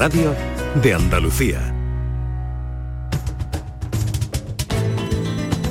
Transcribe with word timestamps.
radio 0.00 0.34
de 0.82 0.94
Andalucía. 0.94 1.74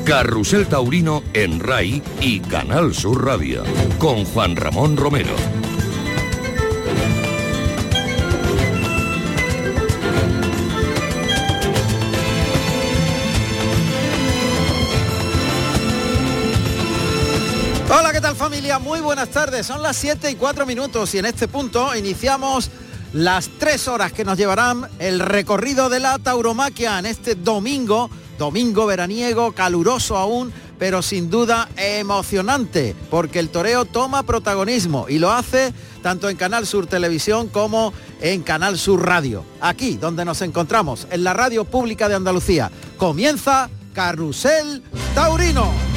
Carrusel 0.05 0.67
Taurino 0.67 1.23
en 1.33 1.59
RAI 1.59 2.03
y 2.21 2.39
Canal 2.39 2.93
Sur 2.93 3.25
Radio 3.25 3.63
con 3.97 4.25
Juan 4.25 4.55
Ramón 4.55 4.97
Romero. 4.97 5.33
Hola, 17.89 18.13
¿qué 18.13 18.21
tal 18.21 18.35
familia? 18.35 18.77
Muy 18.77 18.99
buenas 18.99 19.29
tardes. 19.29 19.65
Son 19.65 19.81
las 19.81 19.97
7 19.97 20.29
y 20.29 20.35
4 20.35 20.67
minutos 20.67 21.15
y 21.15 21.17
en 21.17 21.25
este 21.25 21.47
punto 21.47 21.95
iniciamos 21.95 22.69
las 23.13 23.49
3 23.57 23.87
horas 23.87 24.11
que 24.11 24.25
nos 24.25 24.37
llevarán 24.37 24.87
el 24.99 25.19
recorrido 25.19 25.89
de 25.89 25.99
la 25.99 26.19
tauromaquia 26.19 26.99
en 26.99 27.05
este 27.05 27.35
domingo, 27.35 28.09
domingo 28.37 28.85
veraniego, 28.85 29.51
caluroso 29.53 30.17
aún, 30.17 30.53
pero 30.77 31.01
sin 31.01 31.29
duda 31.29 31.69
emocionante, 31.75 32.95
porque 33.09 33.39
el 33.39 33.49
toreo 33.49 33.85
toma 33.85 34.23
protagonismo 34.23 35.07
y 35.09 35.19
lo 35.19 35.31
hace 35.31 35.73
tanto 36.01 36.29
en 36.29 36.37
Canal 36.37 36.65
Sur 36.65 36.87
Televisión 36.87 37.49
como 37.49 37.93
en 38.21 38.43
Canal 38.43 38.77
Sur 38.77 39.05
Radio. 39.05 39.43
Aquí 39.59 39.97
donde 39.97 40.23
nos 40.23 40.41
encontramos, 40.41 41.07
en 41.11 41.23
la 41.23 41.33
radio 41.33 41.65
pública 41.65 42.07
de 42.07 42.15
Andalucía. 42.15 42.71
Comienza 42.97 43.69
Carrusel 43.93 44.81
Taurino. 45.13 45.88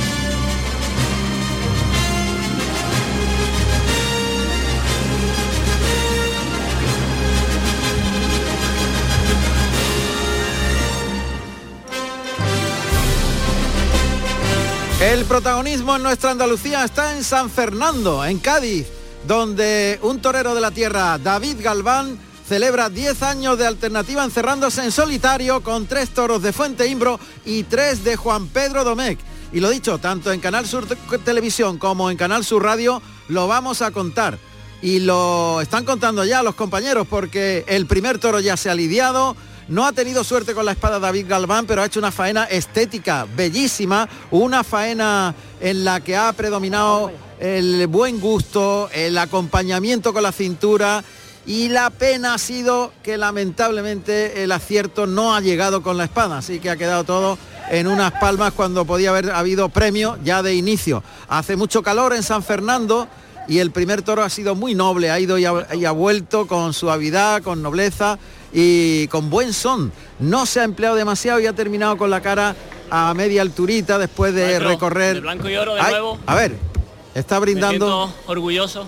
El 15.03 15.25
protagonismo 15.25 15.97
en 15.97 16.05
nuestra 16.05 16.31
Andalucía 16.31 16.85
está 16.85 17.17
en 17.17 17.25
San 17.25 17.51
Fernando, 17.51 18.25
en 18.25 18.39
Cádiz, 18.39 18.87
donde 19.27 19.99
un 20.01 20.23
torero 20.23 20.55
de 20.55 20.61
la 20.61 20.71
tierra, 20.71 21.19
David 21.19 21.57
Galván, 21.59 22.17
celebra 22.49 22.89
10 22.89 23.21
años 23.25 23.59
de 23.59 23.67
alternativa 23.67 24.23
encerrándose 24.23 24.85
en 24.85 24.93
solitario 24.93 25.61
con 25.65 25.87
tres 25.87 26.11
toros 26.11 26.41
de 26.41 26.53
Fuente 26.53 26.87
Imbro 26.87 27.19
y 27.45 27.65
tres 27.65 28.05
de 28.05 28.15
Juan 28.15 28.47
Pedro 28.47 28.85
Domecq. 28.85 29.19
Y 29.53 29.59
lo 29.59 29.71
dicho, 29.71 29.99
tanto 29.99 30.31
en 30.31 30.39
Canal 30.39 30.67
Sur 30.69 30.87
Televisión 31.25 31.79
como 31.79 32.09
en 32.09 32.17
Canal 32.17 32.45
Sur 32.45 32.63
Radio 32.63 33.03
lo 33.27 33.49
vamos 33.49 33.83
a 33.83 33.91
contar. 33.91 34.39
Y 34.83 35.01
lo 35.01 35.61
están 35.61 35.85
contando 35.85 36.25
ya 36.25 36.45
los 36.45 36.55
compañeros 36.55 37.09
porque 37.11 37.65
el 37.67 37.87
primer 37.87 38.21
toro 38.21 38.39
ya 38.39 38.57
se 38.57 38.71
ha 38.71 38.75
lidiado, 38.77 39.35
no 39.73 39.87
ha 39.87 39.93
tenido 39.93 40.23
suerte 40.23 40.53
con 40.53 40.67
la 40.67 40.73
espada 40.73 41.01
David 41.01 41.27
Galván, 41.27 41.65
pero 41.65 41.81
ha 41.81 41.87
hecho 41.87 41.99
una 41.99 42.13
faena 42.13 42.45
estética 42.45 43.27
bellísima, 43.35 44.07
una 44.31 44.65
faena 44.65 45.35
en 45.63 45.83
la 45.83 46.01
que 46.01 46.15
ha 46.15 46.31
predominado 46.35 47.11
el 47.41 47.87
buen 47.87 48.21
gusto, 48.21 48.91
el 48.93 49.17
acompañamiento 49.17 50.13
con 50.13 50.25
la 50.25 50.33
cintura. 50.33 51.03
Y 51.47 51.71
la 51.71 51.89
pena 51.89 52.35
ha 52.35 52.39
sido 52.39 52.93
que 53.03 53.17
lamentablemente 53.17 54.45
el 54.45 54.53
acierto 54.53 55.07
no 55.07 55.35
ha 55.35 55.41
llegado 55.41 55.83
con 55.83 55.97
la 55.97 56.05
espada, 56.05 56.37
así 56.37 56.61
que 56.61 56.69
ha 56.69 56.77
quedado 56.77 57.05
todo 57.05 57.39
en 57.71 57.87
unas 57.87 58.13
palmas 58.13 58.53
cuando 58.53 58.85
podía 58.85 59.09
haber 59.09 59.31
habido 59.31 59.71
premio 59.71 60.19
ya 60.23 60.43
de 60.43 60.55
inicio. 60.55 61.03
Hace 61.29 61.57
mucho 61.57 61.83
calor 61.83 62.13
en 62.13 62.23
San 62.23 62.43
Fernando 62.43 63.09
y 63.49 63.59
el 63.59 63.71
primer 63.71 64.03
toro 64.03 64.23
ha 64.23 64.29
sido 64.29 64.55
muy 64.55 64.75
noble, 64.75 65.11
ha 65.11 65.19
ido 65.19 65.39
y 65.39 65.47
ha, 65.47 65.91
vuelto 65.93 66.47
con 66.47 66.75
suavidad, 66.75 67.43
con 67.43 67.63
nobleza 67.63 68.19
y 68.53 69.07
con 69.09 69.31
buen 69.31 69.53
son. 69.53 69.93
No 70.19 70.47
se 70.47 70.61
ha 70.61 70.65
empleado 70.65 70.95
demasiado 70.97 71.41
y 71.41 71.47
ha 71.47 71.53
terminado 71.53 71.97
con 71.97 72.11
la 72.11 72.21
cara 72.21 72.55
a 72.91 73.15
media 73.15 73.43
alturita 73.43 73.99
después 73.99 74.35
de 74.35 74.45
Maestro, 74.45 74.69
recorrer. 74.69 75.15
de 75.15 75.21
blanco 75.21 75.49
y 75.49 75.57
oro 75.57 75.75
de 75.75 75.81
Ay, 75.81 75.91
nuevo. 75.93 76.19
A 76.27 76.35
ver, 76.35 76.57
está 77.15 77.39
brindando. 77.39 78.13
orgulloso. 78.27 78.87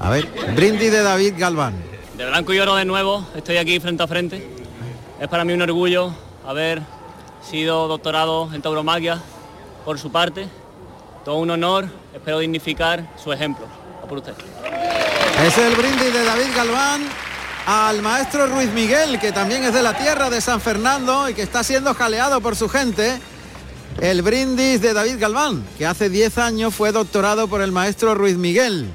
A 0.00 0.10
ver, 0.10 0.28
brindis 0.54 0.90
de 0.90 1.02
David 1.02 1.34
Galván. 1.36 1.74
De 2.16 2.24
blanco 2.26 2.52
y 2.54 2.58
oro 2.58 2.74
de 2.76 2.84
nuevo, 2.84 3.26
estoy 3.36 3.58
aquí 3.58 3.78
frente 3.80 4.02
a 4.02 4.06
frente. 4.06 4.48
Es 5.20 5.28
para 5.28 5.44
mí 5.44 5.52
un 5.52 5.62
orgullo 5.62 6.12
haber 6.46 6.80
sido 7.48 7.88
doctorado 7.88 8.48
en 8.54 8.62
tauromaquia 8.62 9.20
por 9.84 9.98
su 9.98 10.10
parte. 10.10 10.48
Todo 11.24 11.36
un 11.36 11.50
honor, 11.50 11.86
espero 12.14 12.38
dignificar 12.38 13.12
su 13.22 13.32
ejemplo. 13.32 13.66
A 14.02 14.06
por 14.06 14.18
usted. 14.18 14.32
Es 15.44 15.58
el 15.58 15.74
brindis 15.74 16.12
de 16.12 16.24
David 16.24 16.48
Galván 16.56 17.02
al 17.70 18.00
maestro 18.00 18.46
Ruiz 18.46 18.72
Miguel, 18.72 19.20
que 19.20 19.30
también 19.30 19.62
es 19.62 19.74
de 19.74 19.82
la 19.82 19.92
tierra 19.92 20.30
de 20.30 20.40
San 20.40 20.58
Fernando 20.58 21.28
y 21.28 21.34
que 21.34 21.42
está 21.42 21.62
siendo 21.62 21.92
jaleado 21.92 22.40
por 22.40 22.56
su 22.56 22.66
gente. 22.66 23.20
El 24.00 24.22
brindis 24.22 24.80
de 24.80 24.94
David 24.94 25.16
Galván, 25.18 25.66
que 25.76 25.84
hace 25.84 26.08
10 26.08 26.38
años 26.38 26.74
fue 26.74 26.92
doctorado 26.92 27.46
por 27.46 27.60
el 27.60 27.70
maestro 27.70 28.14
Ruiz 28.14 28.38
Miguel 28.38 28.90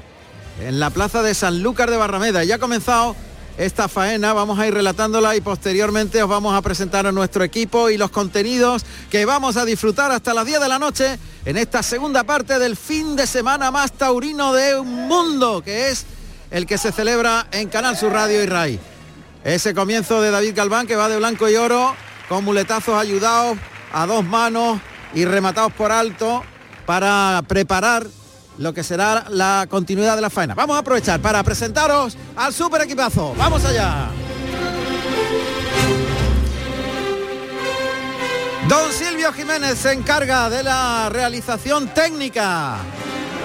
en 0.60 0.80
la 0.80 0.90
plaza 0.90 1.22
de 1.22 1.34
Sanlúcar 1.34 1.88
de 1.88 1.98
Barrameda. 1.98 2.42
Ya 2.42 2.56
ha 2.56 2.58
comenzado 2.58 3.14
esta 3.58 3.86
faena, 3.86 4.32
vamos 4.32 4.58
a 4.58 4.66
ir 4.66 4.74
relatándola 4.74 5.36
y 5.36 5.40
posteriormente 5.40 6.20
os 6.20 6.28
vamos 6.28 6.52
a 6.52 6.60
presentar 6.60 7.06
a 7.06 7.12
nuestro 7.12 7.44
equipo 7.44 7.90
y 7.90 7.96
los 7.96 8.10
contenidos 8.10 8.84
que 9.08 9.24
vamos 9.24 9.56
a 9.56 9.64
disfrutar 9.64 10.10
hasta 10.10 10.34
las 10.34 10.46
10 10.46 10.58
de 10.58 10.68
la 10.68 10.80
noche 10.80 11.20
en 11.44 11.58
esta 11.58 11.84
segunda 11.84 12.24
parte 12.24 12.58
del 12.58 12.76
fin 12.76 13.14
de 13.14 13.28
semana 13.28 13.70
más 13.70 13.92
taurino 13.92 14.52
de 14.52 14.80
un 14.80 15.06
mundo, 15.06 15.62
que 15.64 15.90
es 15.90 16.06
el 16.54 16.66
que 16.66 16.78
se 16.78 16.92
celebra 16.92 17.48
en 17.50 17.68
Canal 17.68 17.96
Sur 17.96 18.12
Radio 18.12 18.40
y 18.40 18.46
RAI. 18.46 18.78
Ese 19.42 19.74
comienzo 19.74 20.22
de 20.22 20.30
David 20.30 20.54
Galván 20.54 20.86
que 20.86 20.94
va 20.94 21.08
de 21.08 21.16
blanco 21.16 21.48
y 21.48 21.56
oro, 21.56 21.96
con 22.28 22.44
muletazos 22.44 22.96
ayudados 22.96 23.58
a 23.92 24.06
dos 24.06 24.24
manos 24.24 24.78
y 25.14 25.24
rematados 25.24 25.72
por 25.72 25.90
alto 25.90 26.44
para 26.86 27.42
preparar 27.48 28.06
lo 28.58 28.72
que 28.72 28.84
será 28.84 29.26
la 29.30 29.66
continuidad 29.68 30.14
de 30.14 30.22
la 30.22 30.30
faena. 30.30 30.54
Vamos 30.54 30.76
a 30.76 30.78
aprovechar 30.78 31.18
para 31.18 31.42
presentaros 31.42 32.16
al 32.36 32.54
super 32.54 32.82
equipazo. 32.82 33.34
¡Vamos 33.36 33.64
allá! 33.64 34.10
Don 38.68 38.92
Silvio 38.92 39.32
Jiménez 39.32 39.76
se 39.76 39.90
encarga 39.90 40.48
de 40.48 40.62
la 40.62 41.08
realización 41.10 41.88
técnica. 41.88 42.76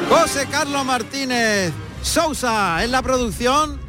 José 0.09 0.45
Carlos 0.45 0.85
Martínez 0.85 1.73
Sousa 2.01 2.83
en 2.83 2.91
la 2.91 3.01
producción. 3.01 3.79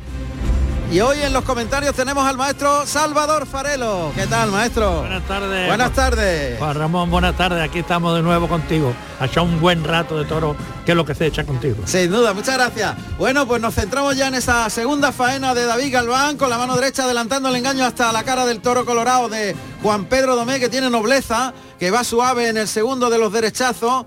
Y 0.91 0.98
hoy 1.00 1.19
en 1.22 1.32
los 1.32 1.44
comentarios 1.44 1.94
tenemos 1.94 2.26
al 2.26 2.37
maestro 2.37 2.84
Salvador 2.84 3.47
Farelo. 3.47 4.10
¿Qué 4.16 4.26
tal, 4.26 4.50
maestro? 4.50 5.03
Buenas 5.03 5.22
tardes. 5.22 5.69
Buenas 5.69 5.93
tardes. 5.93 6.59
Juan 6.59 6.75
Ramón, 6.76 7.10
buenas 7.12 7.37
tardes. 7.37 7.62
Aquí 7.62 7.78
estamos 7.78 8.12
de 8.16 8.22
nuevo 8.22 8.48
contigo. 8.48 8.93
Ha 9.21 9.26
hecho 9.26 9.44
un 9.44 9.60
buen 9.60 9.84
rato 9.84 10.19
de 10.19 10.25
toro, 10.25 10.56
que 10.84 10.91
es 10.91 10.97
lo 10.97 11.04
que 11.04 11.15
se 11.15 11.26
echa 11.26 11.44
contigo. 11.44 11.76
Sin 11.84 12.10
duda, 12.10 12.34
muchas 12.34 12.56
gracias. 12.56 12.97
Bueno, 13.19 13.47
pues 13.47 13.62
nos 13.62 13.72
centramos 13.72 14.16
ya 14.16 14.27
en 14.27 14.34
esa 14.34 14.69
segunda 14.69 15.12
faena 15.12 15.54
de 15.54 15.65
David 15.65 15.92
Galván, 15.92 16.37
con 16.37 16.50
la 16.50 16.59
mano 16.59 16.75
derecha 16.75 17.04
adelantando 17.04 17.50
el 17.50 17.54
engaño 17.54 17.84
hasta 17.84 18.10
la 18.10 18.25
cara 18.25 18.44
del 18.44 18.60
toro 18.60 18.84
colorado 18.84 19.28
de 19.28 19.54
Juan 19.84 20.06
Pedro 20.06 20.34
Domé, 20.34 20.59
que 20.59 20.69
tiene 20.69 20.91
nobleza, 20.91 21.54
que 21.78 21.92
va 21.92 22.03
suave 22.03 22.48
en 22.48 22.56
el 22.56 22.66
segundo 22.66 23.10
de 23.10 23.19
los 23.19 23.32
derechazos. 23.32 24.06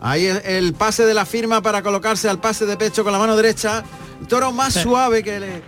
Ahí 0.00 0.26
el, 0.26 0.38
el 0.44 0.72
pase 0.74 1.04
de 1.06 1.14
la 1.14 1.26
firma 1.26 1.60
para 1.60 1.82
colocarse 1.82 2.28
al 2.28 2.38
pase 2.40 2.66
de 2.66 2.76
pecho 2.76 3.02
con 3.04 3.12
la 3.12 3.18
mano 3.18 3.36
derecha. 3.36 3.82
El 4.20 4.26
toro 4.26 4.52
más 4.52 4.74
Sí. 4.74 4.80
suave 4.82 5.22
que 5.22 5.40
le, 5.40 5.62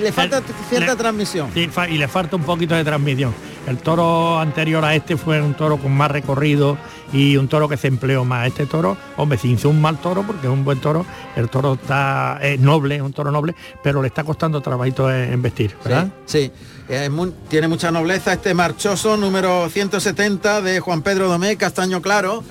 le 0.00 0.12
falta 0.12 0.42
cierta 0.68 0.92
Le- 0.92 0.96
transmisión. 0.96 1.50
Y 1.54 1.98
le 1.98 2.08
falta 2.08 2.36
un 2.36 2.42
poquito 2.44 2.74
de 2.74 2.84
transmisión. 2.84 3.34
El 3.66 3.76
toro 3.78 4.38
anterior 4.40 4.82
a 4.84 4.94
este 4.94 5.16
fue 5.16 5.40
un 5.40 5.54
toro 5.54 5.76
con 5.76 5.92
más 5.92 6.10
recorrido 6.10 6.78
y 7.12 7.36
un 7.36 7.46
toro 7.46 7.68
que 7.68 7.76
se 7.76 7.88
empleó 7.88 8.24
más. 8.24 8.46
Este 8.48 8.64
toro, 8.66 8.96
hombre, 9.16 9.38
sin 9.38 9.58
ser 9.58 9.66
un 9.68 9.80
mal 9.80 9.98
toro, 9.98 10.22
porque 10.26 10.46
es 10.46 10.52
un 10.52 10.64
buen 10.64 10.80
toro, 10.80 11.04
el 11.36 11.48
toro 11.50 11.74
está 11.74 12.38
es 12.42 12.58
noble, 12.58 12.96
es 12.96 13.02
un 13.02 13.12
toro 13.12 13.30
noble, 13.30 13.54
pero 13.82 14.00
le 14.00 14.08
está 14.08 14.24
costando 14.24 14.60
trabajito 14.62 15.12
en, 15.12 15.40
vestir, 15.42 15.76
¿verdad? 15.84 16.08
Sí, 16.24 16.50
sí. 16.50 16.52
Es 16.88 17.10
mu- 17.10 17.30
tiene 17.48 17.68
mucha 17.68 17.90
nobleza 17.90 18.32
este 18.32 18.52
marchoso 18.54 19.16
número 19.18 19.68
170 19.68 20.62
de 20.62 20.80
Juan 20.80 21.02
Pedro 21.02 21.28
Domé, 21.28 21.56
castaño 21.56 22.00
claro. 22.02 22.42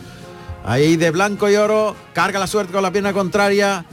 Ahí 0.65 0.97
de 0.97 1.11
blanco 1.11 1.50
y 1.50 1.56
oro, 1.56 1.95
carga 2.13 2.39
la 2.39 2.47
suerte 2.47 2.73
con 2.73 2.83
la 2.83 2.91
pierna 2.91 3.13
contraria. 3.13 3.85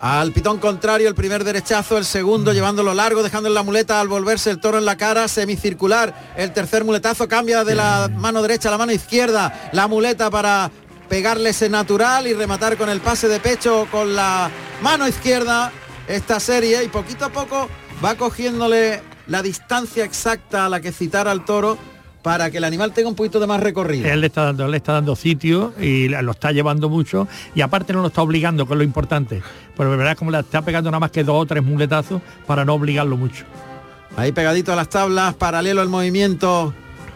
Al 0.00 0.32
pitón 0.32 0.58
contrario, 0.58 1.08
el 1.08 1.14
primer 1.14 1.44
derechazo, 1.44 1.96
el 1.96 2.04
segundo 2.04 2.52
llevándolo 2.52 2.92
largo, 2.92 3.22
dejando 3.22 3.48
en 3.48 3.54
la 3.54 3.62
muleta. 3.62 4.00
Al 4.00 4.08
volverse 4.08 4.50
el 4.50 4.58
toro 4.58 4.78
en 4.78 4.84
la 4.84 4.96
cara, 4.96 5.28
semicircular. 5.28 6.32
El 6.36 6.52
tercer 6.52 6.84
muletazo 6.84 7.28
cambia 7.28 7.62
de 7.62 7.76
la 7.76 8.10
mano 8.12 8.42
derecha 8.42 8.68
a 8.68 8.72
la 8.72 8.78
mano 8.78 8.92
izquierda, 8.92 9.70
la 9.72 9.86
muleta 9.86 10.28
para 10.30 10.72
pegarle 11.08 11.50
ese 11.50 11.68
natural 11.68 12.26
y 12.26 12.34
rematar 12.34 12.76
con 12.76 12.88
el 12.88 13.00
pase 13.00 13.28
de 13.28 13.38
pecho 13.38 13.86
con 13.90 14.16
la 14.16 14.50
mano 14.80 15.06
izquierda. 15.06 15.70
Esta 16.08 16.40
serie 16.40 16.82
y 16.82 16.88
poquito 16.88 17.26
a 17.26 17.28
poco 17.28 17.68
va 18.04 18.16
cogiéndole 18.16 19.02
la 19.28 19.40
distancia 19.40 20.04
exacta 20.04 20.66
a 20.66 20.68
la 20.68 20.80
que 20.80 20.90
citara 20.90 21.30
al 21.30 21.44
toro 21.44 21.78
para 22.22 22.50
que 22.50 22.58
el 22.58 22.64
animal 22.64 22.92
tenga 22.92 23.08
un 23.08 23.14
poquito 23.14 23.40
de 23.40 23.46
más 23.46 23.60
recorrido. 23.60 24.08
Él 24.08 24.20
le 24.20 24.28
está 24.28 24.44
dando, 24.44 24.68
le 24.68 24.76
está 24.76 24.92
dando 24.92 25.16
sitio 25.16 25.74
y 25.80 26.08
lo 26.08 26.32
está 26.32 26.52
llevando 26.52 26.88
mucho 26.88 27.28
y 27.54 27.60
aparte 27.60 27.92
no 27.92 28.00
lo 28.00 28.08
está 28.08 28.22
obligando, 28.22 28.66
que 28.66 28.72
es 28.72 28.78
lo 28.78 28.84
importante. 28.84 29.42
Pero 29.76 29.90
de 29.90 29.96
verdad 29.96 30.12
es 30.12 30.18
como 30.18 30.30
le 30.30 30.38
está 30.38 30.62
pegando 30.62 30.90
nada 30.90 31.00
más 31.00 31.10
que 31.10 31.24
dos 31.24 31.42
o 31.42 31.46
tres 31.46 31.62
muletazos 31.62 32.22
para 32.46 32.64
no 32.64 32.74
obligarlo 32.74 33.16
mucho. 33.16 33.44
Ahí 34.16 34.32
pegadito 34.32 34.72
a 34.72 34.76
las 34.76 34.88
tablas, 34.88 35.34
paralelo 35.34 35.82
el 35.82 35.88
movimiento 35.88 36.72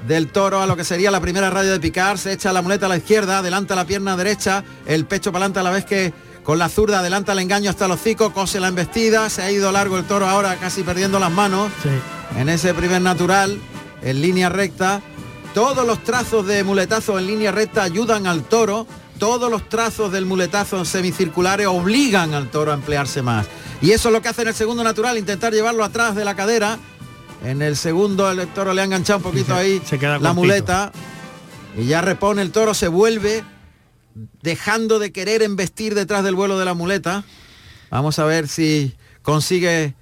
del 0.08 0.29
toro 0.29 0.61
a 0.61 0.67
lo 0.67 0.76
que 0.76 0.85
sería 0.85 1.11
la 1.11 1.20
primera 1.20 1.50
radio 1.50 1.73
de 1.73 1.81
picar, 1.81 2.19
se 2.19 2.32
echa 2.32 2.53
la 2.53 2.62
muleta 2.62 2.87
a 2.87 2.88
la 2.88 2.97
izquierda, 2.97 3.38
adelanta 3.38 3.75
la 3.75 3.85
pierna 3.85 4.17
derecha, 4.17 4.64
el 4.87 5.05
pecho 5.05 5.32
para 5.32 5.44
adelante 5.44 5.61
a 5.61 5.62
la 5.62 5.70
vez 5.70 5.85
que 5.85 6.12
con 6.43 6.58
la 6.58 6.69
zurda 6.69 7.00
adelanta 7.00 7.32
el 7.32 7.41
engaño 7.41 7.70
hasta 7.70 7.88
los 7.88 8.00
hocico, 8.00 8.32
cose 8.32 8.61
la 8.61 8.69
embestida, 8.69 9.29
se 9.31 9.43
ha 9.43 9.50
ido 9.50 9.73
largo 9.73 9.99
el 9.99 10.05
toro 10.05 10.26
ahora 10.26 10.55
casi 10.56 10.85
perdiendo 10.85 11.19
las 11.19 11.32
manos 11.32 11.70
en 12.37 12.49
ese 12.49 12.73
primer 12.73 13.03
natural 13.03 13.58
en 14.06 14.23
línea 14.23 14.49
recta. 14.49 15.03
Todos 15.53 15.87
los 15.87 16.03
trazos 16.05 16.47
de 16.47 16.62
muletazo 16.62 17.19
en 17.19 17.26
línea 17.26 17.50
recta 17.50 17.82
ayudan 17.82 18.26
al 18.26 18.44
toro. 18.44 18.87
Todos 19.19 19.50
los 19.50 19.69
trazos 19.69 20.12
del 20.12 20.26
muletazo 20.26 20.85
semicirculares 20.85 21.67
obligan 21.67 22.32
al 22.32 22.50
toro 22.50 22.70
a 22.70 22.75
emplearse 22.75 23.23
más. 23.23 23.47
Y 23.82 23.91
eso 23.91 24.08
es 24.08 24.12
lo 24.12 24.23
que 24.23 24.29
hace 24.29 24.43
en 24.43 24.49
el 24.49 24.55
segundo 24.55 24.85
natural, 24.85 25.19
intentar 25.19 25.53
llevarlo 25.53 25.82
atrás 25.82 26.14
de 26.14 26.25
la 26.25 26.37
cadera. 26.37 26.79
En 27.44 27.62
el 27.62 27.76
segundo 27.76 28.31
el 28.31 28.47
toro 28.49 28.75
le 28.75 28.82
ha 28.82 28.85
enganchado 28.85 29.19
un 29.19 29.23
poquito 29.25 29.55
ahí 29.55 29.82
la 30.20 30.32
muleta. 30.32 30.93
Y 31.76 31.87
ya 31.87 32.00
repone 32.00 32.43
el 32.43 32.53
toro, 32.53 32.75
se 32.75 32.88
vuelve, 32.88 33.44
dejando 34.43 34.99
de 34.99 35.11
querer 35.11 35.43
embestir 35.43 35.94
detrás 35.94 36.23
del 36.23 36.35
vuelo 36.35 36.58
de 36.58 36.64
la 36.64 36.75
muleta. 36.75 37.25
Vamos 37.91 38.19
a 38.19 38.25
ver 38.25 38.47
si 38.47 38.94
consigue 39.23 39.94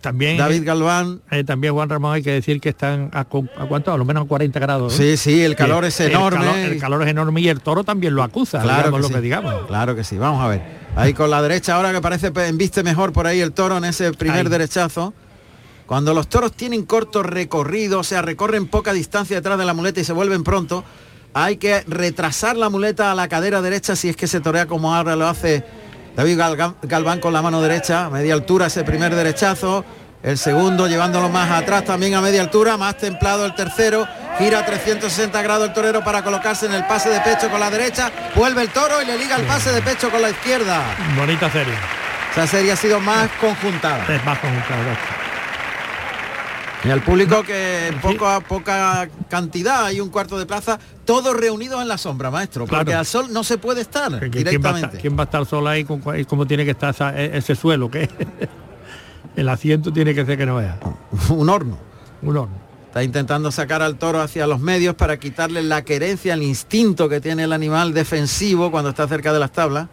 también 0.00 0.36
David 0.36 0.64
Galván. 0.64 1.20
eh, 1.30 1.44
también 1.44 1.74
Juan 1.74 1.88
Ramón 1.88 2.14
hay 2.14 2.22
que 2.22 2.32
decir 2.32 2.60
que 2.60 2.68
están 2.68 3.10
a, 3.12 3.24
cuánto 3.24 3.92
a 3.92 3.96
lo 3.96 4.04
menos 4.04 4.26
40 4.26 4.58
grados 4.60 4.92
sí 4.92 5.16
sí 5.16 5.42
el 5.42 5.56
calor 5.56 5.84
es 5.84 5.98
enorme. 6.00 6.64
el 6.64 6.78
calor, 6.78 7.02
es 7.02 7.08
enorme 7.08 7.40
y 7.40 7.48
el 7.48 7.60
toro 7.60 7.84
también 7.84 8.14
lo 8.14 8.22
acusa 8.22 8.60
claro 8.60 8.92
que 8.92 8.98
lo 9.00 9.08
que 9.08 9.20
digamos. 9.20 9.66
Claro 9.66 9.94
que 9.94 10.04
sí 10.04 10.16
vamos 10.16 10.42
a 10.42 10.48
ver. 10.48 10.62
Ahí 10.96 11.14
con 11.14 11.30
la 11.30 11.42
derecha 11.42 11.76
ahora 11.76 11.92
que 11.92 12.00
parece 12.00 12.30
viste 12.52 12.82
mejor 12.82 13.12
por 13.12 13.26
ahí 13.26 13.40
el 13.40 13.52
toro 13.52 13.76
en 13.76 13.84
ese 13.84 14.12
primer 14.12 14.48
derechazo. 14.48 15.14
Cuando 15.86 16.12
los 16.12 16.28
toros 16.28 16.52
tienen 16.52 16.84
corto 16.84 17.22
recorrido 17.22 18.00
o 18.00 18.04
sea 18.04 18.22
recorren 18.22 18.66
poca 18.66 18.92
distancia 18.92 19.36
detrás 19.36 19.58
de 19.58 19.64
la 19.64 19.74
muleta 19.74 20.00
y 20.00 20.04
se 20.04 20.12
vuelven 20.12 20.44
pronto 20.44 20.84
hay 21.34 21.56
que 21.56 21.82
retrasar 21.86 22.56
la 22.56 22.68
muleta 22.68 23.12
a 23.12 23.14
la 23.14 23.28
cadera 23.28 23.62
derecha 23.62 23.96
si 23.96 24.08
es 24.08 24.16
que 24.16 24.26
se 24.26 24.40
torea 24.40 24.66
como 24.66 24.94
ahora 24.94 25.16
lo 25.16 25.26
hace 25.26 25.64
David 26.16 26.38
Galván 26.82 27.20
con 27.20 27.32
la 27.32 27.42
mano 27.42 27.62
derecha, 27.62 28.06
a 28.06 28.10
media 28.10 28.34
altura 28.34 28.66
ese 28.66 28.84
primer 28.84 29.14
derechazo, 29.14 29.84
el 30.22 30.36
segundo 30.36 30.88
llevándolo 30.88 31.28
más 31.28 31.50
atrás 31.50 31.84
también 31.84 32.14
a 32.14 32.20
media 32.20 32.40
altura, 32.40 32.76
más 32.76 32.96
templado 32.96 33.46
el 33.46 33.54
tercero, 33.54 34.06
gira 34.38 34.66
360 34.66 35.42
grados 35.42 35.68
el 35.68 35.74
torero 35.74 36.02
para 36.02 36.22
colocarse 36.22 36.66
en 36.66 36.74
el 36.74 36.84
pase 36.86 37.08
de 37.08 37.20
pecho 37.20 37.48
con 37.48 37.60
la 37.60 37.70
derecha, 37.70 38.10
vuelve 38.34 38.62
el 38.62 38.70
toro 38.70 39.00
y 39.00 39.06
le 39.06 39.16
liga 39.16 39.36
el 39.36 39.44
pase 39.44 39.70
de 39.70 39.80
pecho 39.80 40.10
con 40.10 40.20
la 40.20 40.30
izquierda. 40.30 40.82
Bonita 41.16 41.50
serie. 41.50 41.74
Esa 42.32 42.46
serie 42.46 42.72
ha 42.72 42.76
sido 42.76 43.00
más 43.00 43.28
conjuntada. 43.40 44.04
Es 44.12 44.24
más 44.24 44.38
conjuntada. 44.38 44.96
Y 46.84 46.90
al 46.90 47.02
público 47.02 47.42
que 47.42 47.88
en 47.88 48.00
poca, 48.00 48.40
poca 48.40 49.08
cantidad, 49.28 49.86
hay 49.86 50.00
un 50.00 50.10
cuarto 50.10 50.38
de 50.38 50.46
plaza, 50.46 50.78
todos 51.04 51.36
reunidos 51.36 51.82
en 51.82 51.88
la 51.88 51.98
sombra, 51.98 52.30
maestro, 52.30 52.66
porque 52.66 52.94
al 52.94 53.06
sol 53.06 53.26
no 53.32 53.42
se 53.42 53.58
puede 53.58 53.80
estar 53.80 54.30
directamente. 54.30 54.98
¿Quién 54.98 55.16
va 55.16 55.22
a 55.22 55.24
estar, 55.24 55.44
solo 55.44 55.68
ahí 55.68 55.84
con 55.84 56.00
cómo 56.00 56.46
tiene 56.46 56.64
que 56.64 56.70
estar 56.72 56.94
e, 57.18 57.36
ese 57.36 57.56
suelo? 57.56 57.90
que 57.90 58.08
El 59.36 59.48
asiento 59.48 59.92
tiene 59.92 60.14
que 60.14 60.24
ser 60.24 60.38
que 60.38 60.46
no 60.46 60.56
vea. 60.56 60.78
un 61.28 61.48
horno. 61.48 61.78
Un 62.22 62.36
horno. 62.36 62.68
Está 62.86 63.02
intentando 63.02 63.52
sacar 63.52 63.82
al 63.82 63.96
toro 63.96 64.20
hacia 64.20 64.46
los 64.46 64.60
medios 64.60 64.94
para 64.94 65.18
quitarle 65.18 65.62
la 65.62 65.82
querencia, 65.82 66.34
el 66.34 66.42
instinto 66.42 67.08
que 67.08 67.20
tiene 67.20 67.44
el 67.44 67.52
animal 67.52 67.92
defensivo 67.92 68.70
cuando 68.70 68.90
está 68.90 69.06
cerca 69.06 69.32
de 69.32 69.38
las 69.38 69.52
tablas 69.52 69.88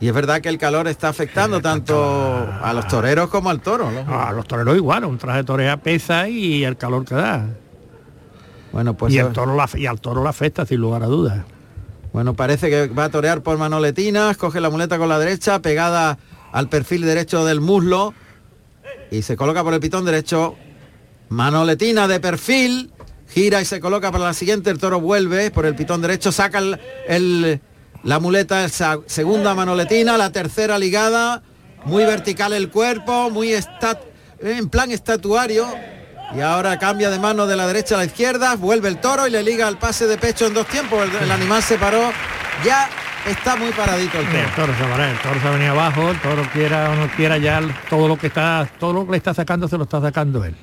y 0.00 0.08
es 0.08 0.14
verdad 0.14 0.40
que 0.40 0.48
el 0.48 0.58
calor 0.58 0.88
está 0.88 1.08
afectando 1.08 1.60
tanto 1.62 2.48
a 2.62 2.72
los 2.72 2.86
toreros 2.88 3.30
como 3.30 3.50
al 3.50 3.60
toro. 3.60 3.90
A 4.06 4.32
los 4.32 4.46
toreros 4.46 4.76
igual, 4.76 5.04
un 5.04 5.18
traje 5.18 5.38
de 5.38 5.44
torea 5.44 5.76
pesa 5.76 6.28
y 6.28 6.64
el 6.64 6.76
calor 6.76 7.04
que 7.04 7.14
da. 7.14 7.46
Bueno, 8.72 8.94
pues 8.94 9.14
y, 9.14 9.18
el 9.18 9.32
toro 9.32 9.54
la, 9.54 9.68
y 9.74 9.86
al 9.86 10.00
toro 10.00 10.24
la 10.24 10.30
afecta 10.30 10.66
sin 10.66 10.80
lugar 10.80 11.02
a 11.04 11.06
dudas. 11.06 11.44
Bueno, 12.12 12.34
parece 12.34 12.70
que 12.70 12.88
va 12.88 13.04
a 13.04 13.08
torear 13.08 13.42
por 13.42 13.56
manoletinas, 13.56 14.36
coge 14.36 14.60
la 14.60 14.70
muleta 14.70 14.98
con 14.98 15.08
la 15.08 15.18
derecha, 15.18 15.60
pegada 15.60 16.18
al 16.52 16.68
perfil 16.68 17.02
derecho 17.02 17.44
del 17.44 17.60
muslo 17.60 18.14
y 19.10 19.22
se 19.22 19.36
coloca 19.36 19.62
por 19.62 19.74
el 19.74 19.80
pitón 19.80 20.04
derecho. 20.04 20.56
Manoletina 21.28 22.06
de 22.06 22.20
perfil, 22.20 22.92
gira 23.28 23.60
y 23.60 23.64
se 23.64 23.80
coloca 23.80 24.12
para 24.12 24.24
la 24.24 24.34
siguiente, 24.34 24.70
el 24.70 24.78
toro 24.78 25.00
vuelve 25.00 25.50
por 25.50 25.66
el 25.66 25.74
pitón 25.74 26.02
derecho, 26.02 26.30
saca 26.30 26.60
el 27.08 27.60
la 28.04 28.20
muleta 28.20 28.64
es 28.66 28.82
segunda 29.06 29.54
manoletina, 29.54 30.18
la 30.18 30.30
tercera 30.30 30.78
ligada, 30.78 31.42
muy 31.86 32.04
vertical 32.04 32.52
el 32.52 32.68
cuerpo, 32.68 33.30
muy 33.30 33.54
en 34.40 34.68
plan 34.68 34.90
estatuario. 34.92 35.66
Y 36.34 36.40
ahora 36.40 36.78
cambia 36.78 37.10
de 37.10 37.18
mano 37.18 37.46
de 37.46 37.56
la 37.56 37.66
derecha 37.66 37.94
a 37.94 37.98
la 37.98 38.04
izquierda, 38.04 38.56
vuelve 38.56 38.88
el 38.88 38.98
toro 39.00 39.26
y 39.26 39.30
le 39.30 39.42
liga 39.42 39.68
el 39.68 39.78
pase 39.78 40.06
de 40.06 40.18
pecho 40.18 40.46
en 40.46 40.54
dos 40.54 40.66
tiempos. 40.66 41.08
El, 41.22 41.30
animal 41.30 41.62
se 41.62 41.78
paró, 41.78 42.10
ya 42.62 42.90
está 43.26 43.56
muy 43.56 43.70
paradito 43.70 44.18
el 44.18 44.26
toro. 44.26 44.38
El 44.38 44.54
toro 44.54 44.74
se 44.74 44.84
paró, 44.84 45.04
el 45.04 45.18
toro 45.20 45.40
se 45.40 45.48
venía 45.48 45.70
abajo, 45.70 46.10
el 46.10 46.20
toro 46.20 46.42
quiera 46.52 46.90
o 46.90 46.96
no 46.96 47.08
quiera 47.08 47.38
ya 47.38 47.62
todo 47.88 48.06
lo 48.06 48.18
que 48.18 48.26
está, 48.26 48.68
todo 48.78 48.92
lo 48.92 49.06
que 49.06 49.12
le 49.12 49.16
está 49.16 49.32
sacando 49.32 49.66
se 49.66 49.78
lo 49.78 49.84
está 49.84 50.02
sacando 50.02 50.44
él. 50.44 50.56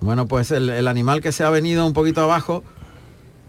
Bueno, 0.00 0.28
pues 0.28 0.52
el 0.52 0.86
animal 0.86 1.20
que 1.20 1.32
se 1.32 1.42
ha 1.42 1.50
venido 1.50 1.84
un 1.84 1.92
poquito 1.92 2.22
abajo 2.22 2.62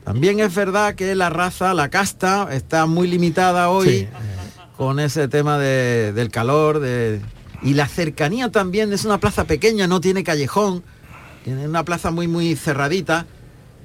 también 0.04 0.40
es 0.40 0.54
verdad 0.56 0.96
que 0.96 1.14
la 1.16 1.30
raza, 1.30 1.74
la 1.74 1.90
casta, 1.90 2.50
está 2.52 2.86
muy 2.86 3.08
limitada 3.08 3.70
hoy 3.70 4.08
con 4.78 5.00
ese 5.00 5.28
tema 5.28 5.58
del 5.58 6.30
calor 6.32 6.82
y 7.62 7.74
la 7.74 7.88
cercanía 7.88 8.50
también. 8.50 8.94
Es 8.94 9.06
una 9.06 9.20
plaza 9.20 9.44
pequeña, 9.44 9.88
no 9.88 10.02
tiene 10.02 10.24
callejón, 10.24 10.84
tiene 11.44 11.68
una 11.68 11.84
plaza 11.84 12.12
muy, 12.12 12.28
muy 12.28 12.56
cerradita 12.56 13.26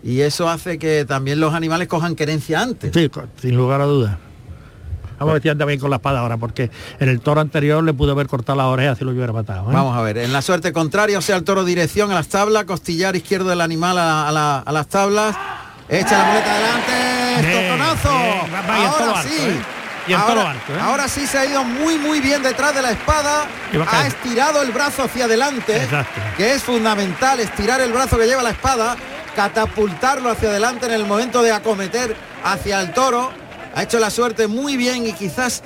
y 0.03 0.21
eso 0.21 0.49
hace 0.49 0.79
que 0.79 1.05
también 1.05 1.41
los 1.41 1.55
animales 1.55 1.89
cojan 1.89 2.15
querencia 2.15 2.61
antes. 2.61 2.93
Sí, 2.95 3.11
sin 3.41 3.57
lugar 3.57 3.81
a 3.81 3.87
dudas. 3.87 4.17
Vamos 5.19 5.37
a 5.37 5.39
ver 5.39 5.57
también 5.59 5.79
con 5.79 5.91
la 5.91 5.97
espada 5.97 6.21
ahora, 6.21 6.37
porque 6.37 6.71
en 6.99 7.09
el 7.09 7.21
toro 7.21 7.41
anterior 7.41 7.83
le 7.85 7.95
pudo 7.95 8.13
haber 8.13 8.27
cortado 8.27 8.59
la 8.59 8.67
oreja 8.67 8.97
si 8.97 9.05
lo 9.05 9.13
hubiera 9.13 9.33
matado. 9.33 9.71
¿eh? 9.71 9.75
Vamos 9.75 9.97
a 9.97 10.03
ver, 10.03 10.19
en 10.19 10.33
la 10.33 10.43
suerte 10.43 10.73
contraria, 10.73 11.19
o 11.19 11.23
sea, 11.23 11.37
el 11.37 11.45
toro 11.45 11.65
dirección 11.65 12.11
a 12.11 12.15
las 12.15 12.29
tablas, 12.29 12.65
costillar 12.65 13.15
izquierdo 13.15 13.49
del 13.49 13.61
animal 13.61 13.97
a 13.99 14.71
las 14.73 14.89
tablas 14.89 15.37
Echa 15.89 16.19
la 16.19 16.25
muleta 16.25 16.53
adelante. 16.53 17.59
Estoconazo. 17.59 18.11
ahora 18.73 19.23
sí. 19.23 19.37
¿eh? 19.39 19.63
Y 20.07 20.13
ahora, 20.13 20.51
alto, 20.51 20.75
¿eh? 20.75 20.79
ahora 20.81 21.09
sí 21.09 21.27
se 21.27 21.39
ha 21.39 21.47
ido 21.47 21.65
muy 21.65 21.97
muy 21.97 22.21
bien 22.21 22.43
detrás 22.43 22.75
de 22.75 22.83
la 22.83 22.91
espada. 22.91 23.47
Ha 23.91 24.07
estirado 24.07 24.63
el 24.63 24.71
brazo 24.71 25.05
hacia 25.05 25.25
adelante. 25.25 25.87
Que 26.37 26.55
es 26.55 26.63
fundamental 26.63 27.41
estirar 27.41 27.81
el 27.81 27.93
brazo 27.93 28.19
que 28.19 28.27
lleva 28.27 28.43
la 28.43 28.51
espada. 28.51 28.97
Catapultarlo 29.35 30.31
hacia 30.31 30.51
adelante 30.51 30.87
en 30.87 30.93
el 30.93 31.05
momento 31.07 31.43
de 31.43 31.53
acometer 31.53 32.17
hacia 32.45 32.81
el 32.81 32.93
toro. 32.93 33.33
Ha 33.75 33.83
hecho 33.83 33.99
la 33.99 34.11
suerte 34.11 34.47
muy 34.47 34.77
bien 34.77 35.07
y 35.07 35.13
quizás. 35.13 35.63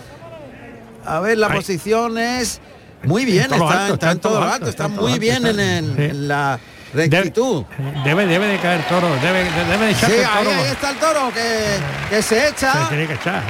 A 1.04 1.20
ver, 1.20 1.38
la 1.38 1.48
posición 1.48 2.18
es. 2.18 2.60
Muy 3.04 3.24
bien, 3.24 3.52
está, 3.52 4.10
en 4.10 4.18
todo 4.18 4.42
alto, 4.42 4.68
está, 4.68 4.88
muy 4.88 5.20
bien 5.20 5.46
en 5.46 6.26
la 6.28 6.58
rectitud. 6.94 7.64
Debe, 8.04 8.26
debe, 8.26 8.46
de 8.46 8.58
caer 8.58 8.82
toro, 8.88 9.08
debe, 9.22 9.44
debe 9.44 9.86
de 9.86 9.90
echarse 9.90 10.22
el 10.22 10.28
toro. 10.28 10.50
Ahí, 10.50 10.66
está 10.70 10.90
el 10.90 10.96
toro 10.96 11.32
que, 11.32 12.22
se 12.22 12.48
echa. 12.48 12.88
Se 12.88 13.06
que 13.06 13.14
echar. 13.14 13.42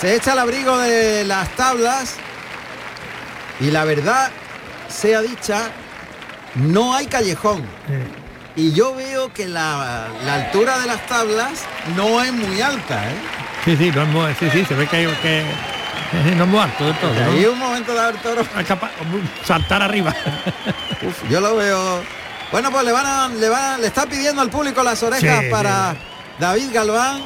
Se 0.00 0.14
echa 0.14 0.32
el 0.32 0.38
abrigo 0.38 0.76
de 0.78 1.24
las 1.24 1.48
tablas. 1.50 2.16
Y 3.60 3.70
la 3.70 3.84
verdad, 3.84 4.30
sea 4.88 5.22
dicha, 5.22 5.70
no 6.54 6.94
hay 6.94 7.06
callejón. 7.06 7.64
Y 8.54 8.72
yo 8.72 8.94
veo 8.94 9.32
que 9.32 9.46
la, 9.46 10.06
altura 10.28 10.78
de 10.78 10.86
las 10.86 11.06
tablas 11.06 11.64
no 11.96 12.22
es 12.22 12.32
muy 12.32 12.60
alta. 12.60 13.10
¿eh? 13.10 13.14
Sí, 13.64 13.76
sí, 13.76 13.90
no 13.94 14.02
es 14.02 14.08
muy, 14.08 14.34
sí, 14.34 14.48
sí, 14.50 14.64
se 14.64 14.74
ve 14.74 14.86
que 14.86 14.96
hay 14.96 15.06
que 15.22 15.44
no 16.36 16.44
es 16.44 16.48
muy 16.48 16.60
alto 16.60 16.84
del 16.84 16.94
todo. 16.96 17.12
Hay 17.32 17.44
un 17.44 17.58
momento 17.58 17.92
de 17.92 18.00
haber 18.00 18.16
toro. 18.16 18.42
saltar 19.44 19.82
arriba. 19.82 20.14
yo 21.30 21.40
lo 21.40 21.56
veo 21.56 22.02
bueno, 22.52 22.70
pues 22.70 22.84
le 22.84 22.92
van 22.92 23.06
a, 23.06 23.28
le 23.28 23.48
van 23.48 23.80
le 23.80 23.86
está 23.86 24.06
pidiendo 24.06 24.42
al 24.42 24.50
público 24.50 24.82
las 24.82 25.02
orejas 25.02 25.44
para 25.50 25.96
David 26.38 26.70
Galván. 26.72 27.22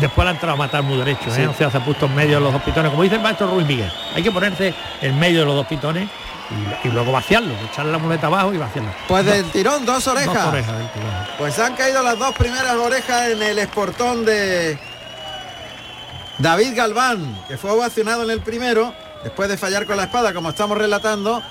Después 0.00 0.24
le 0.24 0.30
ha 0.30 0.34
entrado 0.34 0.54
a 0.54 0.56
matar 0.56 0.82
muy 0.82 0.96
derecho, 0.96 1.34
¿eh? 1.36 1.46
o 1.46 1.54
sea, 1.54 1.70
se 1.70 1.76
ha 1.76 1.84
puesto 1.84 2.06
en 2.06 2.14
medio 2.14 2.36
de 2.36 2.40
los 2.40 2.52
dos 2.52 2.62
pitones, 2.62 2.90
como 2.90 3.02
dice 3.02 3.16
el 3.16 3.20
maestro 3.20 3.46
Ruiz 3.48 3.66
Miguel. 3.66 3.92
Hay 4.14 4.22
que 4.22 4.32
ponerse 4.32 4.74
en 5.02 5.18
medio 5.18 5.40
de 5.40 5.46
los 5.46 5.54
dos 5.54 5.66
pitones 5.66 6.08
y, 6.84 6.88
luego 6.88 7.12
vaciarlo, 7.12 7.54
echarle 7.70 7.92
la 7.92 7.98
muleta 7.98 8.26
abajo 8.26 8.52
y 8.54 8.58
vaciarlo. 8.58 8.90
Pues 9.06 9.24
del 9.24 9.44
tirón, 9.50 9.84
dos 9.84 10.06
orejas. 10.06 10.46
orejas 10.46 10.74
Pues 11.38 11.58
han 11.58 11.74
caído 11.74 12.02
las 12.02 12.18
dos 12.18 12.34
primeras 12.34 12.74
orejas 12.74 13.30
en 13.30 13.42
el 13.42 13.58
esportón 13.58 14.24
de 14.24 14.78
David 16.38 16.74
Galván, 16.74 17.38
que 17.48 17.56
fue 17.56 17.70
ovacionado 17.70 18.24
en 18.24 18.30
el 18.30 18.40
primero, 18.40 18.94
después 19.22 19.48
de 19.48 19.56
fallar 19.56 19.86
con 19.86 19.96
la 19.96 20.04
espada, 20.04 20.32
como 20.32 20.50
estamos 20.50 20.76
relatando, 20.76 21.42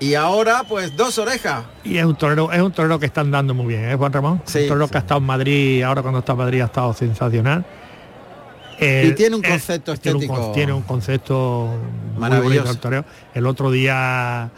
Y 0.00 0.14
ahora, 0.14 0.62
pues 0.68 0.96
dos 0.96 1.18
orejas. 1.18 1.64
Y 1.84 1.98
es 1.98 2.04
un 2.04 2.14
torero, 2.14 2.52
es 2.52 2.60
un 2.62 2.70
torero 2.72 2.98
que 3.00 3.06
están 3.06 3.30
dando 3.30 3.52
muy 3.54 3.66
bien, 3.66 3.90
¿eh, 3.90 3.96
Juan 3.96 4.12
Ramón? 4.12 4.42
Sí, 4.44 4.60
un 4.62 4.68
torero 4.68 4.86
sí. 4.86 4.92
que 4.92 4.98
ha 4.98 5.00
estado 5.00 5.18
en 5.20 5.26
Madrid, 5.26 5.82
ahora 5.82 6.02
cuando 6.02 6.20
está 6.20 6.32
en 6.32 6.38
Madrid 6.38 6.60
ha 6.60 6.66
estado 6.66 6.92
sensacional. 6.94 7.64
Eh, 8.80 9.08
Y 9.10 9.14
tiene 9.16 9.34
un 9.36 9.44
eh, 9.44 9.48
concepto 9.48 9.96
tiene 9.96 10.18
un 10.18 10.26
con- 10.28 10.36
estético 10.36 10.52
Tiene 10.54 10.72
un, 10.72 10.82
concepto 10.82 11.68
muy 12.12 12.20
maravilloso. 12.20 12.66
bonito 12.68 12.88
el. 12.88 13.04
El 13.34 13.46
otro 13.46 13.72
día 13.72 14.48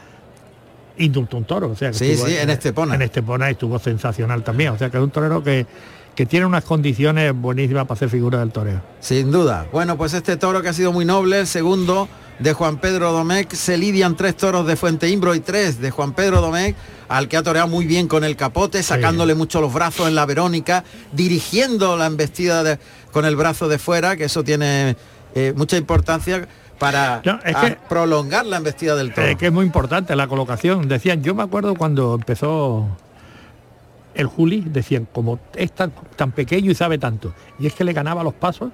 indultó 0.99 1.39
un 1.39 1.45
toro, 1.45 1.71
o 1.71 1.75
sea 1.77 1.91
que 1.91 1.97
Sí, 1.97 2.11
estuvo 2.11 2.29
sí, 2.29 2.37
en 2.37 2.51
Estepona. 2.51 2.95
En 2.97 3.03
Estepona 3.03 3.49
estuvo 3.49 3.79
sensacional 3.79 4.43
también. 4.45 4.73
O 4.73 4.79
sea 4.79 4.91
que 4.91 4.99
es 4.99 5.03
un 5.03 5.09
torero 5.11 5.43
que, 5.43 5.67
que 6.15 6.27
tiene 6.27 6.45
unas 6.45 6.65
condiciones 6.65 7.33
buenísimas 7.35 7.85
para 7.85 7.95
hacer 7.95 8.11
figura 8.11 8.41
del 8.41 8.51
toreo. 8.53 8.83
Sin 9.01 9.31
duda. 9.31 9.67
Bueno, 9.73 9.97
pues 9.97 10.13
este 10.13 10.37
toro 10.37 10.61
que 10.61 10.69
ha 10.69 10.73
sido 10.75 10.93
muy 10.93 11.07
noble, 11.07 11.41
el 11.41 11.47
segundo 11.47 12.07
de 12.41 12.53
Juan 12.55 12.79
Pedro 12.79 13.13
Domecq, 13.13 13.53
se 13.53 13.77
lidian 13.77 14.17
tres 14.17 14.37
toros 14.37 14.67
de 14.67 14.75
Fuente 14.77 15.09
Imbro 15.09 15.35
y 15.35 15.41
tres 15.41 15.81
de 15.81 15.91
Juan 15.91 16.13
Pedro 16.15 16.41
Domecq, 16.41 16.75
al 17.09 17.29
que 17.29 17.37
ha 17.37 17.43
toreado 17.43 17.69
muy 17.69 17.87
bien 17.87 18.09
con 18.09 18.25
el 18.25 18.35
capote, 18.37 18.83
sacándole 18.83 19.35
mucho 19.35 19.61
los 19.61 19.73
brazos 19.73 20.09
en 20.09 20.15
la 20.15 20.25
Verónica, 20.27 20.85
dirigiendo 21.13 21.97
la 21.97 22.07
embestida 22.07 22.63
de- 22.63 22.79
con 23.13 23.25
el 23.27 23.37
brazo 23.37 23.69
de 23.69 23.79
fuera, 23.79 24.17
que 24.17 24.25
eso 24.25 24.43
tiene 24.45 24.97
eh, 25.35 25.53
mucha 25.57 25.77
importancia 25.77 26.49
para 26.79 27.21
No, 27.25 27.39
es 27.45 27.55
a- 27.55 27.61
que- 27.61 27.79
prolongar 27.89 28.47
la 28.47 28.57
embestida 28.57 28.97
del 28.97 29.13
toro. 29.15 29.27
Eh, 29.29 29.37
que 29.37 29.47
es 29.47 29.53
muy 29.53 29.65
importante 29.67 30.17
la 30.17 30.27
colocación. 30.27 30.89
Decían, 30.89 31.23
yo 31.23 31.35
me 31.35 31.43
acuerdo 31.43 31.75
cuando 31.75 32.15
empezó 32.15 32.89
el 34.15 34.27
Juli, 34.27 34.65
decían, 34.67 35.07
como 35.13 35.39
es 35.55 35.73
tan, 35.73 35.93
tan 36.17 36.33
pequeño 36.33 36.71
y 36.71 36.75
sabe 36.75 36.99
tanto. 36.99 37.33
Y 37.59 37.67
es 37.67 37.75
que 37.75 37.85
le 37.85 37.93
ganaba 37.93 38.25
los 38.25 38.35
pasos, 38.35 38.73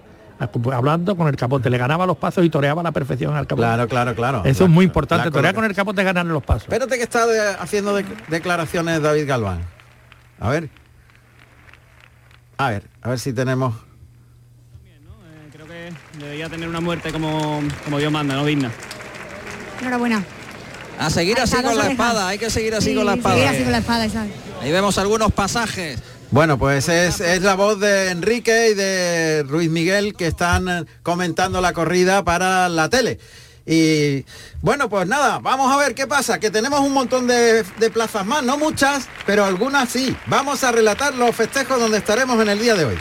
hablando 0.73 1.17
con 1.17 1.29
el 1.29 1.37
capote, 1.37 1.71
le 1.71 1.79
ganaba 1.79 2.07
los 2.07 2.17
pasos 2.17 2.45
y 2.45 2.51
toreaba 2.51 2.81
a 2.81 2.85
la 2.85 2.93
perfección 2.93 3.35
al 3.35 3.47
capote. 3.47 3.67
Claro, 3.67 3.89
claro, 3.89 4.15
claro. 4.15 4.43
Eso 4.45 4.65
La- 4.65 4.69
es 4.69 4.75
muy 4.75 4.85
importante, 4.85 5.31
torear 5.31 5.55
con 5.55 5.65
el 5.65 5.75
capote 5.75 6.01
es 6.03 6.05
ganarle 6.05 6.33
los 6.33 6.43
pasos. 6.43 6.65
Espérate 6.65 6.97
que 6.97 7.03
está 7.03 7.27
de- 7.27 7.57
haciendo 7.59 7.95
de- 7.95 8.05
declaraciones 8.29 9.01
David 9.03 9.27
Galván. 9.27 9.61
A 10.39 10.51
ver. 10.51 10.69
A 12.59 12.71
ver, 12.71 12.85
a 13.03 13.09
ver 13.11 13.19
si 13.19 13.33
tenemos. 13.33 13.75
Eh, 14.85 15.49
creo 15.53 15.67
que 15.67 15.93
debería 16.19 16.49
tener 16.49 16.69
una 16.69 16.81
muerte 16.81 17.13
como, 17.13 17.61
como 17.85 17.99
Dios 17.99 18.13
manda, 18.13 18.35
no 18.35 18.45
digna. 18.45 18.71
Enhorabuena. 19.81 20.23
A 20.99 21.11
seguir 21.11 21.39
así 21.39 21.55
con 21.63 21.77
la 21.77 21.89
espada, 21.91 22.29
hay 22.29 22.39
que 22.39 22.49
seguir 22.49 22.75
así 22.75 22.91
Sí, 22.91 22.95
con 22.97 23.05
la 23.05 23.15
espada. 23.15 23.35
seguir 23.35 23.49
así 23.51 23.63
con 23.63 23.73
la 23.73 23.79
espada, 23.79 24.07
exacto. 24.07 24.33
Ahí 24.63 24.73
vemos 24.73 24.97
algunos 24.97 25.31
pasajes. 25.33 26.03
Bueno, 26.31 26.59
pues 26.59 26.89
es, 26.89 27.21
la 27.43 27.55
voz 27.55 27.79
de 27.79 28.11
Enrique 28.11 28.71
y 28.71 28.75
de 28.75 29.45
Ruiz 29.45 29.71
Miguel 29.71 30.15
que 30.15 30.27
están 30.27 30.69
eh, 30.69 30.85
comentando 31.03 31.61
la 31.61 31.73
corrida 31.73 32.25
para 32.25 32.69
la 32.69 32.89
tele. 32.89 33.19
Y 33.65 34.25
bueno, 34.61 34.89
pues 34.89 35.09
nada, 35.09 35.39
vamos 35.39 35.73
a 35.73 35.77
ver 35.77 35.95
qué 35.95 36.07
pasa, 36.07 36.39
que 36.39 36.51
tenemos 36.51 36.81
un 36.81 36.93
montón 36.93 37.27
de 37.27 37.65
plazas 37.93 38.25
más, 38.25 38.45
no 38.45 38.59
muchas, 38.59 39.09
pero 39.25 39.45
algunas 39.45 39.89
sí. 39.89 40.17
Vamos 40.27 40.63
a 40.63 40.71
relatar 40.73 41.15
los 41.15 41.35
festejos 41.35 41.81
donde 41.81 41.99
estaremos 41.99 42.41
en 42.41 42.49
el 42.49 42.61
día 42.61 42.75
de 42.75 42.85
hoy. 42.85 42.99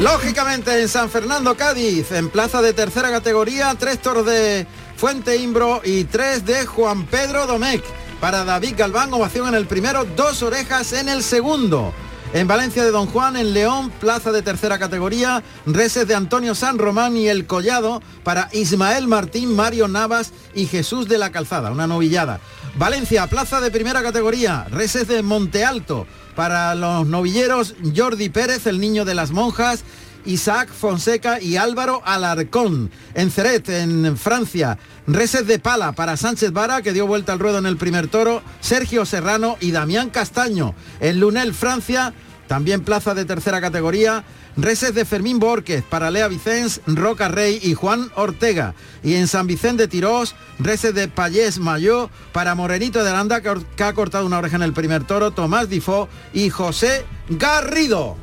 Lógicamente 0.00 0.78
en 0.78 0.88
San 0.88 1.08
Fernando, 1.08 1.56
Cádiz, 1.56 2.12
en 2.12 2.28
plaza 2.28 2.60
de 2.60 2.74
tercera 2.74 3.10
categoría, 3.10 3.74
tres 3.78 3.98
toros 4.02 4.26
de 4.26 4.66
Fuente 4.94 5.38
Imbro 5.38 5.80
y 5.84 6.04
tres 6.04 6.44
de 6.44 6.66
Juan 6.66 7.06
Pedro 7.06 7.46
Domecq. 7.46 7.82
Para 8.20 8.44
David 8.44 8.74
Galván, 8.76 9.12
ovación 9.14 9.48
en 9.48 9.54
el 9.54 9.66
primero, 9.66 10.04
dos 10.04 10.42
orejas 10.42 10.92
en 10.92 11.08
el 11.08 11.22
segundo. 11.22 11.94
En 12.34 12.46
Valencia 12.46 12.84
de 12.84 12.90
Don 12.90 13.06
Juan, 13.06 13.36
en 13.36 13.54
León, 13.54 13.90
plaza 13.98 14.32
de 14.32 14.42
tercera 14.42 14.78
categoría, 14.78 15.42
reses 15.64 16.06
de 16.06 16.14
Antonio 16.14 16.54
San 16.54 16.76
Román 16.76 17.16
y 17.16 17.28
El 17.28 17.46
Collado 17.46 18.02
para 18.22 18.50
Ismael 18.52 19.06
Martín, 19.06 19.56
Mario 19.56 19.88
Navas 19.88 20.32
y 20.54 20.66
Jesús 20.66 21.08
de 21.08 21.16
la 21.16 21.32
Calzada, 21.32 21.70
una 21.70 21.86
novillada. 21.86 22.40
Valencia, 22.74 23.26
plaza 23.28 23.62
de 23.62 23.70
primera 23.70 24.02
categoría, 24.02 24.66
reses 24.70 25.08
de 25.08 25.22
Monte 25.22 25.64
Alto 25.64 26.06
para 26.36 26.74
los 26.74 27.06
novilleros 27.06 27.74
Jordi 27.96 28.28
Pérez, 28.28 28.66
el 28.66 28.78
niño 28.78 29.04
de 29.04 29.14
las 29.14 29.32
monjas, 29.32 29.82
Isaac 30.26 30.68
Fonseca 30.68 31.40
y 31.40 31.56
Álvaro 31.56 32.02
Alarcón. 32.04 32.90
En 33.14 33.30
Ceret, 33.30 33.68
en 33.70 34.16
Francia, 34.16 34.78
reses 35.06 35.46
de 35.46 35.58
pala 35.58 35.92
para 35.92 36.16
Sánchez 36.16 36.52
Vara, 36.52 36.82
que 36.82 36.92
dio 36.92 37.06
vuelta 37.06 37.32
al 37.32 37.38
ruedo 37.38 37.58
en 37.58 37.66
el 37.66 37.76
primer 37.76 38.08
toro, 38.08 38.42
Sergio 38.60 39.06
Serrano 39.06 39.56
y 39.60 39.70
Damián 39.70 40.10
Castaño. 40.10 40.74
En 41.00 41.20
Lunel, 41.20 41.54
Francia, 41.54 42.12
también 42.46 42.82
plaza 42.82 43.14
de 43.14 43.24
tercera 43.24 43.60
categoría, 43.60 44.24
reses 44.56 44.94
de 44.94 45.04
Fermín 45.04 45.38
Borquez 45.38 45.82
para 45.82 46.10
Lea 46.10 46.28
Vicens, 46.28 46.80
Roca 46.86 47.28
Rey 47.28 47.58
y 47.62 47.74
Juan 47.74 48.10
Ortega. 48.14 48.74
Y 49.02 49.14
en 49.14 49.28
San 49.28 49.46
Vicente 49.46 49.84
de 49.84 49.88
Tirós, 49.88 50.34
reses 50.58 50.94
de 50.94 51.08
Payés 51.08 51.58
Mayó 51.58 52.10
para 52.32 52.54
Morenito 52.54 53.02
de 53.02 53.10
Aranda, 53.10 53.40
que 53.40 53.84
ha 53.84 53.92
cortado 53.92 54.26
una 54.26 54.38
oreja 54.38 54.56
en 54.56 54.62
el 54.62 54.72
primer 54.72 55.04
toro, 55.04 55.30
Tomás 55.30 55.68
Difó 55.68 56.08
y 56.32 56.50
José 56.50 57.04
Garrido. 57.28 58.16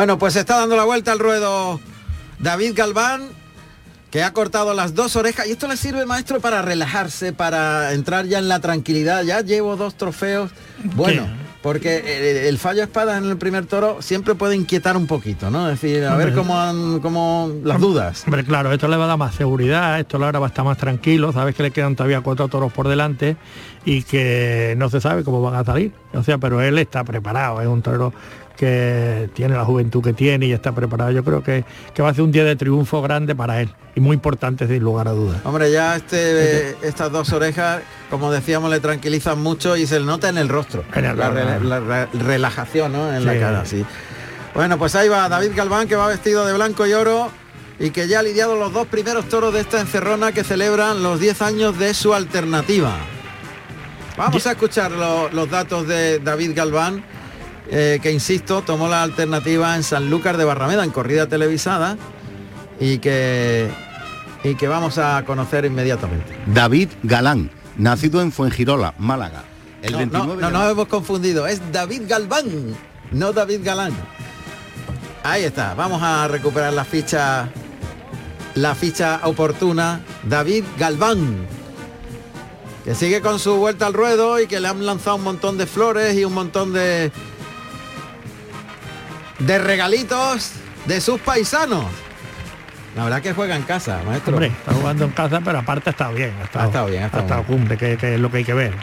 Bueno, 0.00 0.18
pues 0.18 0.34
está 0.36 0.56
dando 0.56 0.76
la 0.78 0.84
vuelta 0.84 1.12
al 1.12 1.18
ruedo 1.18 1.78
David 2.38 2.72
Galván, 2.74 3.20
que 4.10 4.22
ha 4.22 4.32
cortado 4.32 4.72
las 4.72 4.94
dos 4.94 5.14
orejas. 5.14 5.46
Y 5.46 5.50
esto 5.50 5.68
le 5.68 5.76
sirve, 5.76 6.06
maestro, 6.06 6.40
para 6.40 6.62
relajarse, 6.62 7.34
para 7.34 7.92
entrar 7.92 8.24
ya 8.24 8.38
en 8.38 8.48
la 8.48 8.60
tranquilidad. 8.60 9.24
Ya 9.24 9.42
llevo 9.42 9.76
dos 9.76 9.96
trofeos. 9.96 10.52
Bueno, 10.96 11.26
porque 11.60 11.98
el, 11.98 12.46
el 12.46 12.56
fallo 12.58 12.80
a 12.80 12.84
espada 12.84 13.18
en 13.18 13.26
el 13.26 13.36
primer 13.36 13.66
toro 13.66 13.98
siempre 14.00 14.34
puede 14.34 14.56
inquietar 14.56 14.96
un 14.96 15.06
poquito, 15.06 15.50
¿no? 15.50 15.68
Es 15.70 15.78
decir, 15.82 16.02
a 16.06 16.16
ver 16.16 16.32
cómo, 16.32 16.58
han- 16.58 17.00
cómo 17.00 17.52
las 17.62 17.78
dudas. 17.78 18.22
Hombre, 18.24 18.42
claro, 18.46 18.72
esto 18.72 18.88
le 18.88 18.96
va 18.96 19.04
a 19.04 19.08
dar 19.08 19.18
más 19.18 19.34
seguridad, 19.34 20.00
esto 20.00 20.16
ahora 20.16 20.38
va 20.38 20.46
a 20.46 20.48
estar 20.48 20.64
más 20.64 20.78
tranquilo, 20.78 21.30
sabes 21.34 21.54
que 21.54 21.62
le 21.62 21.72
quedan 21.72 21.94
todavía 21.94 22.22
cuatro 22.22 22.48
toros 22.48 22.72
por 22.72 22.88
delante 22.88 23.36
y 23.84 24.02
que 24.04 24.72
no 24.78 24.88
se 24.88 25.02
sabe 25.02 25.24
cómo 25.24 25.42
van 25.42 25.56
a 25.56 25.64
salir. 25.66 25.92
O 26.14 26.22
sea, 26.22 26.38
pero 26.38 26.62
él 26.62 26.78
está 26.78 27.04
preparado, 27.04 27.60
es 27.60 27.66
un 27.68 27.82
torero 27.82 28.14
que 28.60 29.30
tiene 29.32 29.56
la 29.56 29.64
juventud 29.64 30.02
que 30.04 30.12
tiene 30.12 30.44
y 30.46 30.52
está 30.52 30.72
preparado. 30.72 31.10
Yo 31.10 31.24
creo 31.24 31.42
que, 31.42 31.64
que 31.94 32.02
va 32.02 32.10
a 32.10 32.14
ser 32.14 32.22
un 32.24 32.30
día 32.30 32.44
de 32.44 32.56
triunfo 32.56 33.00
grande 33.00 33.34
para 33.34 33.62
él 33.62 33.70
y 33.94 34.00
muy 34.00 34.12
importante 34.14 34.66
sin 34.68 34.80
lugar 34.82 35.08
a 35.08 35.12
dudas. 35.12 35.38
Hombre, 35.44 35.72
ya 35.72 35.96
este, 35.96 36.76
estas 36.86 37.10
dos 37.10 37.32
orejas, 37.32 37.80
como 38.10 38.30
decíamos, 38.30 38.70
le 38.70 38.78
tranquilizan 38.80 39.42
mucho 39.42 39.76
y 39.78 39.86
se 39.86 39.98
le 39.98 40.04
nota 40.04 40.28
en 40.28 40.36
el 40.36 40.50
rostro. 40.50 40.84
En 40.94 41.06
el- 41.06 41.16
la, 41.16 41.30
re- 41.30 41.60
la 41.64 41.80
re- 41.80 42.08
relajación, 42.12 42.92
¿no? 42.92 43.12
En 43.14 43.24
la 43.24 43.38
cara, 43.38 43.64
sí. 43.64 43.82
Bueno, 44.54 44.76
pues 44.78 44.94
ahí 44.94 45.08
va 45.08 45.28
David 45.30 45.52
Galván, 45.56 45.88
que 45.88 45.96
va 45.96 46.06
vestido 46.06 46.44
de 46.44 46.52
blanco 46.52 46.86
y 46.86 46.92
oro 46.92 47.30
y 47.78 47.90
que 47.90 48.06
ya 48.08 48.18
ha 48.18 48.22
lidiado 48.22 48.56
los 48.56 48.72
dos 48.74 48.86
primeros 48.88 49.26
toros 49.30 49.54
de 49.54 49.60
esta 49.60 49.80
encerrona 49.80 50.32
que 50.32 50.44
celebran 50.44 51.02
los 51.02 51.18
10 51.18 51.40
años 51.40 51.78
de 51.78 51.94
su 51.94 52.12
alternativa. 52.12 52.92
Vamos 54.18 54.46
a 54.46 54.50
escuchar 54.52 54.90
lo- 54.90 55.30
los 55.30 55.48
datos 55.48 55.86
de 55.88 56.18
David 56.18 56.52
Galván, 56.54 57.02
eh, 57.68 58.00
que 58.02 58.10
insisto, 58.10 58.62
tomó 58.62 58.88
la 58.88 59.02
alternativa 59.02 59.76
en 59.76 59.82
Sanlúcar 59.82 60.36
de 60.36 60.44
Barrameda, 60.44 60.84
en 60.84 60.90
corrida 60.90 61.26
televisada, 61.26 61.96
y 62.80 62.98
que, 62.98 63.68
y 64.42 64.54
que 64.54 64.68
vamos 64.68 64.98
a 64.98 65.24
conocer 65.24 65.64
inmediatamente. 65.64 66.36
David 66.46 66.88
Galán, 67.02 67.50
nacido 67.76 68.22
en 68.22 68.32
Fuengirola, 68.32 68.94
Málaga. 68.98 69.44
El 69.82 69.92
no, 69.92 69.98
29 69.98 70.42
no, 70.42 70.50
no 70.50 70.58
nos 70.58 70.70
hemos 70.70 70.88
confundido, 70.88 71.46
es 71.46 71.60
David 71.72 72.02
Galván, 72.06 72.76
no 73.12 73.32
David 73.32 73.60
Galán. 73.62 73.92
Ahí 75.22 75.44
está, 75.44 75.74
vamos 75.74 76.02
a 76.02 76.28
recuperar 76.28 76.72
la 76.72 76.84
ficha, 76.84 77.48
la 78.54 78.74
ficha 78.74 79.20
oportuna, 79.24 80.00
David 80.24 80.64
Galván, 80.78 81.46
que 82.84 82.94
sigue 82.94 83.20
con 83.20 83.38
su 83.38 83.56
vuelta 83.56 83.86
al 83.86 83.94
ruedo 83.94 84.40
y 84.40 84.46
que 84.46 84.60
le 84.60 84.68
han 84.68 84.84
lanzado 84.84 85.16
un 85.16 85.24
montón 85.24 85.58
de 85.58 85.66
flores 85.66 86.16
y 86.16 86.24
un 86.24 86.32
montón 86.32 86.72
de 86.72 87.12
de 89.40 89.58
regalitos 89.58 90.52
de 90.86 91.00
sus 91.00 91.20
paisanos. 91.20 91.84
La 92.96 93.04
verdad 93.04 93.22
que 93.22 93.32
juega 93.32 93.56
en 93.56 93.62
casa, 93.62 94.00
maestro. 94.04 94.34
Hombre, 94.34 94.48
está 94.48 94.72
jugando 94.72 95.04
en 95.04 95.10
casa, 95.12 95.40
pero 95.44 95.58
aparte 95.58 95.90
está 95.90 96.10
bien. 96.10 96.32
Ha 96.40 96.44
estado, 96.44 96.64
Ha 96.64 96.68
estado 96.68 96.86
bien, 96.88 97.02
ha 97.02 97.06
estado 97.06 97.26
bien. 97.26 97.44
cumbre, 97.44 97.76
que, 97.76 97.96
que 97.96 98.14
es 98.14 98.20
lo 98.20 98.30
que 98.30 98.38
hay 98.38 98.44
que 98.44 98.54
ver. 98.54 98.74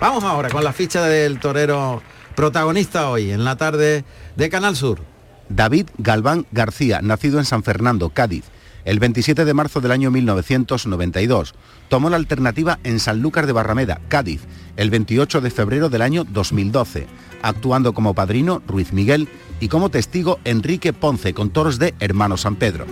Vamos 0.00 0.24
ahora 0.24 0.48
con 0.50 0.64
la 0.64 0.72
ficha 0.72 1.04
del 1.04 1.38
torero 1.38 2.02
protagonista 2.34 3.08
hoy, 3.08 3.30
en 3.30 3.44
la 3.44 3.56
tarde 3.56 4.04
de 4.36 4.50
Canal 4.50 4.74
Sur. 4.74 5.00
David 5.48 5.88
Galván 5.98 6.46
García, 6.50 7.00
nacido 7.02 7.38
en 7.38 7.44
San 7.44 7.62
Fernando, 7.62 8.08
Cádiz, 8.08 8.44
el 8.84 8.98
27 8.98 9.44
de 9.44 9.54
marzo 9.54 9.80
del 9.80 9.92
año 9.92 10.10
1992. 10.10 11.54
Tomó 11.88 12.10
la 12.10 12.16
alternativa 12.16 12.78
en 12.84 12.98
Sanlúcar 12.98 13.46
de 13.46 13.52
Barrameda, 13.52 14.00
Cádiz, 14.08 14.40
el 14.76 14.90
28 14.90 15.40
de 15.40 15.50
febrero 15.50 15.88
del 15.88 16.02
año 16.02 16.24
2012, 16.24 17.06
actuando 17.42 17.92
como 17.92 18.14
padrino 18.14 18.62
Ruiz 18.66 18.92
Miguel 18.92 19.28
y 19.60 19.68
como 19.68 19.90
testigo 19.90 20.38
Enrique 20.44 20.92
Ponce 20.92 21.34
con 21.34 21.50
toros 21.50 21.78
de 21.78 21.94
Hermano 22.00 22.36
San 22.36 22.56
Pedro. 22.56 22.86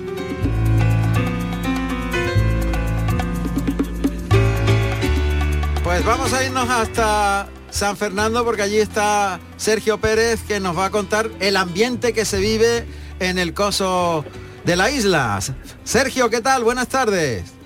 Pues 5.82 6.04
vamos 6.04 6.32
a 6.32 6.44
irnos 6.44 6.68
hasta 6.68 7.48
San 7.70 7.96
Fernando 7.96 8.44
porque 8.44 8.62
allí 8.62 8.78
está 8.78 9.40
Sergio 9.56 9.98
Pérez 9.98 10.42
que 10.42 10.60
nos 10.60 10.76
va 10.76 10.86
a 10.86 10.90
contar 10.90 11.30
el 11.40 11.56
ambiente 11.56 12.12
que 12.12 12.24
se 12.24 12.38
vive 12.38 12.86
en 13.18 13.38
el 13.38 13.54
coso 13.54 14.24
de 14.64 14.76
la 14.76 14.90
isla. 14.90 15.40
Sergio, 15.84 16.30
¿qué 16.30 16.40
tal? 16.40 16.64
Buenas 16.64 16.88
tardes. 16.88 17.59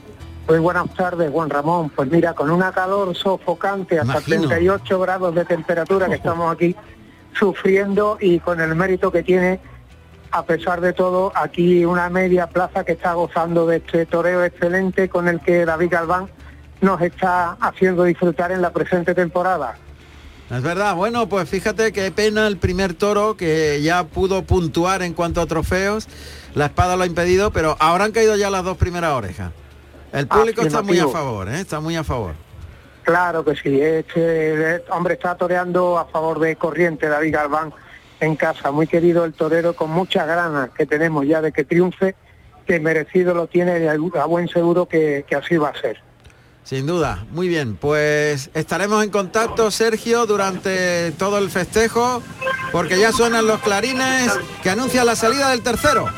Pues 0.47 0.61
buenas 0.61 0.93
tardes, 0.95 1.31
Juan 1.31 1.49
Ramón. 1.49 1.91
Pues 1.91 2.11
mira, 2.11 2.35
con 2.35 2.51
una 2.51 2.71
calor 2.73 3.17
sofocante, 3.17 3.99
hasta 3.99 4.13
Imagino. 4.13 4.49
38 4.49 5.01
grados 5.01 5.35
de 5.35 5.45
temperatura 5.45 6.07
que 6.09 6.17
estamos 6.17 6.53
aquí 6.53 6.77
sufriendo 7.33 8.19
y 8.21 8.41
con 8.41 8.61
el 8.61 8.75
mérito 8.75 9.11
que 9.11 9.23
tiene, 9.23 9.59
a 10.31 10.45
pesar 10.45 10.81
de 10.81 10.93
todo, 10.93 11.33
aquí 11.35 11.85
una 11.85 12.11
media 12.11 12.47
plaza 12.47 12.85
que 12.85 12.93
está 12.93 13.15
gozando 13.15 13.67
de 13.67 13.79
este 13.79 14.05
toreo 14.07 14.45
excelente 14.45 15.09
con 15.09 15.29
el 15.29 15.41
que 15.41 15.65
David 15.65 15.91
Galván 15.91 16.29
nos 16.83 17.01
está 17.01 17.53
haciendo 17.61 18.05
disfrutar 18.05 18.53
en 18.53 18.61
la 18.61 18.71
presente 18.71 19.15
temporada. 19.15 19.77
Es 20.51 20.63
verdad, 20.63 20.95
bueno, 20.95 21.27
pues 21.27 21.49
fíjate 21.49 21.91
qué 21.93 22.11
pena 22.11 22.47
el 22.47 22.59
primer 22.59 22.93
toro 22.93 23.35
que 23.35 23.81
ya 23.83 24.05
pudo 24.05 24.43
puntuar 24.43 25.03
en 25.03 25.15
cuanto 25.15 25.41
a 25.41 25.47
trofeos. 25.47 26.07
La 26.55 26.67
espada 26.67 26.97
lo 26.97 27.05
ha 27.05 27.07
impedido, 27.07 27.51
pero 27.51 27.77
ahora 27.81 28.05
han 28.05 28.13
caído 28.13 28.37
ya 28.37 28.51
las 28.51 28.63
dos 28.63 28.77
primeras 28.77 29.13
orejas. 29.13 29.53
El 30.15 30.29
público 30.29 30.63
está 30.63 30.81
muy 30.81 30.99
a 30.99 31.09
favor, 31.09 31.49
¿eh? 31.49 31.61
está 31.61 31.81
muy 31.81 31.97
a 31.97 32.05
favor. 32.05 32.35
Claro 33.03 33.45
que 33.45 33.57
sí, 33.57 33.81
este 33.81 34.83
hombre 34.91 35.15
está 35.15 35.35
toreando 35.35 35.99
a 35.99 36.07
favor 36.07 36.39
de 36.39 36.55
Corriente, 36.57 37.09
David 37.09 37.35
Galván, 37.35 37.73
en 38.21 38.37
casa. 38.37 38.71
Muy 38.71 38.87
querido 38.87 39.25
el 39.25 39.35
torero, 39.35 39.75
con 39.75 39.91
muchas 39.91 40.27
ganas 40.27 40.71
que 40.71 40.87
tenemos 40.87 41.27
ya 41.27 41.43
de 41.43 41.51
que 41.51 41.65
triunfe, 41.65 42.15
que 42.65 42.79
merecido 42.79 43.35
lo 43.35 43.49
tiene 43.49 43.85
y 43.85 43.87
a 43.89 44.25
buen 44.25 44.49
seguro 44.49 44.87
que, 44.87 45.25
que 45.29 45.35
así 45.35 45.57
va 45.57 45.71
a 45.71 45.81
ser. 45.81 46.01
Sin 46.63 46.87
duda, 46.87 47.27
muy 47.31 47.49
bien. 47.49 47.77
Pues 47.77 48.51
estaremos 48.55 49.03
en 49.05 49.11
contacto, 49.11 49.71
Sergio, 49.71 50.27
durante 50.27 51.11
todo 51.19 51.39
el 51.39 51.51
festejo, 51.51 52.23
porque 52.73 52.99
ya 52.99 53.13
suenan 53.13 53.47
los 53.47 53.61
clarines 53.61 54.33
que 54.63 54.71
anuncian 54.71 55.05
la 55.07 55.17
salida 55.17 55.51
del 55.51 55.63
tercero. 55.63 56.09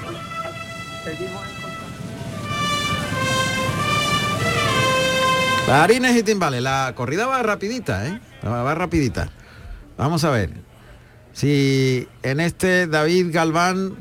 Clarines 5.66 6.16
y 6.16 6.22
timbales. 6.22 6.62
La 6.62 6.92
corrida 6.94 7.26
va 7.26 7.42
rapidita, 7.42 8.06
¿eh? 8.06 8.20
Va, 8.46 8.62
va 8.62 8.74
rapidita. 8.76 9.28
Vamos 9.98 10.22
a 10.22 10.30
ver. 10.30 10.50
Si 11.32 12.06
en 12.22 12.38
este 12.38 12.86
David 12.86 13.30
Galván 13.32 13.96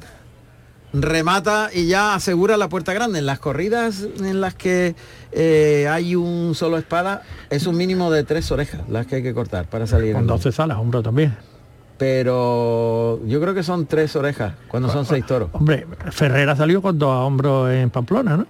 remata 0.94 1.70
y 1.74 1.88
ya 1.88 2.14
asegura 2.14 2.56
la 2.56 2.70
puerta 2.70 2.94
grande. 2.94 3.18
En 3.20 3.26
las 3.26 3.40
corridas 3.40 4.08
en 4.20 4.42
las 4.42 4.54
que 4.54 4.96
eh, 5.32 5.88
hay 5.90 6.16
un 6.16 6.54
solo 6.54 6.78
espada, 6.78 7.24
es 7.50 7.66
un 7.66 7.76
mínimo 7.76 8.12
de 8.12 8.24
tres 8.24 8.52
orejas 8.52 8.82
las 8.88 9.08
que 9.08 9.18
hay 9.18 9.24
que 9.24 9.34
cortar 9.34 9.66
para 9.68 9.88
salir. 9.88 10.14
Con 10.14 10.28
12 10.28 10.52
salas, 10.52 10.78
hombre, 10.78 11.02
también. 11.02 11.36
Pero 11.98 13.26
yo 13.26 13.42
creo 13.42 13.54
que 13.54 13.64
son 13.64 13.88
tres 13.88 14.16
orejas 14.16 14.54
cuando 14.68 14.90
son 14.90 15.06
seis 15.06 15.26
toros. 15.26 15.50
Hombre, 15.54 15.88
Ferrera 16.12 16.56
salió 16.56 16.82
con 16.82 17.00
dos 17.00 17.10
hombros 17.10 17.72
en 17.72 17.90
Pamplona, 17.90 18.38
¿no? 18.38 18.46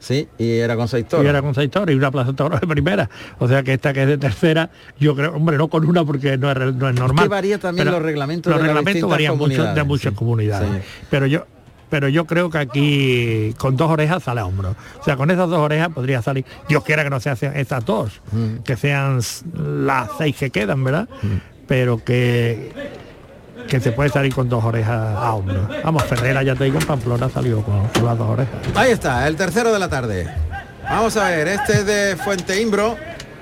Sí, 0.00 0.26
y 0.38 0.52
era 0.58 0.74
con 0.76 0.88
seis 0.88 1.06
toros. 1.06 1.24
Y 1.24 1.28
era 1.28 1.40
con 1.42 1.54
seis 1.54 1.70
toros 1.70 1.94
y 1.94 1.96
una 1.96 2.10
plaza 2.10 2.30
de 2.32 2.36
toros 2.36 2.60
de 2.60 2.66
primera. 2.66 3.08
O 3.38 3.46
sea 3.46 3.62
que 3.62 3.74
esta 3.74 3.92
que 3.92 4.02
es 4.02 4.08
de 4.08 4.18
tercera, 4.18 4.70
yo 4.98 5.14
creo, 5.14 5.34
hombre, 5.36 5.56
no 5.58 5.68
con 5.68 5.86
una 5.86 6.04
porque 6.04 6.36
no 6.38 6.50
es, 6.50 6.74
no 6.74 6.88
es 6.88 6.94
normal. 6.96 7.24
que 7.24 7.28
varía 7.28 7.58
también 7.58 7.86
Pero 7.86 7.98
los 7.98 8.06
reglamentos 8.06 8.50
Los 8.50 8.60
de 8.60 8.66
reglamentos 8.66 9.08
varían 9.10 9.36
mucho 9.38 9.62
de 9.74 9.84
muchas 9.84 10.12
sí. 10.12 10.16
comunidades. 10.18 10.68
Sí. 10.70 11.04
Pero 11.10 11.26
yo 11.26 11.46
pero 11.90 12.08
yo 12.08 12.24
creo 12.24 12.50
que 12.50 12.58
aquí 12.58 13.54
con 13.58 13.76
dos 13.76 13.90
orejas 13.90 14.22
sale 14.22 14.40
a 14.40 14.46
hombro. 14.46 14.76
O 15.00 15.04
sea, 15.04 15.16
con 15.16 15.28
esas 15.30 15.48
dos 15.50 15.58
orejas 15.58 15.88
podría 15.88 16.22
salir. 16.22 16.44
Dios 16.68 16.84
quiera 16.84 17.02
que 17.02 17.10
no 17.10 17.18
sean 17.18 17.36
estas 17.56 17.84
dos, 17.84 18.20
Mm. 18.30 18.58
que 18.62 18.76
sean 18.76 19.18
las 19.84 20.08
seis 20.16 20.36
que 20.36 20.50
quedan, 20.50 20.84
¿verdad? 20.84 21.08
Pero 21.66 22.02
que 22.04 22.72
que 23.68 23.80
se 23.80 23.92
puede 23.92 24.10
salir 24.10 24.34
con 24.34 24.48
dos 24.48 24.64
orejas 24.64 25.14
a 25.16 25.32
hombro. 25.34 25.68
Vamos, 25.84 26.04
Ferrera 26.04 26.42
ya 26.42 26.54
te 26.54 26.64
digo, 26.64 26.78
en 26.78 26.86
Pamplona 26.86 27.28
salió 27.28 27.62
con, 27.62 27.86
con 27.88 28.04
las 28.04 28.18
dos 28.18 28.28
orejas. 28.28 28.54
Ahí 28.74 28.90
está, 28.92 29.26
el 29.28 29.36
tercero 29.36 29.72
de 29.72 29.78
la 29.78 29.88
tarde. 29.88 30.28
Vamos 30.84 31.16
a 31.16 31.28
ver, 31.30 31.48
este 31.48 31.72
es 31.74 31.86
de 31.86 32.16
Fuente 32.16 32.60
Imbro. 32.60 32.96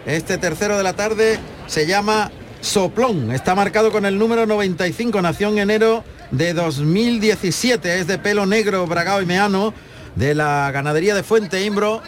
Este 0.07 0.38
tercero 0.38 0.76
de 0.76 0.83
la 0.83 0.92
tarde 0.94 1.38
se 1.66 1.87
llama 1.87 2.31
Soplón. 2.61 3.31
Está 3.33 3.54
marcado 3.54 3.90
con 3.90 4.04
el 4.07 4.18
número 4.18 4.46
95. 4.46 5.20
Nació 5.22 5.48
en 5.48 5.59
enero 5.59 6.04
de 6.31 6.52
2017. 6.54 8.00
Es 8.00 8.07
de 8.07 8.18
pelo 8.18 8.46
negro, 8.46 8.87
bragado 8.87 9.22
y 9.22 9.26
meano. 9.26 9.72
De 10.14 10.35
la 10.35 10.70
ganadería 10.72 11.14
de 11.14 11.22
Fuente 11.22 11.62
Imbro. 11.64 12.02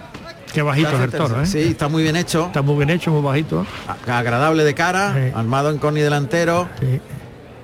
Qué 0.52 0.62
bajito 0.62 0.90
es 0.96 1.00
el 1.00 1.10
toro, 1.12 1.42
¿eh? 1.42 1.46
Sí, 1.46 1.60
está 1.60 1.86
muy 1.88 2.02
bien 2.02 2.16
hecho. 2.16 2.46
Está 2.46 2.60
muy 2.60 2.74
bien 2.76 2.90
hecho, 2.90 3.12
muy 3.12 3.22
bajito. 3.22 3.64
Agradable 4.08 4.64
de 4.64 4.74
cara, 4.74 5.14
Sí. 5.14 5.32
armado 5.34 5.70
en 5.70 5.78
coni 5.78 6.00
delantero. 6.00 6.68
Sí. 6.80 7.00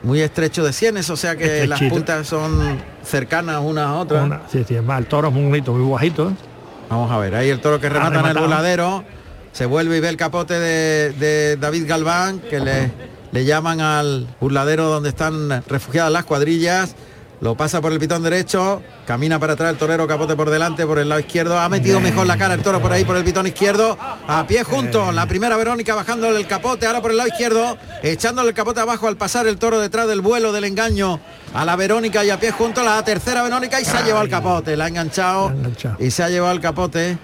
Muy 0.07 0.21
estrecho 0.21 0.64
de 0.64 0.73
sienes, 0.73 1.11
o 1.11 1.16
sea 1.16 1.35
que 1.37 1.66
las 1.66 1.79
puntas 1.90 2.27
son 2.29 2.79
cercanas 3.03 3.61
unas 3.62 3.87
a 3.88 3.95
otras. 3.95 4.25
Una- 4.25 4.42
sí, 4.51 4.64
sí, 4.66 4.77
es 4.77 4.83
más, 4.83 5.01
el 5.01 5.07
toro 5.07 5.29
es 5.29 5.35
muy 5.35 5.45
bonito, 5.47 5.73
muy 5.73 5.90
bajito. 5.92 6.33
Vamos 6.88 7.11
a 7.11 7.19
ver, 7.19 7.35
ahí 7.35 7.51
el 7.51 7.61
toro 7.61 7.81
que 7.81 7.88
remata 7.88 8.21
en 8.21 8.27
el 8.27 8.35
burladero. 8.42 9.05
Se 9.51 9.66
vuelve 9.66 9.97
y 9.97 10.01
ve 10.01 10.09
el 10.09 10.16
capote 10.16 10.55
de, 10.55 11.12
de 11.12 11.57
David 11.57 11.88
Galván, 11.88 12.38
que 12.38 12.61
le, 12.61 12.92
le 13.33 13.45
llaman 13.45 13.81
al 13.81 14.29
burladero 14.40 14.85
donde 14.88 15.09
están 15.09 15.64
refugiadas 15.66 16.12
las 16.12 16.25
cuadrillas. 16.25 16.95
Lo 17.38 17.55
pasa 17.55 17.83
por 17.83 17.92
el 17.92 17.99
pitón 17.99 18.22
derecho, 18.22 18.83
camina 19.07 19.38
para 19.38 19.53
atrás 19.53 19.70
el 19.70 19.77
torero, 19.77 20.07
capote 20.07 20.35
por 20.35 20.49
delante, 20.49 20.87
por 20.87 20.99
el 20.99 21.07
lado 21.11 21.20
izquierdo. 21.20 21.59
Ha 21.59 21.68
metido 21.68 22.01
mejor 22.01 22.27
la 22.27 22.38
cara 22.38 22.55
el 22.55 22.62
toro 22.62 22.81
por 22.81 22.90
ahí, 22.92 23.05
por 23.05 23.14
el 23.14 23.25
pitón 23.25 23.46
izquierdo. 23.46 23.99
A 24.27 24.46
pie 24.46 24.62
junto, 24.64 25.12
la 25.12 25.27
primera 25.27 25.55
Verónica 25.59 25.94
bajándole 25.94 26.38
el 26.38 26.46
capote, 26.46 26.87
ahora 26.87 27.03
por 27.03 27.11
el 27.11 27.18
lado 27.18 27.29
izquierdo, 27.29 27.77
echándole 28.03 28.49
el 28.49 28.55
capote 28.55 28.81
abajo 28.81 29.07
al 29.07 29.18
pasar 29.18 29.46
el 29.46 29.59
toro 29.59 29.79
detrás 29.79 30.09
del 30.09 30.22
vuelo 30.22 30.51
del 30.51 30.64
engaño 30.64 31.20
a 31.53 31.66
la 31.66 31.77
Verónica 31.77 32.25
y 32.25 32.31
a 32.31 32.40
pie 32.40 32.53
junto, 32.53 32.83
la 32.83 33.03
tercera 33.05 33.42
Verónica 33.42 33.83
y 33.83 33.85
se 33.85 33.94
ha 33.99 34.03
llevado 34.03 34.25
el 34.25 34.31
capote, 34.31 34.75
la 34.75 34.87
ha 34.87 34.88
enganchado, 34.88 35.53
y 35.99 36.11
se 36.11 36.22
ha 36.22 36.31
llevado 36.31 36.55
el 36.55 36.61
capote. 36.62 37.18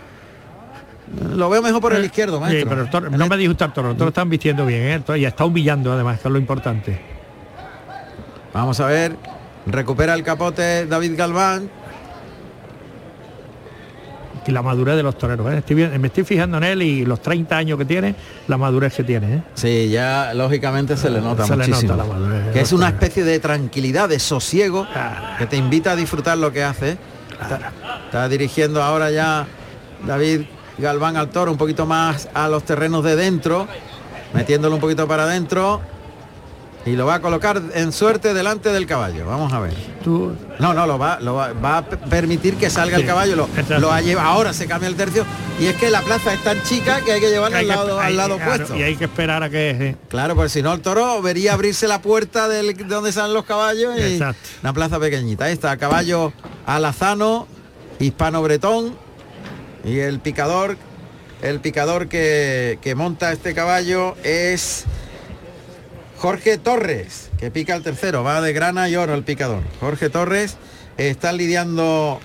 Lo 1.35 1.49
veo 1.49 1.63
mejor 1.63 1.81
por 1.81 1.95
el 1.95 2.05
izquierdo, 2.05 2.39
maestro. 2.39 2.61
Sí, 2.61 2.67
pero 2.69 2.83
el 2.83 2.91
toro- 2.91 3.09
no 3.11 3.27
me 3.29 3.37
disgusta 3.39 3.65
el 3.65 3.73
toro, 3.73 3.91
el 3.93 3.97
toro 3.97 4.09
están 4.09 4.29
vistiendo 4.29 4.67
bien, 4.67 5.03
¿eh? 5.09 5.19
Y 5.19 5.25
está 5.25 5.47
humillando 5.47 5.91
además, 5.91 6.21
que 6.21 6.29
es 6.29 6.33
lo 6.33 6.39
importante. 6.39 7.01
Vamos 8.53 8.79
a 8.81 8.87
ver. 8.87 9.17
Recupera 9.67 10.15
el 10.15 10.23
capote 10.23 10.87
David 10.87 11.17
Galván. 11.17 11.71
Y 14.45 14.51
la 14.51 14.61
madurez 14.61 14.97
de 14.97 15.05
los 15.05 15.17
toreros, 15.17 15.53
¿eh? 15.53 15.59
Estoy 15.59 15.77
me 15.77 16.09
estoy 16.09 16.25
fijando 16.25 16.57
en 16.59 16.65
él 16.65 16.83
y 16.83 17.05
los 17.05 17.23
30 17.23 17.57
años 17.57 17.79
que 17.79 17.85
tiene, 17.85 18.17
la 18.49 18.57
madurez 18.59 18.93
que 18.93 19.05
tiene, 19.05 19.35
¿eh? 19.37 19.43
Sí, 19.55 19.89
ya 19.89 20.35
lógicamente 20.35 20.97
se 20.97 21.11
le 21.11 21.21
nota 21.21 21.47
Se 21.47 21.57
le 21.57 21.65
muchísimo. 21.69 21.93
nota 21.95 22.05
la 22.09 22.13
madurez 22.13 22.53
que 22.53 22.61
es 22.61 22.73
una 22.73 22.89
especie 22.89 23.23
de 23.23 23.39
tranquilidad, 23.39 24.09
de 24.09 24.19
sosiego, 24.19 24.89
Claro. 24.93 25.37
que 25.39 25.47
te 25.47 25.57
invita 25.57 25.93
a 25.93 25.97
disfrutar 25.97 26.39
lo 26.39 26.53
que 26.53 26.65
hace. 26.65 26.99
Está, 27.41 27.71
está 28.07 28.29
dirigiendo 28.29 28.83
ahora 28.83 29.13
ya 29.13 29.47
David 30.05 30.41
Galván 30.79 31.17
al 31.17 31.29
toro 31.29 31.53
un 31.53 31.59
poquito 31.59 31.87
más 31.87 32.29
a 32.35 32.49
los 32.49 32.65
terrenos 32.65 33.05
de 33.05 33.15
dentro, 33.15 33.69
metiéndolo 34.35 34.75
un 34.75 34.81
poquito 34.81 35.07
para 35.07 35.23
adentro. 35.23 35.81
Y 36.85 36.97
lo 36.97 37.07
va 37.07 37.15
a 37.15 37.21
colocar 37.21 37.63
en 37.75 37.93
suerte 37.93 38.35
delante 38.35 38.71
del 38.71 38.87
caballo. 38.87 39.25
Vamos 39.25 39.53
a 39.53 39.61
ver. 39.61 39.73
Tú, 40.03 40.35
No, 40.59 40.75
no, 40.75 40.85
lo 40.85 40.99
va, 40.99 41.21
lo 41.21 41.35
va, 41.35 41.53
va 41.53 41.79
a 41.79 41.87
permitir 41.89 42.57
que 42.57 42.71
salga 42.71 42.97
el 42.97 43.07
caballo, 43.07 43.37
lo, 43.37 43.49
lo 43.79 43.93
ha 43.93 44.01
llevado, 44.01 44.29
ahora 44.29 44.53
se 44.53 44.67
cambia 44.67 44.89
el 44.89 44.97
tercio 44.97 45.25
y 45.61 45.67
es 45.67 45.77
que 45.77 45.91
la 45.91 46.01
plaza 46.03 46.35
es 46.35 46.43
tan 46.43 46.61
chica 46.65 47.01
que 47.05 47.13
hay 47.13 47.21
que 47.21 47.31
llevarlo 47.31 47.57
hay 47.57 47.63
al 47.63 47.77
lado, 47.77 48.01
hay- 48.01 48.07
al 48.09 48.17
lado 48.17 48.37
claro, 48.37 48.53
opuesto. 48.55 48.77
Y 48.77 48.83
hay 48.83 48.97
que 48.97 49.05
esperar 49.05 49.45
a 49.45 49.49
que... 49.51 49.95
Claro, 50.09 50.35
pues 50.35 50.51
si 50.51 50.61
no 50.61 50.73
el 50.73 50.81
toro 50.81 51.23
vería 51.23 51.53
abrirse 51.53 51.87
la 51.87 52.03
puerta 52.03 52.49
del, 52.49 52.77
de 52.77 52.85
donde 52.85 53.13
salen 53.13 53.33
los 53.33 53.45
caballos 53.45 53.95
y 53.97 54.15
Exacto. 54.15 54.49
una 54.63 54.73
plaza 54.73 54.99
pequeñita. 54.99 55.45
Ahí 55.45 55.53
está, 55.53 55.77
caballo 55.77 56.33
alazano, 56.67 57.47
hispano 58.01 58.43
bretón 58.43 58.97
y 59.85 59.99
el 60.01 60.19
picador, 60.19 60.77
el 61.43 61.61
picador 61.61 62.09
que, 62.09 62.81
que 62.83 62.97
monta 62.97 63.31
este 63.31 63.55
caballo 63.55 64.17
es 64.25 64.85
Jorge 66.23 66.57
Torres, 66.57 67.31
que 67.37 67.51
pica 67.51 67.75
el 67.75 67.83
tercero, 67.83 68.23
va 68.23 68.41
de 68.41 68.53
grana 68.53 68.89
y 68.89 68.95
oro 68.95 69.13
el 69.13 69.25
picador. 69.25 69.65
Jorge 69.81 70.09
Torres 70.09 70.57
está 70.97 71.33
lidiando 71.33 72.21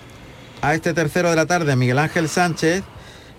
a 0.62 0.76
este 0.76 0.94
tercero 0.94 1.32
de 1.32 1.36
la 1.36 1.48
tarde 1.48 1.76
Miguel 1.76 1.98
Ángel 1.98 2.30
Sánchez 2.30 2.84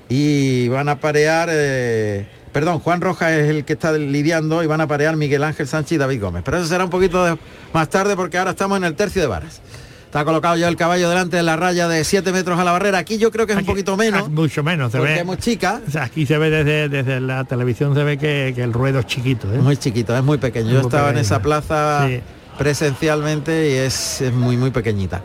y 0.09 0.67
van 0.67 0.89
a 0.89 0.99
parear, 0.99 1.49
eh, 1.53 2.27
perdón, 2.53 2.81
Juan 2.81 3.01
Rojas 3.01 3.35
es 3.35 3.49
el 3.49 3.65
que 3.65 3.75
está 3.75 3.93
lidiando 3.93 4.65
y 4.65 4.67
van 4.67 4.81
a 4.81 4.89
parear 4.89 5.15
Miguel 5.15 5.45
Ángel 5.45 5.69
Sánchez 5.69 5.93
y 5.93 5.99
David 5.99 6.21
Gómez. 6.21 6.43
Pero 6.45 6.57
eso 6.57 6.67
será 6.67 6.83
un 6.83 6.91
poquito 6.91 7.39
más 7.73 7.89
tarde 7.89 8.17
porque 8.17 8.37
ahora 8.37 8.51
estamos 8.51 8.79
en 8.79 8.85
el 8.85 8.97
tercio 8.97 9.23
de 9.23 9.29
varas. 9.29 9.61
Está 10.09 10.25
colocado 10.25 10.57
ya 10.57 10.69
el 10.69 10.77
caballo 10.77 11.11
delante 11.11 11.37
de 11.37 11.43
la 11.43 11.57
raya 11.57 11.87
de 11.87 12.03
7 12.03 12.33
metros 12.33 12.59
a 12.59 12.65
la 12.65 12.73
barrera. 12.73 12.97
Aquí 12.97 13.19
yo 13.19 13.31
creo 13.31 13.47
que 13.47 13.53
es 13.53 13.59
un 13.59 13.67
poquito 13.67 13.95
menos. 13.95 14.23
Ah, 14.25 14.29
Mucho 14.31 14.63
menos, 14.63 14.91
se 14.91 14.97
porque 14.99 15.23
ve. 15.23 15.33
es 15.35 15.39
chica. 15.39 15.83
o 15.87 15.91
sea, 15.91 16.05
aquí 16.05 16.25
se 16.25 16.39
ve 16.39 16.49
desde, 16.49 16.89
desde 16.89 17.21
la 17.21 17.45
televisión, 17.45 17.95
se 17.95 18.03
ve 18.05 18.17
que, 18.17 18.53
que 18.55 18.63
el 18.63 18.73
ruedo 18.73 19.01
es 19.01 19.07
chiquito. 19.07 19.53
¿eh? 19.53 19.59
Muy 19.59 19.77
chiquito, 19.77 20.17
es 20.17 20.25
muy 20.25 20.39
pequeño. 20.39 20.69
Yo 20.71 20.79
Muy 20.79 20.87
estaba 20.87 21.11
en 21.11 21.19
esa 21.19 21.43
plaza 21.43 22.07
Sí. 22.09 22.21
presencialmente 22.57 23.71
y 23.71 23.75
es, 23.75 24.23
es 24.23 24.33
muy, 24.33 24.57
muy 24.57 24.71
pequeñita. 24.71 25.21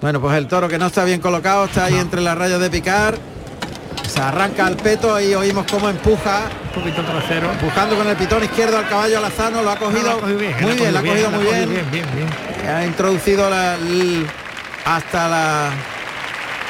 Bueno, 0.00 0.18
pues 0.20 0.36
el 0.38 0.46
toro 0.46 0.68
que 0.68 0.78
no 0.78 0.86
está 0.86 1.04
bien 1.04 1.20
colocado, 1.20 1.66
está 1.66 1.84
ahí 1.84 1.94
entre 1.96 2.20
las 2.22 2.38
rayas 2.38 2.60
de 2.60 2.70
picar. 2.70 3.18
Se 4.08 4.20
arranca 4.20 4.66
al 4.66 4.76
peto 4.76 5.20
y 5.20 5.34
oímos 5.34 5.66
cómo 5.70 5.88
empuja, 5.90 6.48
Un 6.74 6.80
poquito 6.82 7.02
trasero. 7.02 7.50
empujando 7.52 7.96
con 7.96 8.06
el 8.08 8.16
pitón 8.16 8.42
izquierdo 8.44 8.78
al 8.78 8.88
caballo 8.88 9.18
alazano, 9.18 9.62
lo 9.62 9.70
ha 9.70 9.76
cogido, 9.76 10.20
bien, 10.22 10.54
muy 10.60 10.72
bien, 10.74 10.92
lo 10.92 10.98
ha 11.00 11.02
cogido 11.02 11.30
muy 11.30 11.44
bien. 11.44 11.70
Ha 12.68 12.84
introducido 12.86 13.50
la- 13.50 13.74
el- 13.74 14.26
hasta 14.84 15.28
la 15.28 15.70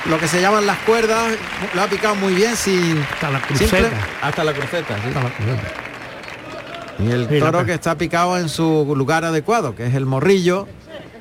lo 0.06 0.18
que 0.20 0.28
se 0.28 0.40
llaman 0.40 0.64
las 0.66 0.78
cuerdas, 0.78 1.32
lo 1.74 1.82
ha 1.82 1.86
picado 1.88 2.14
muy 2.14 2.32
bien 2.34 2.56
sin 2.56 3.02
Hasta 3.12 3.28
la 3.30 3.38
simple- 3.40 3.56
cruceta. 3.68 3.96
hasta 4.22 4.44
la 4.44 4.52
cruceta, 4.52 4.94
sí. 5.02 5.08
Hasta 5.08 5.22
la 5.22 5.30
cruceta. 5.30 5.68
Y 7.00 7.10
el 7.10 7.28
Sí, 7.28 7.38
toro 7.40 7.64
que 7.66 7.74
está 7.74 7.96
picado 7.96 8.38
en 8.38 8.48
su 8.48 8.94
lugar 8.96 9.24
adecuado, 9.24 9.74
que 9.74 9.86
es 9.86 9.94
el 9.94 10.06
morrillo, 10.06 10.66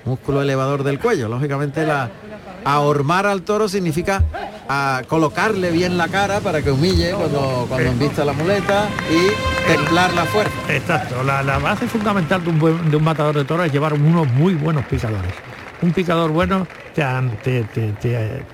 músculo 0.05 0.41
elevador 0.41 0.83
del 0.83 0.99
cuello. 0.99 1.27
Lógicamente 1.27 1.85
la 1.85 2.09
ahormar 2.63 3.25
al 3.25 3.41
toro 3.41 3.67
significa 3.67 4.23
a 4.67 5.01
colocarle 5.07 5.71
bien 5.71 5.97
la 5.97 6.07
cara 6.07 6.39
para 6.39 6.61
que 6.61 6.71
humille 6.71 7.11
cuando, 7.11 7.65
cuando 7.69 7.89
embista 7.91 8.25
la 8.25 8.33
muleta 8.33 8.89
y 9.11 9.67
templar 9.71 10.13
la 10.13 10.25
fuerza. 10.25 10.53
Exacto, 10.69 11.23
la, 11.23 11.43
la 11.43 11.59
base 11.59 11.87
fundamental 11.87 12.43
de 12.43 12.49
un, 12.49 12.59
buen- 12.59 12.89
de 12.89 12.97
un 12.97 13.03
matador 13.03 13.35
de 13.35 13.45
toros 13.45 13.65
es 13.67 13.71
llevar 13.71 13.93
unos 13.93 14.27
muy 14.33 14.55
buenos 14.55 14.85
picadores. 14.85 15.31
Un 15.81 15.91
picador 15.91 16.31
bueno 16.31 16.65
te, 16.95 17.03
te- 17.43 17.63
te- 17.65 17.91
te- 17.93 18.45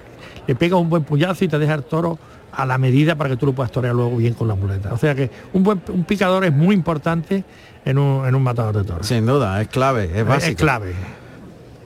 le 0.47 0.56
pega 0.56 0.76
un 0.76 0.89
buen 0.89 1.04
puñazo 1.04 1.45
y 1.45 1.47
te 1.47 1.58
deja 1.60 1.76
el 1.76 1.84
toro 1.84 2.17
a 2.52 2.65
la 2.65 2.78
medida 2.78 3.15
para 3.15 3.30
que 3.30 3.38
tú 3.38 3.45
lo 3.45 3.54
puedas 3.54 3.71
torear 3.71 3.95
luego 3.95 4.17
bien 4.17 4.34
con 4.34 4.47
la 4.50 4.56
muleta. 4.56 4.91
O 4.93 4.97
sea 4.97 5.15
que 5.15 5.30
un 5.54 5.63
buen 5.63 5.82
un 5.88 6.04
picador 6.04 6.43
es 6.43 6.52
muy 6.52 6.76
importante 6.76 7.45
en 7.86 7.97
un, 7.97 8.28
en 8.28 8.36
un 8.36 8.43
matador 8.43 8.76
de 8.76 8.84
toros. 8.84 9.08
Sin 9.08 9.26
duda, 9.26 9.62
es 9.62 9.69
clave, 9.69 10.06
es 10.12 10.17
es, 10.17 10.28
básico. 10.28 10.58
clave. 10.58 10.93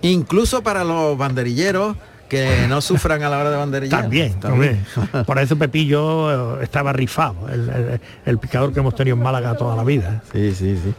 Incluso 0.02 0.64
para 0.64 0.84
los 0.84 1.18
banderilleros 1.18 1.96
que 2.30 2.66
no 2.68 2.82
sufran 2.82 3.22
a 3.24 3.30
la 3.30 3.38
hora 3.40 3.52
de 3.52 3.58
banderillar. 3.58 4.02
También, 4.02 4.40
también. 4.40 4.86
Por 5.26 5.38
eso 5.40 5.58
Pepillo 5.58 6.60
eh, 6.60 6.64
estaba 6.64 6.92
rifado, 6.94 7.48
el, 7.50 7.70
el- 7.70 8.02
el 8.26 8.38
picador 8.40 8.74
que 8.74 8.80
hemos 8.80 8.96
tenido 8.96 9.16
en 9.18 9.24
Málaga 9.24 9.56
toda 9.56 9.76
la 9.76 9.84
vida. 9.84 10.24
Sí, 10.34 10.54
sí, 10.56 10.80
sí. 10.84 10.94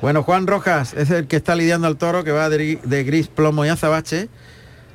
Bueno, 0.00 0.22
Juan 0.22 0.46
Rojas 0.46 0.94
es 0.94 1.10
el 1.10 1.26
que 1.28 1.36
está 1.36 1.54
lidiando 1.54 1.86
al 1.86 1.96
toro, 1.96 2.24
que 2.24 2.32
va 2.32 2.48
de, 2.48 2.78
de 2.82 3.04
gris, 3.04 3.28
plomo 3.28 3.64
y 3.64 3.68
azabache. 3.68 4.28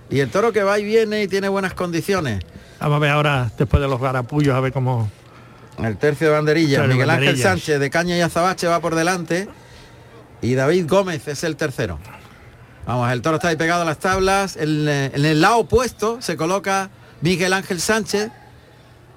Y 0.09 0.19
el 0.21 0.29
toro 0.29 0.51
que 0.53 0.63
va 0.63 0.79
y 0.79 0.85
viene 0.85 1.23
y 1.23 1.27
tiene 1.27 1.49
buenas 1.49 1.73
condiciones. 1.73 2.43
Vamos 2.79 2.97
a 2.97 2.99
ver 2.99 3.11
ahora, 3.11 3.51
después 3.57 3.81
de 3.81 3.87
los 3.89 3.99
garapullos, 4.01 4.55
a 4.55 4.59
ver 4.61 4.71
cómo... 4.73 5.09
El 5.83 5.97
tercio 5.97 6.27
de 6.27 6.33
banderillas. 6.33 6.79
Tercio 6.81 6.87
de 6.87 6.93
Miguel 6.93 7.09
Ángel 7.09 7.25
banderillas. 7.25 7.51
Sánchez 7.51 7.79
de 7.79 7.89
Caña 7.89 8.17
y 8.17 8.21
Azabache 8.21 8.67
va 8.67 8.79
por 8.79 8.95
delante. 8.95 9.47
Y 10.41 10.55
David 10.55 10.85
Gómez 10.87 11.27
es 11.27 11.43
el 11.43 11.55
tercero. 11.55 11.99
Vamos, 12.87 13.11
el 13.11 13.21
toro 13.21 13.35
está 13.35 13.49
ahí 13.49 13.57
pegado 13.57 13.81
a 13.81 13.85
las 13.85 13.97
tablas. 13.99 14.55
En, 14.55 14.87
eh, 14.87 15.11
en 15.13 15.25
el 15.25 15.41
lado 15.41 15.57
opuesto 15.59 16.19
se 16.21 16.37
coloca 16.37 16.89
Miguel 17.21 17.51
Ángel 17.51 17.81
Sánchez. 17.81 18.31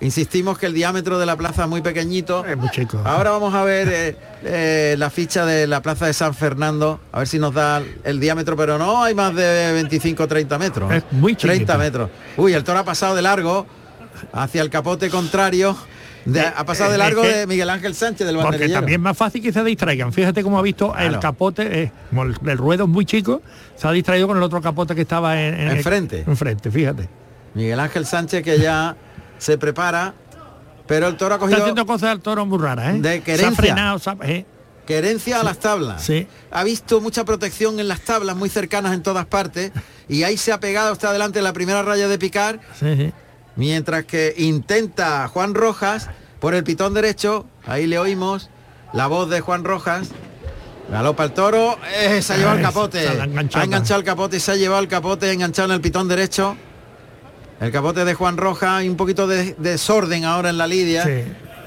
Insistimos 0.01 0.59
que 0.59 0.67
el 0.67 0.73
diámetro 0.73 1.19
de 1.19 1.27
la 1.27 1.37
plaza 1.37 1.65
es 1.65 1.69
muy 1.69 1.81
pequeñito. 1.83 2.45
Es 2.45 2.57
muy 2.57 2.71
chico. 2.71 3.01
Ahora 3.05 3.31
vamos 3.31 3.55
a 3.55 3.63
ver 3.63 3.89
eh, 3.89 4.17
eh, 4.43 4.95
la 4.99 5.09
ficha 5.11 5.45
de 5.47 5.67
la 5.67 5.83
plaza 5.83 6.07
de 6.07 6.15
San 6.15 6.35
Fernando, 6.35 7.01
a 7.13 7.19
ver 7.19 7.29
si 7.29 7.39
nos 7.39 7.53
da 7.55 7.83
el 8.03 8.19
diámetro, 8.19 8.57
pero 8.57 8.77
no 8.79 9.05
hay 9.05 9.15
más 9.15 9.35
de 9.35 9.73
25 9.73 10.27
30 10.27 10.59
metros. 10.59 10.93
Es 10.93 11.05
muy 11.13 11.35
30 11.37 11.55
chiquito. 11.59 11.79
metros. 11.79 12.11
Uy, 12.39 12.55
el 12.55 12.65
toro 12.65 12.79
ha 12.81 12.85
pasado 12.85 13.15
de 13.15 13.23
largo 13.23 13.67
hacia 14.33 14.63
el 14.63 14.71
capote 14.71 15.11
contrario. 15.11 15.77
De- 16.25 16.41
ha 16.41 16.65
pasado 16.65 16.93
de 16.93 16.99
largo 16.99 17.23
de 17.23 17.47
Miguel 17.47 17.71
Ángel 17.71 17.95
Sánchez 17.95 18.27
del 18.27 18.37
Porque 18.37 18.69
también 18.69 19.01
es 19.01 19.05
más 19.05 19.17
fácil 19.17 19.43
que 19.43 19.53
se 19.53 19.63
distraigan. 19.65 20.13
Fíjate 20.13 20.43
cómo 20.43 20.59
ha 20.59 20.63
visto 20.63 20.95
el 20.97 21.19
capote, 21.19 21.83
eh, 21.85 21.93
como 22.11 22.23
el, 22.25 22.37
el 22.47 22.59
ruedo 22.59 22.85
es 22.85 22.91
muy 22.91 23.05
chico, 23.05 23.43
se 23.77 23.87
ha 23.89 23.93
distraído 23.93 24.27
con 24.29 24.37
el 24.37 24.43
otro 24.43 24.61
capote 24.61 24.95
que 24.95 25.03
estaba 25.03 25.41
en, 25.41 25.55
en- 25.55 25.71
Enfrente. 25.77 26.25
Enfrente, 26.27 26.71
fíjate. 26.71 27.09
Miguel 27.55 27.81
Ángel 27.81 28.07
Sánchez 28.07 28.43
que 28.45 28.59
ya 28.59 28.97
se 29.39 29.59
prepara, 29.59 30.15
pero 30.87 31.09
el 31.09 31.17
toro 31.17 31.35
ha 31.35 31.37
Está 31.37 31.47
cogido 31.47 31.61
haciendo 31.63 31.87
cosas 31.87 32.11
al 32.11 32.21
toro 32.21 32.45
muy 32.47 32.59
raras, 32.59 32.95
¿eh? 32.95 32.99
De 33.01 33.09
se 33.11 33.19
ha 33.19 33.23
querencia. 33.23 33.53
frenado, 33.57 33.99
se 33.99 34.11
ha- 34.11 34.17
eh, 34.23 34.47
querencia 34.87 35.41
a 35.41 35.45
las 35.45 35.59
tablas. 35.59 36.03
Sí. 36.03 36.27
Ha 36.51 36.65
visto 36.65 37.01
mucha 37.01 37.25
protección 37.25 37.79
en 37.81 37.87
las 37.89 38.01
tablas, 38.01 38.37
muy 38.37 38.49
cercanas 38.49 38.93
en 38.95 39.03
todas 39.03 39.25
partes, 39.27 39.71
y 40.09 40.25
ahí 40.25 40.37
se 40.37 40.53
ha 40.53 40.59
pegado, 40.61 40.93
está 40.93 41.13
delante 41.13 41.39
de 41.39 41.43
la 41.45 41.53
primera 41.53 41.83
raya 41.83 42.09
de 42.09 42.19
picar, 42.19 42.61
sí, 42.79 42.97
sí. 42.97 43.13
Mientras 43.57 44.05
que 44.05 44.35
intenta 44.37 45.27
Juan 45.29 45.55
Rojas 45.55 46.09
por 46.39 46.55
el 46.55 46.65
pitón 46.65 46.95
derecho, 46.95 47.47
ahí 47.67 47.87
le 47.87 47.99
oímos 47.99 48.51
la 48.93 49.07
voz 49.07 49.29
de 49.29 49.41
Juan 49.41 49.65
Rojas. 49.65 50.11
Galopa 50.91 51.25
el 51.25 51.33
toro, 51.33 51.79
eh, 51.95 52.21
se 52.21 52.33
ha 52.33 52.37
llevado 52.37 52.57
el 52.57 52.63
capote. 52.63 53.09
ha 53.09 53.25
enganchado. 53.25 53.63
Ha 53.63 53.65
enganchado 53.65 54.01
el 54.01 54.07
capote 54.07 54.37
y 54.39 54.41
se 54.41 54.53
ha 54.53 54.57
llevado 54.57 54.83
el 54.83 54.89
capote 54.89 55.31
enganchado 55.33 55.69
en 55.69 55.75
el 55.75 55.81
pitón 55.81 56.09
derecho. 56.09 56.57
El 57.61 57.71
capote 57.71 58.05
de 58.05 58.15
Juan 58.15 58.37
Rojas, 58.37 58.71
hay 58.71 58.89
un 58.89 58.97
poquito 58.97 59.27
de 59.27 59.55
de 59.55 59.71
desorden 59.73 60.25
ahora 60.25 60.51
en 60.51 60.59
la 60.59 60.67
lidia. 60.67 61.05
Sí. 61.05 61.25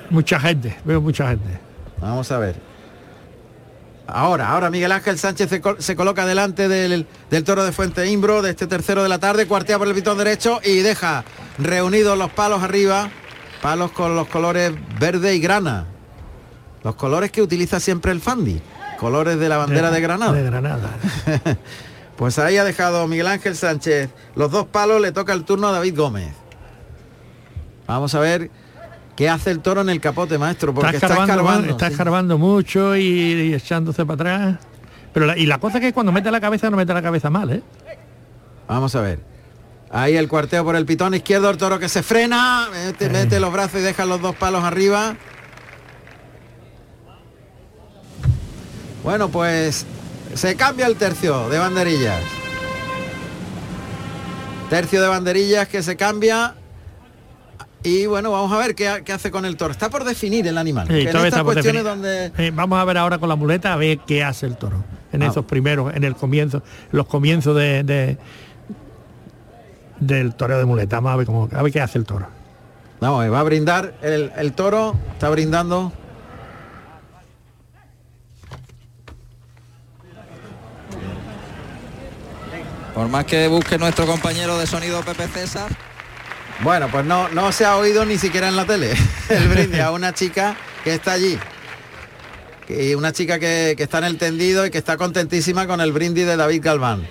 Mucha 0.09 0.39
gente, 0.39 0.75
veo 0.83 0.99
mucha 0.99 1.29
gente. 1.29 1.59
Vamos 2.01 2.31
a 2.31 2.39
ver. 2.39 2.72
Ahora, 4.05 4.49
ahora 4.49 4.69
Miguel 4.69 4.91
Ángel 4.91 5.17
Sánchez 5.17 5.49
se, 5.49 5.61
col- 5.61 5.77
se 5.81 5.95
coloca 5.95 6.25
delante 6.25 6.67
del, 6.67 7.07
del 7.29 7.43
toro 7.43 7.63
de 7.63 7.71
Fuente 7.71 8.05
Imbro, 8.07 8.41
de 8.41 8.49
este 8.51 8.67
tercero 8.67 9.01
de 9.01 9.09
la 9.09 9.19
tarde, 9.19 9.47
cuartea 9.47 9.77
por 9.77 9.87
el 9.87 9.93
pitón 9.95 10.17
derecho 10.17 10.59
y 10.63 10.79
deja 10.79 11.23
reunidos 11.57 12.17
los 12.17 12.29
palos 12.31 12.61
arriba, 12.63 13.09
palos 13.61 13.91
con 13.91 14.15
los 14.15 14.27
colores 14.27 14.73
verde 14.99 15.35
y 15.35 15.39
grana. 15.39 15.85
Los 16.83 16.95
colores 16.95 17.31
que 17.31 17.41
utiliza 17.41 17.79
siempre 17.79 18.11
el 18.11 18.19
Fandi, 18.19 18.61
colores 18.99 19.39
de 19.39 19.47
la 19.47 19.55
bandera 19.57 19.89
de, 19.89 20.01
Granada. 20.01 20.33
De 20.33 20.43
Granada. 20.43 20.89
Pues 22.17 22.37
ahí 22.37 22.57
ha 22.57 22.63
dejado 22.63 23.07
Miguel 23.07 23.25
Ángel 23.25 23.55
Sánchez 23.55 24.09
los 24.35 24.51
dos 24.51 24.67
palos, 24.67 25.01
le 25.01 25.11
toca 25.11 25.33
el 25.33 25.43
turno 25.45 25.69
a 25.69 25.71
David 25.71 25.97
Gómez. 25.97 26.31
Vamos 27.87 28.13
a 28.13 28.19
ver 28.19 28.51
qué 29.15 29.29
hace 29.29 29.51
el 29.51 29.59
toro 29.59 29.81
en 29.81 29.89
el 29.89 29.99
capote, 30.01 30.37
maestro, 30.37 30.73
porque 30.73 30.95
está 30.95 31.07
está 31.07 31.07
escarbando, 31.23 31.33
escarbando. 31.43 31.71
está 31.71 31.87
sí. 31.87 31.91
escarbando 31.93 32.37
mucho 32.37 32.95
y, 32.95 33.01
y 33.03 33.53
echándose 33.53 34.05
para 34.05 34.13
atrás. 34.15 34.59
Pero 35.13 35.25
la- 35.27 35.37
y 35.37 35.45
la 35.45 35.59
cosa 35.59 35.77
es 35.77 35.81
que 35.81 35.93
cuando 35.93 36.11
mete 36.11 36.31
la 36.31 36.41
cabeza 36.41 36.69
no 36.69 36.77
mete 36.77 36.93
la 36.93 37.01
cabeza 37.01 37.29
mal, 37.29 37.51
¿eh? 37.51 37.61
Vamos 38.67 38.95
a 38.95 39.01
ver. 39.01 39.19
Ahí 39.91 40.15
el 40.17 40.27
cuarteo 40.27 40.63
por 40.63 40.75
el 40.75 40.85
pitón 40.87 41.13
izquierdo, 41.13 41.49
el 41.51 41.57
toro 41.57 41.77
que 41.77 41.87
se 41.87 42.01
frena, 42.01 42.67
mete, 42.73 43.09
mete 43.09 43.39
los 43.39 43.53
brazos 43.53 43.79
y 43.81 43.83
deja 43.83 44.05
los 44.05 44.19
dos 44.21 44.35
palos 44.35 44.63
arriba. 44.63 45.15
Bueno, 49.03 49.29
pues 49.29 49.85
se 50.33 50.55
cambia 50.55 50.87
el 50.87 50.95
tercio 50.95 51.49
de 51.49 51.59
banderillas. 51.59 52.21
Tercio 54.69 55.01
de 55.01 55.07
banderillas 55.07 55.67
que 55.67 55.83
se 55.83 55.95
cambia. 55.95 56.55
Y 57.83 58.05
bueno, 58.05 58.31
vamos 58.31 58.51
a 58.51 58.57
ver 58.57 58.75
qué, 58.75 58.87
ha- 58.87 59.01
qué 59.01 59.11
hace 59.11 59.29
con 59.29 59.45
el 59.45 59.57
toro. 59.57 59.71
Está 59.71 59.89
por 59.89 60.03
definir 60.05 60.47
el 60.47 60.57
animal. 60.57 60.87
Sí, 60.87 60.93
en 61.01 61.07
estas 61.07 61.25
está 61.25 61.43
por 61.43 61.53
cuestiones 61.53 61.83
donde 61.83 62.31
Eh, 62.37 62.51
vamos 62.53 62.79
a 62.79 62.85
ver 62.85 62.97
ahora 62.97 63.17
con 63.17 63.27
la 63.29 63.35
muleta 63.35 63.73
a 63.73 63.75
ver 63.75 63.99
qué 64.07 64.23
hace 64.23 64.45
el 64.45 64.55
toro. 64.55 64.83
En 65.11 65.21
Ah. 65.21 65.27
esos 65.27 65.45
primeros, 65.45 65.93
en 65.93 66.03
el 66.05 66.15
comienzo, 66.15 66.63
los 66.91 67.05
comienzos 67.07 67.55
de, 67.55 67.83
de- 67.83 68.17
del 69.99 70.33
toreo 70.33 70.57
de 70.57 70.65
muleta. 70.65 70.97
Vamos 70.97 71.11
a 71.13 71.15
ver 71.17 71.25
cómo, 71.25 71.49
a 71.53 71.61
ver 71.61 71.71
qué 71.71 71.81
hace 71.81 71.97
el 71.97 72.05
toro. 72.05 72.27
Vamos, 73.01 73.29
va 73.31 73.39
a 73.39 73.43
brindar 73.43 73.95
el, 74.01 74.31
el 74.37 74.53
toro, 74.53 74.95
está 75.13 75.29
brindando. 75.29 75.91
Por 82.93 83.07
más 83.09 83.25
que 83.25 83.47
busque 83.47 83.77
nuestro 83.77 84.05
compañero 84.05 84.57
de 84.57 84.67
sonido 84.67 85.01
Pepe 85.01 85.27
César. 85.27 85.71
Bueno, 86.61 86.87
pues 86.89 87.05
no, 87.05 87.29
no 87.29 87.51
se 87.51 87.65
ha 87.65 87.77
oído 87.77 88.05
ni 88.05 88.17
siquiera 88.17 88.47
en 88.47 88.55
la 88.55 88.65
tele 88.65 88.93
el 89.29 89.47
brindis 89.47 89.81
a 89.81 89.91
una 89.91 90.13
chica 90.13 90.55
que 90.83 90.93
está 90.93 91.13
allí. 91.13 91.37
Y 92.69 92.95
una 92.95 93.11
chica 93.11 93.39
que, 93.39 93.73
que 93.75 93.83
está 93.83 93.97
en 93.97 94.05
el 94.05 94.17
tendido 94.17 94.65
y 94.65 94.71
que 94.71 94.77
está 94.77 94.97
contentísima 94.97 95.67
con 95.67 95.81
el 95.81 95.91
brindis 95.91 96.25
de 96.25 96.37
David 96.37 96.61
Galván. 96.63 97.05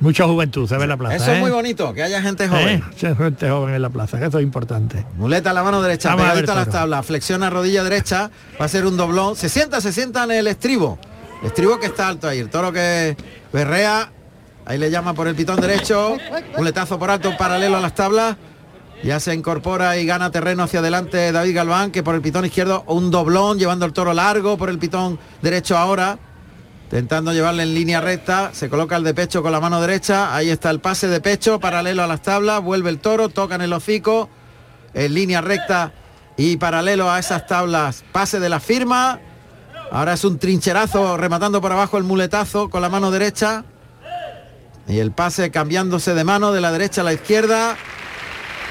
Mucha 0.00 0.26
juventud 0.26 0.68
se 0.68 0.76
ve 0.76 0.84
en 0.84 0.90
la 0.90 0.96
plaza. 0.96 1.16
Eso 1.16 1.32
es 1.32 1.38
¿eh? 1.38 1.40
muy 1.40 1.50
bonito, 1.50 1.92
que 1.92 2.02
haya 2.02 2.22
gente 2.22 2.44
¿Eh? 2.44 2.48
joven. 2.48 2.84
Mucha 2.86 3.14
gente 3.16 3.50
joven 3.50 3.74
en 3.74 3.82
la 3.82 3.90
plaza, 3.90 4.18
que 4.18 4.26
eso 4.26 4.38
es 4.38 4.44
importante. 4.44 5.04
Muleta 5.16 5.50
a 5.50 5.54
la 5.54 5.64
mano 5.64 5.82
derecha, 5.82 6.10
Vamos 6.10 6.24
a 6.24 6.34
ver, 6.34 6.44
pegadito 6.44 6.52
a 6.52 6.56
las 6.56 6.70
tablas, 6.70 7.04
flexiona 7.04 7.50
rodilla 7.50 7.82
derecha, 7.82 8.30
va 8.60 8.66
a 8.66 8.68
ser 8.68 8.86
un 8.86 8.96
doblón. 8.96 9.34
Se 9.34 9.48
sienta, 9.48 9.80
se 9.80 9.92
sienta 9.92 10.24
en 10.24 10.30
el 10.32 10.46
estribo. 10.46 10.98
Estribo 11.42 11.80
que 11.80 11.86
está 11.86 12.08
alto 12.08 12.28
ahí. 12.28 12.38
El 12.38 12.48
toro 12.48 12.72
que 12.72 13.16
berrea, 13.52 14.12
ahí 14.66 14.78
le 14.78 14.90
llama 14.90 15.14
por 15.14 15.26
el 15.26 15.34
pitón 15.34 15.60
derecho, 15.60 16.16
muletazo 16.56 16.98
por 16.98 17.10
alto 17.10 17.36
paralelo 17.36 17.76
a 17.76 17.80
las 17.80 17.94
tablas. 17.94 18.36
Ya 19.02 19.20
se 19.20 19.32
incorpora 19.32 19.96
y 19.96 20.06
gana 20.06 20.30
terreno 20.30 20.64
hacia 20.64 20.80
adelante 20.80 21.30
David 21.30 21.54
Galván, 21.54 21.92
que 21.92 22.02
por 22.02 22.16
el 22.16 22.20
pitón 22.20 22.44
izquierdo 22.44 22.82
un 22.88 23.10
doblón, 23.10 23.58
llevando 23.58 23.86
el 23.86 23.92
toro 23.92 24.12
largo 24.12 24.58
por 24.58 24.70
el 24.70 24.78
pitón 24.78 25.18
derecho 25.40 25.78
ahora. 25.78 26.18
intentando 26.84 27.32
llevarle 27.32 27.62
en 27.62 27.74
línea 27.74 28.00
recta, 28.00 28.50
se 28.54 28.68
coloca 28.68 28.96
el 28.96 29.04
de 29.04 29.14
pecho 29.14 29.42
con 29.42 29.52
la 29.52 29.60
mano 29.60 29.80
derecha, 29.80 30.34
ahí 30.34 30.48
está 30.48 30.70
el 30.70 30.80
pase 30.80 31.06
de 31.06 31.20
pecho, 31.20 31.60
paralelo 31.60 32.02
a 32.02 32.06
las 32.06 32.22
tablas, 32.22 32.62
vuelve 32.62 32.90
el 32.90 32.98
toro, 32.98 33.28
toca 33.28 33.54
en 33.54 33.60
el 33.60 33.72
hocico, 33.72 34.30
en 34.94 35.14
línea 35.14 35.42
recta 35.42 35.92
y 36.36 36.56
paralelo 36.56 37.10
a 37.10 37.18
esas 37.18 37.46
tablas, 37.46 38.04
pase 38.10 38.40
de 38.40 38.48
la 38.48 38.58
firma, 38.58 39.20
ahora 39.92 40.14
es 40.14 40.24
un 40.24 40.38
trincherazo 40.38 41.18
rematando 41.18 41.60
por 41.60 41.72
abajo 41.72 41.98
el 41.98 42.04
muletazo 42.04 42.70
con 42.70 42.80
la 42.80 42.88
mano 42.88 43.10
derecha, 43.10 43.64
y 44.88 44.98
el 44.98 45.12
pase 45.12 45.50
cambiándose 45.50 46.14
de 46.14 46.24
mano 46.24 46.52
de 46.52 46.62
la 46.62 46.72
derecha 46.72 47.02
a 47.02 47.04
la 47.04 47.12
izquierda, 47.12 47.76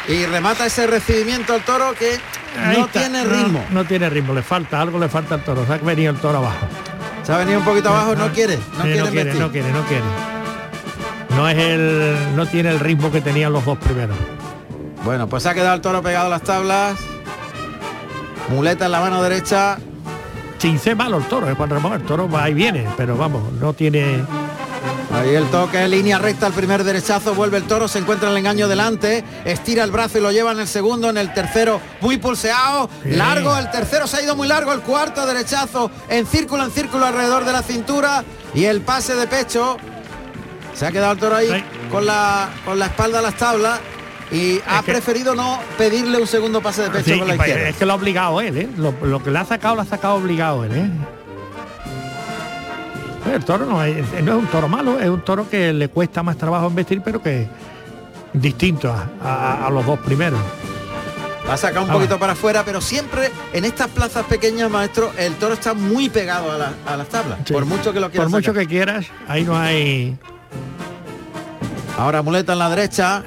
y 0.08 0.26
remata 0.26 0.66
ese 0.66 0.88
recibimiento 0.88 1.54
al 1.54 1.62
toro 1.64 1.94
que 1.94 2.20
Ahí 2.60 2.78
no 2.78 2.86
está. 2.86 3.00
tiene 3.02 3.24
ritmo. 3.26 3.64
No, 3.72 3.86
tiene 3.86 4.10
ritmo, 4.10 4.34
le 4.34 4.42
falta, 4.42 4.82
algo 4.82 4.98
le 5.00 5.10
falta 5.10 5.36
al 5.36 5.44
toro. 5.44 5.66
Se 5.66 5.74
ha 5.74 5.78
venido 5.78 6.12
el 6.12 6.18
toro 6.20 6.38
abajo. 6.40 6.66
Se 7.24 7.34
ha 7.34 7.38
venido 7.38 7.60
un 7.60 7.66
poquito 7.66 7.90
abajo, 7.90 8.16
no 8.16 8.30
quiere, 8.32 8.58
no 8.58 8.84
Sí, 8.84 8.92
quiere 8.92 9.00
no 9.00 9.10
quiere, 9.12 9.34
no 9.34 9.52
quiere, 9.52 9.72
no 9.72 9.82
quiere. 9.84 10.04
No 11.36 11.50
es 11.50 11.58
el. 11.58 12.16
no 12.36 12.46
tiene 12.48 12.70
el 12.70 12.80
ritmo 12.80 13.12
que 13.12 13.22
tenían 13.22 13.52
los 13.54 13.66
dos 13.66 13.78
primeros. 13.78 14.16
Bueno, 15.04 15.28
pues 15.28 15.46
ha 15.46 15.54
quedado 15.54 15.76
el 15.76 15.82
toro 15.82 16.02
pegado 16.02 16.28
a 16.28 16.30
las 16.30 16.42
tablas. 16.42 16.98
Muleta 18.50 18.86
en 18.86 18.92
la 18.92 19.02
mano 19.02 19.22
derecha. 19.22 19.78
Sin 20.58 20.80
ser 20.80 20.96
malo 20.96 21.18
el 21.18 21.26
toro, 21.26 21.48
es 21.50 21.56
Juan 21.56 21.70
Ramón, 21.70 21.94
el 21.94 22.02
toro 22.04 22.28
va 22.28 22.50
y 22.50 22.54
viene, 22.56 22.88
pero 22.98 23.16
vamos, 23.16 23.52
no 23.54 23.74
tiene. 23.74 24.24
Ahí 25.14 25.34
el 25.36 25.46
toque, 25.46 25.88
línea 25.88 26.20
recta, 26.20 26.48
el 26.48 26.54
primer 26.54 26.84
derechazo, 26.84 27.34
vuelve 27.34 27.58
el 27.58 27.64
toro, 27.64 27.88
se 27.88 27.98
encuentra 28.00 28.30
el 28.30 28.36
engaño 28.38 28.68
delante, 28.68 29.24
estira 29.46 29.84
el 29.86 29.92
brazo 29.92 30.18
y 30.18 30.22
lo 30.22 30.32
lleva 30.32 30.52
en 30.52 30.60
el 30.60 30.68
segundo, 30.68 31.10
en 31.10 31.18
el 31.18 31.34
tercero, 31.34 31.80
muy 32.02 32.18
pulseado, 32.18 32.90
largo, 33.06 33.56
el 33.58 33.72
tercero 33.72 34.06
se 34.06 34.18
ha 34.18 34.22
ido 34.22 34.36
muy 34.36 34.50
largo, 34.50 34.74
el 34.74 34.82
cuarto 34.82 35.26
derechazo, 35.26 35.90
en 36.10 36.26
círculo, 36.28 36.66
en 36.66 36.72
círculo 36.72 37.06
alrededor 37.06 37.46
de 37.46 37.54
la 37.54 37.62
cintura 37.64 38.26
y 38.54 38.66
el 38.66 38.82
pase 38.82 39.16
de 39.16 39.28
pecho. 39.28 39.78
Se 40.74 40.86
ha 40.86 40.92
quedado 40.92 41.14
el 41.14 41.20
toro 41.20 41.36
ahí 41.38 41.48
Sí. 41.48 41.64
con 41.90 42.06
la, 42.06 42.50
con 42.66 42.78
la 42.78 42.88
espalda 42.88 43.20
a 43.20 43.22
las 43.22 43.36
tablas 43.36 43.80
y 44.30 44.60
ha 44.68 44.84
que- 44.84 44.92
preferido 44.92 45.34
no 45.36 45.58
pedirle 45.78 46.18
un 46.20 46.28
segundo 46.28 46.62
pase 46.62 46.82
de 46.84 46.90
pecho 46.90 47.14
Sí, 47.14 47.18
con 47.20 47.30
la 47.30 47.36
izquierda. 47.38 47.70
es 47.70 47.78
que 47.78 47.86
lo 47.86 47.94
ha 47.94 47.96
obligado 47.96 48.42
él, 48.42 48.58
¿eh? 48.58 48.70
Lo, 48.78 48.94
lo 49.04 49.24
que 49.24 49.32
le 49.32 49.40
ha 49.40 49.46
sacado, 49.46 49.76
lo 49.76 49.82
ha 49.84 49.86
sacado 49.86 50.16
obligado 50.16 50.66
él, 50.66 50.72
¿eh? 50.76 50.90
El 53.34 53.44
toro 53.46 53.66
no 53.66 53.84
es, 53.84 53.98
no 54.24 54.32
es 54.34 54.38
un 54.40 54.48
toro 54.48 54.68
malo, 54.68 55.00
es 55.00 55.10
un 55.10 55.22
toro 55.22 55.50
que 55.50 55.74
le 55.74 55.90
cuesta 55.90 56.24
más 56.24 56.38
trabajo 56.38 56.68
investir, 56.68 57.02
pero 57.04 57.22
que 57.22 57.44
es 57.44 57.48
distinto 58.34 58.92
a, 58.92 59.08
a- 59.24 59.68
a 59.68 59.70
los 59.70 59.86
dos 59.86 60.00
primeros. 60.00 60.40
La 61.48 61.56
saca 61.56 61.80
un 61.82 61.90
Ah, 61.90 61.94
poquito 61.94 62.20
para 62.20 62.34
afuera, 62.34 62.64
pero 62.66 62.82
siempre 62.82 63.32
en 63.54 63.64
estas 63.64 63.88
plazas 63.88 64.26
pequeñas, 64.26 64.70
maestro, 64.70 65.12
el 65.18 65.36
toro 65.36 65.54
está 65.54 65.74
muy 65.74 66.10
pegado 66.10 66.52
a, 66.52 66.58
la- 66.58 66.74
a 66.86 66.98
las 66.98 67.08
tablas. 67.08 67.40
Sí. 67.46 67.54
Por 67.54 67.66
mucho 67.66 67.94
que 67.94 68.00
lo 68.02 68.10
quiera 68.10 68.26
Por 68.26 68.32
mucho 68.32 68.52
sacar. 68.52 68.64
que 68.64 68.68
quieras, 68.68 69.06
ahí 69.30 69.44
no 69.46 69.58
hay. 69.58 70.18
Ahora 71.98 72.22
muleta 72.22 72.54
en 72.54 72.60
la 72.60 72.70
derecha. 72.70 73.24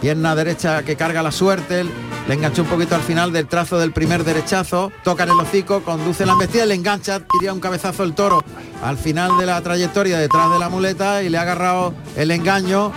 Pierna 0.00 0.34
derecha 0.36 0.82
que 0.84 0.96
carga 0.96 1.22
la 1.22 1.32
suerte. 1.32 1.84
Le 2.28 2.34
enganchó 2.34 2.60
un 2.60 2.68
poquito 2.68 2.94
al 2.94 3.00
final 3.00 3.32
del 3.32 3.48
trazo 3.48 3.78
del 3.78 3.90
primer 3.92 4.22
derechazo. 4.22 4.92
Toca 5.02 5.22
en 5.22 5.30
el 5.30 5.40
hocico, 5.40 5.82
conduce 5.82 6.26
la 6.26 6.32
embestida, 6.32 6.66
le 6.66 6.74
engancha, 6.74 7.20
tira 7.20 7.54
un 7.54 7.58
cabezazo 7.58 8.04
el 8.04 8.14
toro 8.14 8.44
al 8.82 8.98
final 8.98 9.38
de 9.38 9.46
la 9.46 9.62
trayectoria 9.62 10.18
detrás 10.18 10.52
de 10.52 10.58
la 10.58 10.68
muleta 10.68 11.22
y 11.22 11.30
le 11.30 11.38
ha 11.38 11.40
agarrado 11.40 11.94
el 12.16 12.30
engaño. 12.30 12.92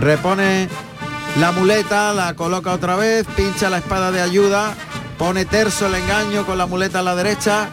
Repone 0.00 0.68
la 1.38 1.52
muleta, 1.52 2.12
la 2.12 2.34
coloca 2.34 2.72
otra 2.72 2.96
vez, 2.96 3.28
pincha 3.36 3.70
la 3.70 3.78
espada 3.78 4.10
de 4.10 4.20
ayuda, 4.20 4.74
pone 5.16 5.44
terso 5.44 5.86
el 5.86 5.94
engaño 5.94 6.44
con 6.44 6.58
la 6.58 6.66
muleta 6.66 6.98
a 6.98 7.02
la 7.02 7.14
derecha. 7.14 7.68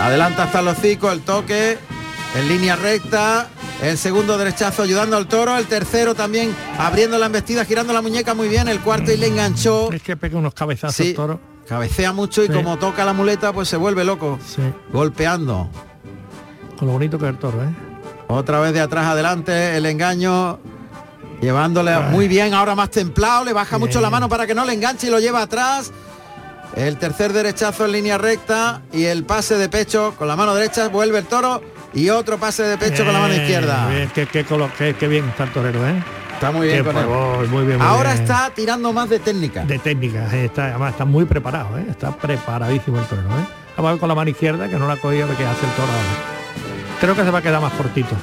Adelanta 0.00 0.44
hasta 0.44 0.60
el 0.60 0.68
hocico, 0.68 1.10
el 1.10 1.22
toque, 1.22 1.78
en 2.36 2.48
línea 2.48 2.76
recta, 2.76 3.48
el 3.82 3.98
segundo 3.98 4.38
derechazo 4.38 4.82
ayudando 4.82 5.16
al 5.16 5.26
toro, 5.28 5.56
el 5.56 5.66
tercero 5.66 6.14
también 6.14 6.54
abriendo 6.78 7.18
la 7.18 7.26
embestida, 7.26 7.64
girando 7.64 7.92
la 7.92 8.02
muñeca 8.02 8.34
muy 8.34 8.48
bien, 8.48 8.68
el 8.68 8.80
cuarto 8.80 9.12
y 9.12 9.16
le 9.16 9.26
enganchó. 9.28 9.92
Es 9.92 10.02
que 10.02 10.16
pega 10.16 10.38
unos 10.38 10.54
cabezazos 10.54 10.96
Sí, 10.96 11.08
el 11.10 11.14
toro. 11.14 11.40
cabecea 11.68 12.12
mucho 12.12 12.42
y 12.42 12.46
Sí. 12.46 12.52
como 12.52 12.78
toca 12.78 13.04
la 13.04 13.12
muleta 13.12 13.52
pues 13.52 13.68
se 13.68 13.76
vuelve 13.76 14.04
loco, 14.04 14.38
Sí, 14.44 14.62
golpeando. 14.92 15.68
con 16.78 16.88
lo 16.88 16.92
bonito 16.94 17.18
que 17.18 17.24
es 17.26 17.30
el 17.30 17.38
toro, 17.38 17.62
¿eh? 17.62 17.68
Otra 18.28 18.60
vez 18.60 18.72
de 18.72 18.80
atrás 18.80 19.06
adelante, 19.06 19.76
el 19.76 19.86
engaño, 19.86 20.58
llevándole 21.40 21.96
muy 22.10 22.26
bien, 22.28 22.54
ahora 22.54 22.74
más 22.74 22.90
templado, 22.90 23.44
le 23.44 23.52
baja 23.52 23.78
mucho 23.78 24.00
la 24.00 24.10
mano 24.10 24.28
para 24.28 24.46
que 24.46 24.54
no 24.54 24.64
le 24.64 24.72
enganche 24.72 25.06
y 25.06 25.10
lo 25.10 25.20
lleva 25.20 25.42
atrás. 25.42 25.92
El 26.74 26.98
tercer 26.98 27.32
derechazo 27.32 27.84
en 27.84 27.92
línea 27.92 28.18
recta 28.18 28.82
y 28.92 29.04
el 29.04 29.24
pase 29.24 29.56
de 29.56 29.68
pecho 29.68 30.14
con 30.18 30.26
la 30.28 30.34
mano 30.36 30.54
derecha, 30.54 30.88
vuelve 30.88 31.18
el 31.18 31.26
toro 31.26 31.62
y 31.96 32.10
otro 32.10 32.38
pase 32.38 32.62
de 32.62 32.78
pecho 32.78 33.04
con 33.04 33.12
la 33.12 33.18
mano 33.20 33.32
Bien, 33.32 33.42
izquierda. 33.42 33.88
bien, 33.88 34.10
qué, 34.14 34.26
qué 34.26 34.44
qué- 34.78 34.94
qué 34.94 35.08
bien 35.08 35.28
está 35.28 35.44
el 35.44 35.50
torero, 35.52 35.86
¿eh? 35.88 36.02
Está 36.34 36.50
muy 36.52 36.66
bien 36.68 36.84
con 36.84 36.96
él. 36.96 37.06
muy 37.48 37.64
bien, 37.64 37.78
muy 37.78 37.86
Ahora 37.86 38.12
bien. 38.12 38.22
está 38.24 38.50
tirando 38.54 38.92
más 38.92 39.08
de 39.08 39.18
técnica. 39.18 39.64
de 39.64 39.78
técnica, 39.78 40.28
eh, 40.34 40.44
está, 40.44 40.66
además 40.66 40.92
está 40.92 41.04
muy 41.06 41.24
preparado, 41.24 41.78
¿eh? 41.78 41.86
está 41.88 42.14
preparadísimo 42.16 42.98
el 42.98 43.06
torero. 43.06 43.28
¿eh? 43.30 43.46
Vamos 43.76 43.88
a 43.88 43.92
ver 43.92 44.00
con 44.00 44.08
la 44.10 44.14
mano 44.14 44.30
izquierda 44.30 44.68
que 44.68 44.76
no 44.76 44.86
la 44.86 44.92
ha 44.94 44.96
cogido 44.98 45.26
de 45.26 45.34
que 45.34 45.44
hace 45.46 45.64
el 45.66 45.72
toro 45.72 45.88
ahora. 45.88 47.00
Creo 47.00 47.14
que 47.16 47.24
se 47.24 47.30
va 47.30 47.38
a 47.38 47.42
quedar 47.42 47.60
más 47.60 47.72
cortito. 47.72 48.14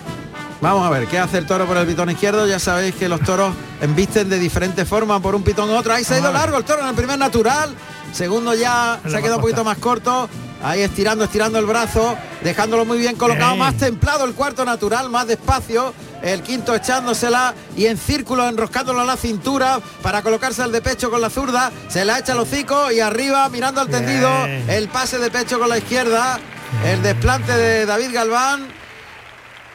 Vamos 0.61 0.85
a 0.85 0.89
ver, 0.91 1.07
¿qué 1.07 1.19
hace 1.19 1.39
el 1.39 1.45
toro 1.45 1.65
por 1.65 1.75
el 1.75 1.85
pitón 1.85 2.09
izquierdo? 2.09 2.47
Ya 2.47 2.57
sabéis 2.59 2.95
que 2.95 3.09
los 3.09 3.19
toros 3.21 3.53
embisten 3.81 4.29
de 4.29 4.39
diferentes 4.39 4.87
formas, 4.87 5.19
por 5.19 5.35
un 5.35 5.43
pitón 5.43 5.69
u 5.69 5.73
otro. 5.75 5.93
Ahí 5.93 6.03
se 6.05 6.15
ha 6.15 6.19
ido 6.19 6.31
largo 6.31 6.57
el 6.57 6.63
toro 6.63 6.81
en 6.83 6.87
el 6.89 6.95
primer 6.95 7.17
natural. 7.19 7.73
Segundo 8.13 8.53
ya 8.53 8.99
se 9.05 9.17
ha 9.17 9.19
quedado 9.21 9.37
un 9.37 9.41
poquito 9.41 9.63
más 9.63 9.77
corto. 9.79 10.29
Ahí 10.63 10.81
estirando, 10.81 11.25
estirando 11.25 11.59
el 11.59 11.65
brazo, 11.65 12.17
dejándolo 12.41 12.85
muy 12.85 12.97
bien 12.97 13.15
colocado, 13.17 13.51
Bien. 13.53 13.59
más 13.59 13.75
templado 13.75 14.23
el 14.25 14.33
cuarto 14.33 14.63
natural, 14.63 15.09
más 15.09 15.27
despacio. 15.27 15.93
El 16.21 16.41
quinto 16.41 16.73
echándosela 16.73 17.53
y 17.75 17.85
en 17.87 17.97
círculo 17.97 18.47
enroscándolo 18.47 19.01
a 19.01 19.03
la 19.05 19.17
cintura 19.17 19.79
para 20.01 20.21
colocarse 20.21 20.63
al 20.63 20.71
de 20.71 20.81
pecho 20.81 21.11
con 21.11 21.19
la 21.19 21.29
zurda. 21.29 21.69
Se 21.89 22.05
la 22.05 22.17
echa 22.19 22.31
el 22.31 22.39
hocico 22.39 22.91
y 22.91 23.01
arriba 23.01 23.49
mirando 23.49 23.81
al 23.81 23.89
Bien. 23.89 24.05
tendido. 24.05 24.29
El 24.69 24.87
pase 24.87 25.17
de 25.19 25.29
pecho 25.29 25.59
con 25.59 25.67
la 25.67 25.77
izquierda. 25.77 26.39
El 26.85 27.03
desplante 27.03 27.51
de 27.51 27.85
David 27.85 28.13
Galván 28.13 28.67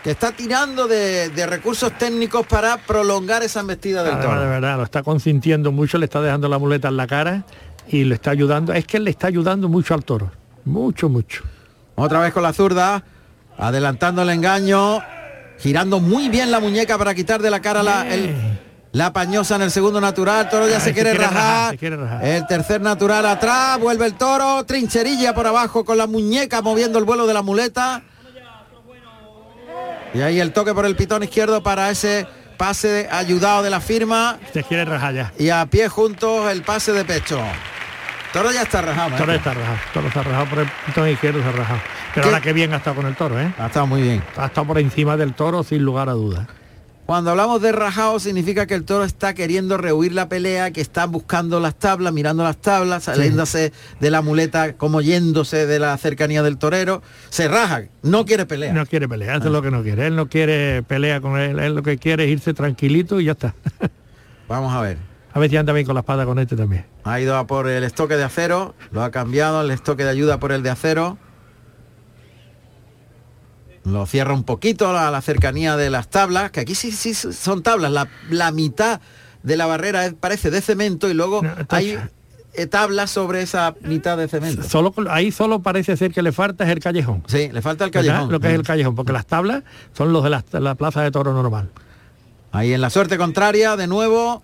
que 0.02 0.12
está 0.12 0.32
tirando 0.32 0.86
de, 0.86 1.28
de 1.28 1.46
recursos 1.46 1.92
técnicos 1.98 2.46
para 2.46 2.78
prolongar 2.78 3.42
esa 3.42 3.60
embestida 3.60 4.02
del 4.02 4.14
de 4.16 4.22
toro. 4.22 4.40
verdad, 4.40 4.76
lo 4.78 4.84
está 4.84 5.02
consintiendo 5.02 5.70
mucho, 5.72 5.98
le 5.98 6.04
está 6.06 6.22
dejando 6.22 6.48
la 6.48 6.58
muleta 6.58 6.88
en 6.88 6.96
la 6.96 7.06
cara 7.06 7.44
y 7.88 8.04
le 8.04 8.14
está 8.14 8.30
ayudando. 8.30 8.72
Es 8.72 8.86
que 8.86 9.00
le 9.00 9.10
está 9.10 9.26
ayudando 9.26 9.68
mucho 9.68 9.92
al 9.94 10.04
toro. 10.04 10.30
Mucho, 10.64 11.08
mucho. 11.08 11.42
Otra 11.94 12.20
vez 12.20 12.32
con 12.32 12.42
la 12.42 12.52
zurda, 12.52 13.02
adelantando 13.56 14.22
el 14.22 14.30
engaño, 14.30 15.00
girando 15.58 16.00
muy 16.00 16.28
bien 16.28 16.50
la 16.50 16.60
muñeca 16.60 16.96
para 16.98 17.14
quitar 17.14 17.40
de 17.42 17.50
la 17.50 17.60
cara 17.60 17.82
la, 17.82 18.06
el- 18.12 18.58
la 18.92 19.12
pañosa 19.12 19.56
en 19.56 19.62
el 19.62 19.70
segundo 19.70 20.00
natural. 20.00 20.48
Toro 20.48 20.66
ya 20.68 20.78
se 20.80 20.86
se 20.86 20.94
quiere 20.94 21.12
rajar, 21.14 21.70
se 21.72 21.78
quiere 21.78 21.96
rajar. 21.96 22.24
El 22.24 22.46
tercer 22.46 22.80
natural 22.80 23.26
atrás, 23.26 23.78
vuelve 23.80 24.06
el 24.06 24.14
toro, 24.14 24.64
trincherilla 24.64 25.34
por 25.34 25.46
abajo 25.46 25.84
con 25.84 25.98
la 25.98 26.06
muñeca 26.06 26.62
moviendo 26.62 26.98
el 26.98 27.04
vuelo 27.04 27.26
de 27.26 27.34
la 27.34 27.42
muleta. 27.42 28.02
Y 30.14 30.20
ahí 30.22 30.40
el 30.40 30.52
toque 30.52 30.72
por 30.72 30.86
el 30.86 30.96
pitón 30.96 31.22
izquierdo 31.22 31.62
para 31.62 31.90
ese 31.90 32.26
pase 32.56 33.08
ayudado 33.10 33.62
de 33.62 33.70
la 33.70 33.80
firma. 33.80 34.38
Se 34.54 34.64
quiere 34.64 34.84
rajar 34.84 35.14
ya. 35.14 35.32
y 35.38 35.50
a 35.50 35.66
pie 35.66 35.88
juntos 35.88 36.50
el 36.50 36.62
pase 36.62 36.92
de 36.92 37.04
pecho. 37.04 37.38
Toro 38.32 38.52
ya 38.52 38.62
está 38.62 38.82
rajado. 38.82 39.16
Toro 39.16 39.32
está 39.32 39.54
rajado. 39.54 39.78
Toro 39.94 40.08
está 40.08 40.22
rajado 40.22 40.46
por 40.46 40.58
el 40.58 40.68
pitón 40.86 41.08
izquierdo, 41.08 41.42
se 41.42 41.48
ha 41.48 41.52
rajado. 41.52 41.80
Pero 42.14 42.24
¿Qué? 42.24 42.28
ahora 42.28 42.40
qué 42.42 42.52
bien 42.52 42.72
ha 42.72 42.76
estado 42.76 42.96
con 42.96 43.06
el 43.06 43.16
toro, 43.16 43.40
¿eh? 43.40 43.52
Ha 43.58 43.66
estado 43.66 43.86
muy 43.86 44.02
bien. 44.02 44.22
Ha 44.36 44.46
estado 44.46 44.66
por 44.66 44.78
encima 44.78 45.16
del 45.16 45.34
toro 45.34 45.62
sin 45.62 45.82
lugar 45.82 46.08
a 46.08 46.12
dudas. 46.12 46.46
Cuando 47.08 47.30
hablamos 47.30 47.62
de 47.62 47.72
rajado 47.72 48.20
significa 48.20 48.66
que 48.66 48.74
el 48.74 48.84
toro 48.84 49.02
está 49.02 49.32
queriendo 49.32 49.78
rehuir 49.78 50.12
la 50.12 50.28
pelea, 50.28 50.72
que 50.72 50.82
está 50.82 51.06
buscando 51.06 51.58
las 51.58 51.74
tablas, 51.74 52.12
mirando 52.12 52.44
las 52.44 52.58
tablas, 52.58 53.04
saliéndose 53.04 53.72
de 53.98 54.10
la 54.10 54.20
muleta, 54.20 54.74
como 54.74 55.00
yéndose 55.00 55.64
de 55.66 55.78
la 55.78 55.96
cercanía 55.96 56.42
del 56.42 56.58
torero. 56.58 57.00
Se 57.30 57.48
raja, 57.48 57.84
no 58.02 58.26
quiere 58.26 58.44
pelear. 58.44 58.74
No 58.74 58.84
quiere 58.84 59.08
pelear, 59.08 59.38
eso 59.38 59.46
es 59.46 59.52
lo 59.52 59.62
que 59.62 59.70
no 59.70 59.82
quiere. 59.82 60.06
Él 60.06 60.16
no 60.16 60.28
quiere 60.28 60.82
pelea 60.82 61.22
con 61.22 61.40
él, 61.40 61.58
él 61.58 61.74
lo 61.74 61.82
que 61.82 61.96
quiere 61.96 62.24
es 62.24 62.30
irse 62.30 62.52
tranquilito 62.52 63.20
y 63.20 63.24
ya 63.24 63.32
está. 63.32 63.54
Vamos 64.46 64.74
a 64.74 64.82
ver. 64.82 65.07
A 65.38 65.40
ver 65.40 65.50
si 65.50 65.56
anda 65.56 65.72
bien 65.72 65.86
con 65.86 65.94
la 65.94 66.00
espada 66.00 66.26
con 66.26 66.36
este 66.40 66.56
también. 66.56 66.84
Ha 67.04 67.20
ido 67.20 67.36
a 67.36 67.46
por 67.46 67.68
el 67.68 67.84
estoque 67.84 68.16
de 68.16 68.24
acero, 68.24 68.74
lo 68.90 69.04
ha 69.04 69.12
cambiado, 69.12 69.60
el 69.60 69.70
estoque 69.70 70.02
de 70.02 70.10
ayuda 70.10 70.40
por 70.40 70.50
el 70.50 70.64
de 70.64 70.70
acero. 70.70 71.16
Lo 73.84 74.04
cierra 74.06 74.34
un 74.34 74.42
poquito 74.42 74.98
a 74.98 75.12
la 75.12 75.20
cercanía 75.22 75.76
de 75.76 75.90
las 75.90 76.08
tablas, 76.08 76.50
que 76.50 76.58
aquí 76.58 76.74
sí, 76.74 76.90
sí 76.90 77.14
son 77.14 77.62
tablas. 77.62 77.92
La, 77.92 78.08
la 78.30 78.50
mitad 78.50 79.00
de 79.44 79.56
la 79.56 79.66
barrera 79.66 80.12
parece 80.18 80.50
de 80.50 80.60
cemento 80.60 81.08
y 81.08 81.14
luego 81.14 81.40
No, 81.44 81.52
hay 81.68 81.96
eh, 82.54 82.66
tablas 82.66 83.12
sobre 83.12 83.40
esa 83.42 83.76
mitad 83.82 84.18
de 84.18 84.26
cemento. 84.26 84.64
Solo 84.64 84.92
ahí 85.08 85.30
solo 85.30 85.60
parece 85.62 85.96
ser 85.96 86.10
que 86.12 86.20
le 86.20 86.32
falta 86.32 86.64
es 86.64 86.70
el 86.70 86.80
callejón. 86.80 87.22
Sí, 87.28 87.48
le 87.52 87.62
falta 87.62 87.84
el 87.84 87.92
¿verdad? 87.92 88.10
callejón. 88.10 88.32
Lo 88.32 88.40
que 88.40 88.48
es 88.48 88.54
el 88.54 88.64
callejón, 88.64 88.96
porque 88.96 89.12
las 89.12 89.26
tablas 89.26 89.62
son 89.92 90.12
los 90.12 90.24
de 90.24 90.30
la, 90.30 90.44
la 90.54 90.74
plaza 90.74 91.00
de 91.02 91.12
toro 91.12 91.32
normal. 91.32 91.70
Ahí 92.50 92.72
en 92.72 92.80
la 92.80 92.90
suerte 92.90 93.16
contraria, 93.18 93.76
de 93.76 93.86
nuevo, 93.86 94.42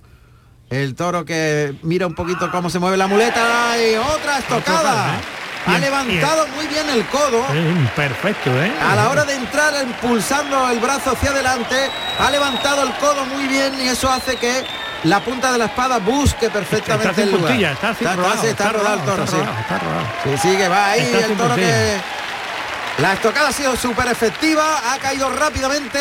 el 0.83 0.95
toro 0.95 1.25
que 1.25 1.75
mira 1.83 2.07
un 2.07 2.15
poquito 2.15 2.51
cómo 2.51 2.69
se 2.69 2.79
mueve 2.79 2.97
la 2.97 3.07
muleta 3.07 3.77
y 3.79 3.95
otra 3.97 4.39
estocada. 4.39 5.21
ha 5.67 5.79
levantado 5.79 6.47
muy 6.49 6.67
bien 6.67 6.89
el 6.91 7.07
codo. 7.07 7.45
Perfecto, 7.95 8.51
¿eh? 8.51 8.73
A 8.83 8.97
la 8.97 9.09
hora 9.09 9.25
de 9.25 9.35
entrar 9.35 9.73
impulsando 9.83 10.69
el 10.71 10.81
brazo 10.81 11.13
hacia 11.13 11.31
adelante, 11.31 11.77
ha 12.19 12.31
levantado 12.31 12.83
el 12.83 12.93
codo 12.95 13.25
muy 13.27 13.47
bien 13.47 13.73
y 13.81 13.89
eso 13.89 14.11
hace 14.11 14.37
que 14.37 14.65
la 15.05 15.21
punta 15.21 15.53
de 15.53 15.59
la 15.59 15.67
espada 15.67 15.99
busque 15.99 16.51
perfectamente 16.51 17.11
está 17.11 17.23
el 17.23 17.31
lugar. 17.31 17.47
puntilla, 17.47 17.73
está, 17.73 17.91
está, 17.91 18.17
rodado, 18.17 18.35
está, 18.35 18.49
está 18.49 18.73
rodado 18.73 18.95
el 18.95 19.05
toro, 19.05 19.25
está 19.25 19.37
sí. 19.37 19.43
rodado, 19.43 19.61
está 19.61 19.79
rodado. 19.79 20.07
Sí, 20.25 20.31
sí, 20.43 20.57
que 20.57 20.69
va 20.69 20.91
ahí 20.91 21.13
el 21.15 21.37
toro 21.37 21.49
puntilla. 21.51 21.57
que... 21.57 22.01
La 22.99 23.13
estocada 23.13 23.49
ha 23.49 23.53
sido 23.53 23.77
súper 23.77 24.09
efectiva, 24.09 24.93
ha 24.93 24.99
caído 24.99 25.29
rápidamente 25.29 25.99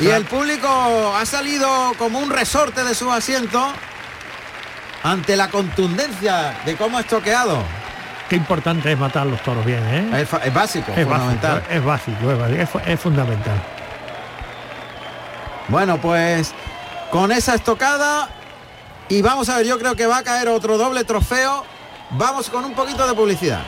y 0.00 0.08
el 0.08 0.24
público 0.24 0.68
ha 1.16 1.24
salido 1.26 1.92
como 1.98 2.18
un 2.18 2.30
resorte 2.30 2.84
de 2.84 2.94
su 2.94 3.10
asiento 3.10 3.72
ante 5.02 5.36
la 5.36 5.48
contundencia 5.48 6.58
de 6.64 6.76
cómo 6.76 6.98
ha 6.98 7.00
estoqueado. 7.00 7.62
Qué 8.28 8.36
importante 8.36 8.92
es 8.92 8.98
matar 8.98 9.26
los 9.26 9.42
toros 9.42 9.64
bien, 9.64 9.82
¿eh? 9.88 10.22
Es, 10.22 10.28
es 10.44 10.54
básico, 10.54 10.92
Es 10.94 11.06
fundamental. 11.06 11.54
básico, 11.54 11.72
es 11.74 11.84
básico, 11.84 12.30
es, 12.46 12.68
es 12.68 12.88
es 12.88 13.00
fundamental. 13.00 13.60
Bueno, 15.68 15.98
pues 16.00 16.52
con 17.10 17.32
esa 17.32 17.54
estocada 17.54 18.28
y 19.08 19.22
vamos 19.22 19.48
a 19.48 19.56
ver, 19.56 19.66
yo 19.66 19.78
creo 19.78 19.96
que 19.96 20.06
va 20.06 20.18
a 20.18 20.22
caer 20.22 20.48
otro 20.48 20.78
doble 20.78 21.04
trofeo. 21.04 21.64
Vamos 22.10 22.50
con 22.50 22.64
un 22.64 22.74
poquito 22.74 23.06
de 23.06 23.14
publicidad. 23.14 23.60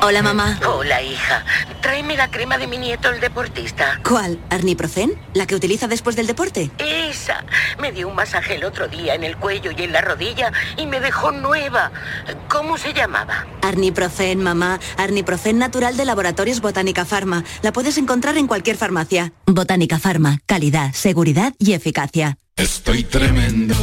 Hola, 0.00 0.22
mamá. 0.22 0.60
Hola, 0.64 1.02
hija. 1.02 1.44
Tráeme 1.80 2.16
la 2.16 2.30
crema 2.30 2.56
de 2.56 2.68
mi 2.68 2.78
nieto, 2.78 3.10
el 3.10 3.20
deportista. 3.20 4.00
¿Cuál? 4.08 4.38
¿Arniprocen? 4.48 5.12
¿La 5.34 5.46
que 5.46 5.56
utiliza 5.56 5.88
después 5.88 6.14
del 6.14 6.28
deporte? 6.28 6.70
Esa. 6.78 7.44
Me 7.80 7.90
dio 7.90 8.06
un 8.08 8.14
masaje 8.14 8.54
el 8.54 8.64
otro 8.64 8.86
día 8.86 9.14
en 9.14 9.24
el 9.24 9.36
cuello 9.36 9.72
y 9.76 9.82
en 9.82 9.92
la 9.92 10.00
rodilla 10.00 10.52
y 10.76 10.86
me 10.86 11.00
dejó 11.00 11.32
nueva. 11.32 11.90
¿Cómo 12.48 12.78
se 12.78 12.94
llamaba? 12.94 13.46
Arniprocen, 13.62 14.40
mamá. 14.40 14.78
Arniprocen 14.96 15.58
natural 15.58 15.96
de 15.96 16.04
Laboratorios 16.04 16.60
Botánica 16.60 17.04
Pharma. 17.04 17.42
La 17.62 17.72
puedes 17.72 17.98
encontrar 17.98 18.36
en 18.38 18.46
cualquier 18.46 18.76
farmacia. 18.76 19.32
Botánica 19.46 19.98
Pharma. 19.98 20.38
Calidad, 20.46 20.92
seguridad 20.94 21.54
y 21.58 21.72
eficacia. 21.72 22.38
Estoy 22.56 23.04
tremendo, 23.04 23.74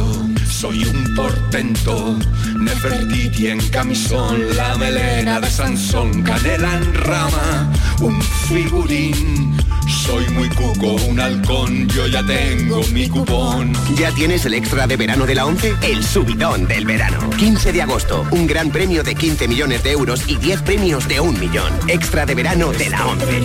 soy 0.48 0.84
un 0.84 1.14
portento. 1.14 2.18
Nefertiti 2.58 3.48
en 3.48 3.60
camisón, 3.68 4.56
la 4.56 4.76
melena 4.76 5.40
de 5.40 5.50
Sansón, 5.50 6.22
canela 6.22 6.74
en 6.76 6.94
rama, 6.94 7.72
un 8.00 8.20
figurín. 8.22 9.56
Soy 9.88 10.28
muy 10.30 10.48
cuco, 10.48 10.94
un 11.08 11.20
halcón, 11.20 11.88
yo 11.88 12.06
ya 12.06 12.24
tengo 12.24 12.82
mi 12.92 13.08
cupón. 13.08 13.72
¿Ya 13.96 14.10
tienes 14.12 14.44
el 14.44 14.54
extra 14.54 14.86
de 14.86 14.96
verano 14.96 15.26
de 15.26 15.34
la 15.34 15.46
11? 15.46 15.76
El 15.82 16.02
subidón 16.04 16.66
del 16.66 16.86
verano. 16.86 17.30
15 17.30 17.72
de 17.72 17.82
agosto, 17.82 18.26
un 18.32 18.46
gran 18.46 18.70
premio 18.70 19.02
de 19.02 19.14
15 19.14 19.46
millones 19.48 19.82
de 19.82 19.92
euros 19.92 20.28
y 20.28 20.36
10 20.36 20.62
premios 20.62 21.06
de 21.06 21.20
un 21.20 21.38
millón. 21.38 21.72
Extra 21.86 22.26
de 22.26 22.34
verano 22.34 22.72
de 22.72 22.90
la 22.90 23.06
11. 23.06 23.40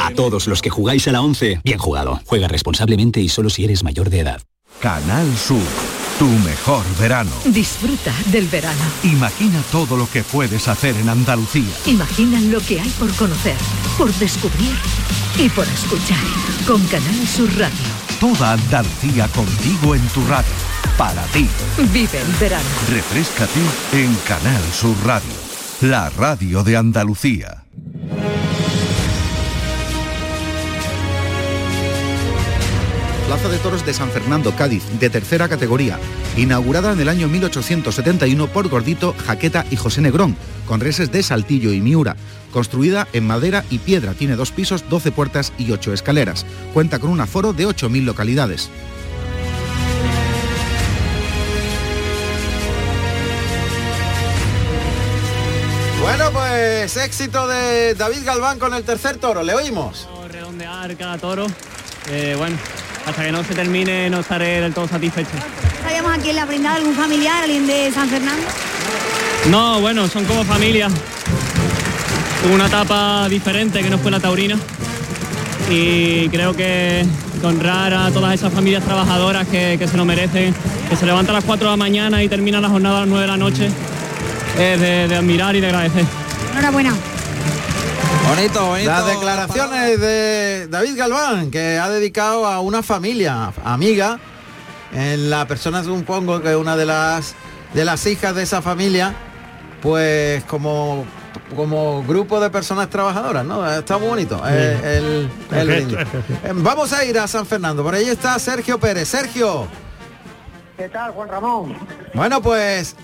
A 0.00 0.10
todos 0.10 0.46
los 0.46 0.62
que 0.62 0.70
jugáis 0.70 1.08
a 1.08 1.12
la 1.12 1.22
11, 1.22 1.60
bien 1.64 1.78
jugado. 1.78 2.20
Juega 2.26 2.48
responsablemente 2.48 3.20
y 3.20 3.28
solo 3.28 3.50
si 3.50 3.64
eres 3.64 3.82
mayor 3.82 4.10
de 4.10 4.20
edad. 4.20 4.42
Canal 4.80 5.26
Sur, 5.36 5.58
tu 6.18 6.26
mejor 6.26 6.84
verano. 6.98 7.30
Disfruta 7.44 8.12
del 8.26 8.48
verano. 8.48 8.82
Imagina 9.04 9.62
todo 9.70 9.96
lo 9.96 10.10
que 10.10 10.24
puedes 10.24 10.66
hacer 10.66 10.96
en 10.96 11.08
Andalucía. 11.08 11.72
Imagina 11.86 12.40
lo 12.40 12.60
que 12.60 12.80
hay 12.80 12.90
por 12.90 13.14
conocer, 13.14 13.56
por 13.96 14.12
descubrir 14.14 14.74
y 15.38 15.48
por 15.50 15.64
escuchar. 15.66 16.18
Con 16.66 16.84
Canal 16.88 17.26
Sur 17.28 17.48
Radio. 17.56 17.76
Toda 18.18 18.54
Andalucía 18.54 19.28
contigo 19.28 19.94
en 19.94 20.06
tu 20.08 20.26
radio. 20.26 20.50
Para 20.96 21.22
ti. 21.26 21.48
Vive 21.92 22.18
el 22.20 22.32
verano. 22.40 22.68
Refrescate 22.90 23.60
en 23.92 24.12
Canal 24.26 24.62
Sur 24.72 24.96
Radio. 25.04 25.34
La 25.82 26.10
radio 26.10 26.64
de 26.64 26.76
Andalucía. 26.76 27.64
Plaza 33.28 33.50
de 33.50 33.58
Toros 33.58 33.84
de 33.84 33.92
San 33.92 34.08
Fernando, 34.08 34.56
Cádiz, 34.56 34.82
de 34.98 35.10
tercera 35.10 35.50
categoría, 35.50 35.98
inaugurada 36.38 36.94
en 36.94 37.00
el 37.00 37.10
año 37.10 37.28
1871 37.28 38.46
por 38.46 38.70
Gordito, 38.70 39.14
Jaqueta 39.26 39.66
y 39.70 39.76
José 39.76 40.00
Negrón, 40.00 40.34
con 40.66 40.80
reses 40.80 41.12
de 41.12 41.22
Saltillo 41.22 41.74
y 41.74 41.82
Miura. 41.82 42.16
Construida 42.54 43.06
en 43.12 43.26
madera 43.26 43.66
y 43.68 43.80
piedra, 43.80 44.14
tiene 44.14 44.34
dos 44.34 44.50
pisos, 44.50 44.88
12 44.88 45.12
puertas 45.12 45.52
y 45.58 45.70
8 45.70 45.92
escaleras. 45.92 46.46
Cuenta 46.72 47.00
con 47.00 47.10
un 47.10 47.20
aforo 47.20 47.52
de 47.52 47.66
8.000 47.66 48.04
localidades. 48.04 48.70
Bueno, 56.00 56.30
pues 56.32 56.96
éxito 56.96 57.46
de 57.46 57.92
David 57.92 58.24
Galván 58.24 58.58
con 58.58 58.72
el 58.72 58.84
tercer 58.84 59.18
toro. 59.18 59.42
Le 59.42 59.54
oímos. 59.54 60.08
redondear 60.32 60.96
cada 60.96 61.18
toro. 61.18 61.46
Eh, 62.10 62.34
bueno, 62.38 62.56
hasta 63.08 63.24
que 63.24 63.32
no 63.32 63.42
se 63.42 63.54
termine 63.54 64.10
no 64.10 64.20
estaré 64.20 64.60
del 64.60 64.74
todo 64.74 64.86
satisfecho. 64.86 65.30
¿Estaríamos 65.78 66.12
aquí 66.12 66.30
en 66.30 66.36
la 66.36 66.44
brindada 66.44 66.76
algún 66.76 66.94
familiar, 66.94 67.42
alguien 67.42 67.66
de 67.66 67.90
San 67.90 68.08
Fernando? 68.08 68.42
No, 69.50 69.80
bueno, 69.80 70.08
son 70.08 70.24
como 70.26 70.44
familia. 70.44 70.88
Tuvo 72.42 72.54
una 72.54 72.66
etapa 72.66 73.28
diferente 73.28 73.82
que 73.82 73.88
no 73.88 73.98
fue 73.98 74.10
la 74.10 74.20
taurina. 74.20 74.56
Y 75.70 76.28
creo 76.28 76.54
que 76.54 77.04
honrar 77.42 77.94
a 77.94 78.10
todas 78.10 78.34
esas 78.34 78.52
familias 78.52 78.84
trabajadoras 78.84 79.46
que, 79.48 79.76
que 79.78 79.88
se 79.88 79.96
lo 79.96 80.04
merecen, 80.04 80.54
que 80.90 80.96
se 80.96 81.06
levantan 81.06 81.34
a 81.36 81.38
las 81.38 81.44
4 81.44 81.66
de 81.66 81.70
la 81.70 81.76
mañana 81.76 82.22
y 82.22 82.28
terminan 82.28 82.62
la 82.62 82.68
jornada 82.68 82.98
a 82.98 83.00
las 83.00 83.08
9 83.08 83.22
de 83.22 83.28
la 83.28 83.36
noche, 83.36 83.70
es 84.58 84.80
de, 84.80 85.08
de 85.08 85.16
admirar 85.16 85.56
y 85.56 85.60
de 85.60 85.66
agradecer. 85.66 86.04
Enhorabuena. 86.52 86.94
Bonito, 88.28 88.66
bonito. 88.66 88.90
Las 88.90 89.06
declaraciones 89.06 90.00
de 90.00 90.66
David 90.68 90.96
Galván, 90.96 91.50
que 91.50 91.78
ha 91.78 91.88
dedicado 91.88 92.46
a 92.46 92.60
una 92.60 92.82
familia 92.82 93.52
amiga, 93.64 94.18
en 94.92 95.30
la 95.30 95.46
persona 95.46 95.82
supongo 95.82 96.40
que 96.40 96.54
una 96.56 96.76
de 96.76 96.86
las 96.86 97.34
de 97.74 97.84
las 97.84 98.06
hijas 98.06 98.34
de 98.34 98.42
esa 98.42 98.62
familia, 98.62 99.14
pues 99.82 100.44
como 100.44 101.04
como 101.56 102.02
grupo 102.04 102.40
de 102.40 102.50
personas 102.50 102.90
trabajadoras, 102.90 103.44
¿no? 103.44 103.66
Está 103.70 103.96
muy 103.98 104.08
bonito. 104.08 104.42
eh, 104.46 104.78
el- 104.98 105.58
el 105.58 105.66
perfecto. 105.66 105.98
Eh, 105.98 106.52
Vamos 106.54 106.92
a 106.92 107.04
ir 107.04 107.18
a 107.18 107.26
San 107.26 107.46
Fernando. 107.46 107.82
Por 107.82 107.94
ahí 107.94 108.08
está 108.08 108.38
Sergio 108.38 108.78
Pérez. 108.78 109.08
Sergio, 109.08 109.66
¿Qué 110.76 110.88
tal, 110.88 111.12
Juan 111.12 111.28
Ramón? 111.28 111.76
bueno, 112.14 112.42
pues 112.42 112.96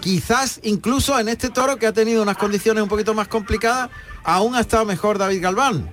quizás 0.00 0.60
incluso 0.62 1.18
en 1.18 1.28
este 1.28 1.50
toro 1.50 1.76
que 1.76 1.86
ha 1.86 1.92
tenido 1.92 2.22
unas 2.22 2.36
condiciones 2.36 2.82
un 2.82 2.88
poquito 2.88 3.14
más 3.14 3.28
complicadas, 3.28 3.90
aún 4.24 4.54
ha 4.54 4.60
estado 4.60 4.84
mejor 4.84 5.18
David 5.18 5.42
Galván. 5.42 5.90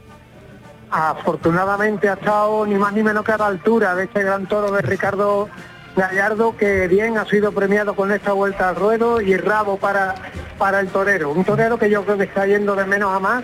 Afortunadamente 0.92 2.10
ha 2.10 2.14
estado 2.14 2.66
ni 2.66 2.76
más 2.76 2.94
ni 2.94 3.04
menos 3.04 3.24
que 3.24 3.32
a 3.32 3.38
la 3.38 3.48
altura 3.48 3.96
de 3.96 4.06
este 4.06 4.24
gran 4.24 4.48
toro 4.48 4.72
de 4.72 4.82
Ricardo 4.82 5.50
Gallardo, 5.96 6.56
que 6.58 6.88
bien 6.88 7.18
ha 7.18 7.26
sido 7.26 7.52
premiado 7.52 7.96
con 7.96 8.12
esta 8.12 8.34
vuelta 8.34 8.70
al 8.70 8.76
ruedo 8.76 9.22
y 9.22 9.36
rabo 9.38 9.78
para, 9.78 10.16
para 10.58 10.80
el 10.80 10.88
torero. 10.88 11.32
Un 11.32 11.44
torero 11.44 11.78
que 11.78 11.90
yo 11.90 12.04
creo 12.04 12.18
que 12.18 12.24
está 12.24 12.46
yendo 12.46 12.76
de 12.76 12.86
menos 12.86 13.16
a 13.16 13.20
más 13.20 13.44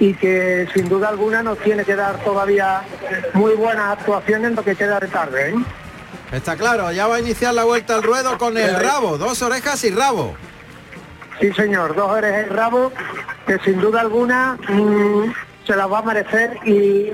y 0.00 0.14
que 0.14 0.66
sin 0.74 0.88
duda 0.88 1.08
alguna 1.08 1.42
nos 1.42 1.58
tiene 1.58 1.84
que 1.84 1.94
dar 1.94 2.16
todavía 2.24 2.82
muy 3.34 3.54
buenas 3.54 3.98
actuaciones 3.98 4.50
en 4.50 4.56
lo 4.56 4.64
que 4.64 4.74
queda 4.74 4.98
de 4.98 5.08
tarde. 5.08 5.50
¿eh? 5.50 5.54
Está 6.32 6.56
claro, 6.56 6.90
ya 6.90 7.06
va 7.06 7.16
a 7.16 7.20
iniciar 7.20 7.54
la 7.54 7.64
vuelta 7.64 7.96
al 7.96 8.02
ruedo 8.02 8.38
con 8.38 8.56
el 8.56 8.74
rabo, 8.80 9.18
dos 9.18 9.42
orejas 9.42 9.84
y 9.84 9.90
rabo. 9.90 10.34
Sí, 11.40 11.52
señor, 11.52 11.94
dos 11.94 12.10
orejas 12.10 12.46
y 12.46 12.50
rabo 12.50 12.92
que 13.50 13.58
sin 13.64 13.80
duda 13.80 14.00
alguna 14.00 14.56
mm, 14.68 15.32
se 15.66 15.74
las 15.74 15.90
va 15.90 15.98
a 15.98 16.02
merecer 16.02 16.56
y, 16.64 17.10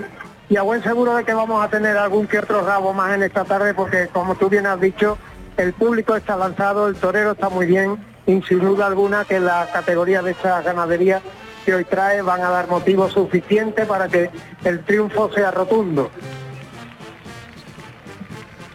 y 0.50 0.56
a 0.58 0.60
buen 0.60 0.82
seguro 0.82 1.14
de 1.14 1.24
que 1.24 1.32
vamos 1.32 1.64
a 1.64 1.70
tener 1.70 1.96
algún 1.96 2.26
que 2.26 2.40
otro 2.40 2.60
rabo 2.60 2.92
más 2.92 3.14
en 3.14 3.22
esta 3.22 3.44
tarde 3.44 3.72
porque 3.72 4.08
como 4.08 4.34
tú 4.34 4.50
bien 4.50 4.66
has 4.66 4.78
dicho, 4.78 5.16
el 5.56 5.72
público 5.72 6.14
está 6.14 6.36
lanzado, 6.36 6.88
el 6.88 6.96
torero 6.96 7.32
está 7.32 7.48
muy 7.48 7.64
bien 7.64 7.96
y 8.26 8.42
sin 8.42 8.58
duda 8.58 8.84
alguna 8.84 9.24
que 9.24 9.40
la 9.40 9.66
categoría 9.72 10.20
de 10.20 10.32
esta 10.32 10.60
ganadería 10.60 11.22
que 11.64 11.74
hoy 11.74 11.86
trae 11.86 12.20
van 12.20 12.42
a 12.42 12.50
dar 12.50 12.68
motivo 12.68 13.08
suficiente 13.08 13.86
para 13.86 14.06
que 14.06 14.30
el 14.64 14.84
triunfo 14.84 15.32
sea 15.32 15.52
rotundo. 15.52 16.10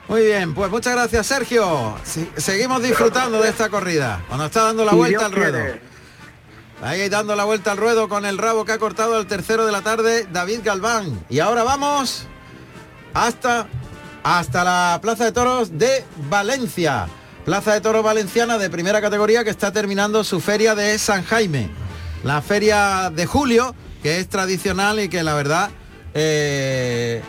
Muy 0.07 0.23
bien, 0.23 0.55
pues 0.55 0.71
muchas 0.71 0.95
gracias 0.95 1.27
Sergio. 1.27 1.93
Seguimos 2.37 2.81
disfrutando 2.81 3.39
de 3.39 3.49
esta 3.49 3.69
corrida. 3.69 4.23
Cuando 4.27 4.47
está 4.47 4.63
dando 4.63 4.83
la 4.83 4.93
vuelta 4.93 5.27
al 5.27 5.31
ruedo. 5.31 5.90
Ahí 6.81 7.07
dando 7.09 7.35
la 7.35 7.43
vuelta 7.43 7.71
al 7.73 7.77
ruedo 7.77 8.09
con 8.09 8.25
el 8.25 8.37
rabo 8.37 8.65
que 8.65 8.71
ha 8.71 8.77
cortado 8.79 9.19
el 9.19 9.27
tercero 9.27 9.65
de 9.65 9.71
la 9.71 9.81
tarde, 9.81 10.27
David 10.31 10.61
Galván. 10.63 11.23
Y 11.29 11.39
ahora 11.39 11.63
vamos 11.63 12.23
hasta, 13.13 13.67
hasta 14.23 14.63
la 14.63 14.99
Plaza 15.01 15.25
de 15.25 15.31
Toros 15.31 15.77
de 15.77 16.03
Valencia. 16.29 17.07
Plaza 17.45 17.73
de 17.73 17.81
Toros 17.81 18.03
Valenciana 18.03 18.57
de 18.57 18.69
primera 18.69 18.99
categoría 19.01 19.43
que 19.43 19.51
está 19.51 19.71
terminando 19.71 20.23
su 20.23 20.39
feria 20.39 20.73
de 20.73 20.97
San 20.97 21.23
Jaime. 21.23 21.69
La 22.23 22.41
feria 22.41 23.11
de 23.13 23.25
julio, 23.27 23.75
que 24.01 24.19
es 24.19 24.27
tradicional 24.27 24.99
y 24.99 25.07
que 25.09 25.21
la 25.23 25.35
verdad 25.35 25.69
eh, 26.15 27.21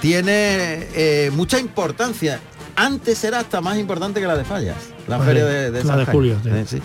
tiene 0.00 0.88
eh, 0.94 1.30
mucha 1.32 1.58
importancia. 1.60 2.40
Antes 2.76 3.22
era 3.22 3.38
hasta 3.40 3.60
más 3.60 3.78
importante 3.78 4.20
que 4.20 4.26
la 4.26 4.36
de 4.36 4.44
Fallas. 4.44 4.76
La 5.06 5.20
feria 5.20 5.44
de- 5.44 5.52
de, 5.62 5.70
de 5.70 5.84
la 5.84 5.88
San 5.90 5.98
de 5.98 6.06
Jaime. 6.06 6.12
julio, 6.12 6.38
sí. 6.42 6.48
Eh, 6.50 6.64
sí. 6.68 6.82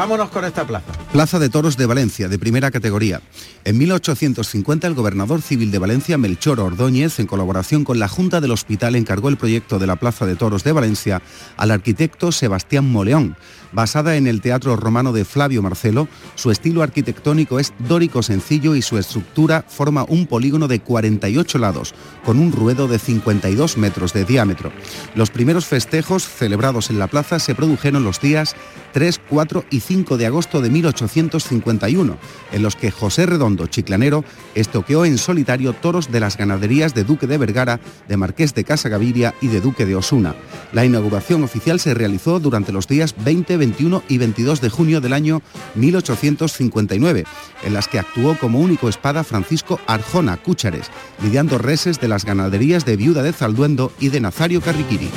Vámonos 0.00 0.30
con 0.30 0.46
esta 0.46 0.66
plaza. 0.66 0.86
Plaza 1.12 1.38
de 1.38 1.50
Toros 1.50 1.76
de 1.76 1.84
Valencia, 1.84 2.30
de 2.30 2.38
primera 2.38 2.70
categoría. 2.70 3.20
En 3.64 3.76
1850 3.76 4.86
el 4.86 4.94
gobernador 4.94 5.42
civil 5.42 5.70
de 5.70 5.78
Valencia, 5.78 6.16
Melchor 6.16 6.58
Ordóñez, 6.58 7.20
en 7.20 7.26
colaboración 7.26 7.84
con 7.84 7.98
la 7.98 8.08
Junta 8.08 8.40
del 8.40 8.52
Hospital, 8.52 8.96
encargó 8.96 9.28
el 9.28 9.36
proyecto 9.36 9.78
de 9.78 9.86
la 9.86 9.96
Plaza 9.96 10.24
de 10.24 10.36
Toros 10.36 10.64
de 10.64 10.72
Valencia 10.72 11.20
al 11.58 11.70
arquitecto 11.70 12.32
Sebastián 12.32 12.90
Moleón. 12.90 13.36
Basada 13.72 14.16
en 14.16 14.26
el 14.26 14.40
teatro 14.40 14.76
romano 14.76 15.12
de 15.12 15.24
Flavio 15.24 15.62
Marcelo, 15.62 16.08
su 16.34 16.50
estilo 16.50 16.82
arquitectónico 16.82 17.58
es 17.58 17.72
dórico 17.78 18.22
sencillo 18.22 18.74
y 18.74 18.82
su 18.82 18.98
estructura 18.98 19.64
forma 19.68 20.04
un 20.08 20.26
polígono 20.26 20.66
de 20.68 20.80
48 20.80 21.58
lados, 21.58 21.94
con 22.24 22.38
un 22.38 22.52
ruedo 22.52 22.88
de 22.88 22.98
52 22.98 23.76
metros 23.76 24.12
de 24.12 24.24
diámetro. 24.24 24.72
Los 25.14 25.30
primeros 25.30 25.66
festejos 25.66 26.26
celebrados 26.26 26.90
en 26.90 26.98
la 26.98 27.06
plaza 27.06 27.38
se 27.38 27.54
produjeron 27.54 28.04
los 28.04 28.20
días 28.20 28.56
3, 28.92 29.20
4 29.28 29.64
y 29.70 29.80
5 29.80 30.16
de 30.16 30.26
agosto 30.26 30.60
de 30.60 30.70
1851, 30.70 32.18
en 32.52 32.62
los 32.62 32.76
que 32.76 32.90
José 32.90 33.26
Redondo 33.26 33.66
Chiclanero 33.66 34.24
estoqueó 34.54 35.04
en 35.04 35.18
solitario 35.18 35.72
toros 35.72 36.10
de 36.10 36.20
las 36.20 36.36
ganaderías 36.36 36.94
de 36.94 37.04
Duque 37.04 37.26
de 37.26 37.38
Vergara, 37.38 37.80
de 38.08 38.16
Marqués 38.16 38.54
de 38.54 38.64
Casa 38.64 38.88
Gaviria 38.88 39.34
y 39.40 39.48
de 39.48 39.60
Duque 39.60 39.86
de 39.86 39.94
Osuna. 39.94 40.34
La 40.72 40.84
inauguración 40.84 41.44
oficial 41.44 41.78
se 41.78 41.94
realizó 41.94 42.40
durante 42.40 42.72
los 42.72 42.88
días 42.88 43.14
20, 43.24 43.56
21 43.60 44.02
y 44.08 44.18
22 44.18 44.60
de 44.60 44.68
junio 44.68 45.00
del 45.00 45.12
año 45.12 45.40
1859, 45.76 47.24
en 47.62 47.74
las 47.74 47.86
que 47.86 48.00
actuó 48.00 48.36
como 48.36 48.58
único 48.58 48.88
espada 48.88 49.22
Francisco 49.22 49.78
Arjona 49.86 50.36
Cúchares, 50.36 50.90
lidiando 51.22 51.58
reses 51.58 52.00
de 52.00 52.08
las 52.08 52.24
ganaderías 52.24 52.84
de 52.84 52.96
Viuda 52.96 53.22
de 53.22 53.32
Zalduendo 53.32 53.92
y 54.00 54.08
de 54.08 54.20
Nazario 54.20 54.60
Carriquiri. 54.60 55.10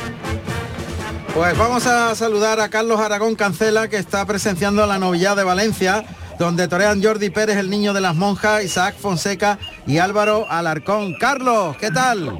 Pues 1.33 1.57
vamos 1.57 1.87
a 1.87 2.13
saludar 2.13 2.59
a 2.59 2.69
Carlos 2.69 2.99
Aragón 2.99 3.33
Cancela, 3.33 3.87
que 3.87 3.97
está 3.97 4.23
presenciando 4.27 4.85
la 4.85 4.99
novillada 4.99 5.37
de 5.37 5.43
Valencia, 5.43 6.05
donde 6.37 6.67
torean 6.67 7.01
Jordi 7.01 7.31
Pérez, 7.31 7.57
el 7.57 7.71
niño 7.71 7.93
de 7.93 8.01
las 8.01 8.15
monjas, 8.15 8.63
Isaac 8.63 8.95
Fonseca 8.99 9.57
y 9.87 9.97
Álvaro 9.97 10.45
Alarcón. 10.47 11.15
Carlos, 11.19 11.75
¿qué 11.77 11.89
tal? 11.89 12.37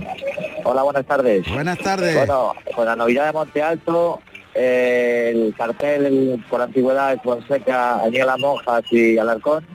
Hola, 0.64 0.84
buenas 0.84 1.06
tardes. 1.06 1.44
Buenas 1.52 1.80
tardes. 1.80 2.16
Bueno, 2.16 2.54
con 2.76 2.86
la 2.86 2.96
novedad 2.96 3.26
de 3.26 3.34
Monte 3.34 3.64
Alto, 3.64 4.20
eh, 4.56 5.32
el 5.34 5.54
cartel 5.58 6.06
el- 6.06 6.46
por 6.50 6.62
antigüedad 6.62 7.14
es 7.14 7.22
Fonseca, 7.22 8.02
Añela 8.04 8.38
Monjas 8.38 8.84
y 8.92 9.18
Alarcón. 9.18 9.66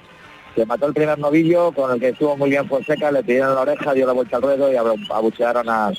Se 0.55 0.67
mató 0.67 0.87
el 0.87 0.95
primer 0.95 1.19
novillo, 1.19 1.73
con 1.73 1.93
el 1.93 2.01
que 2.01 2.09
estuvo 2.09 2.37
muy 2.37 2.51
bien 2.51 2.69
Fonseca, 2.69 3.11
le 3.13 3.23
pidieron 3.23 3.55
la 3.55 3.61
oreja, 3.61 3.93
dio 3.95 4.07
la 4.07 4.13
vuelta 4.13 4.37
al 4.37 4.43
ruedo 4.43 4.73
y 4.73 4.77
abu- 4.77 4.97
abuchearon 5.13 5.69
a- 5.69 5.93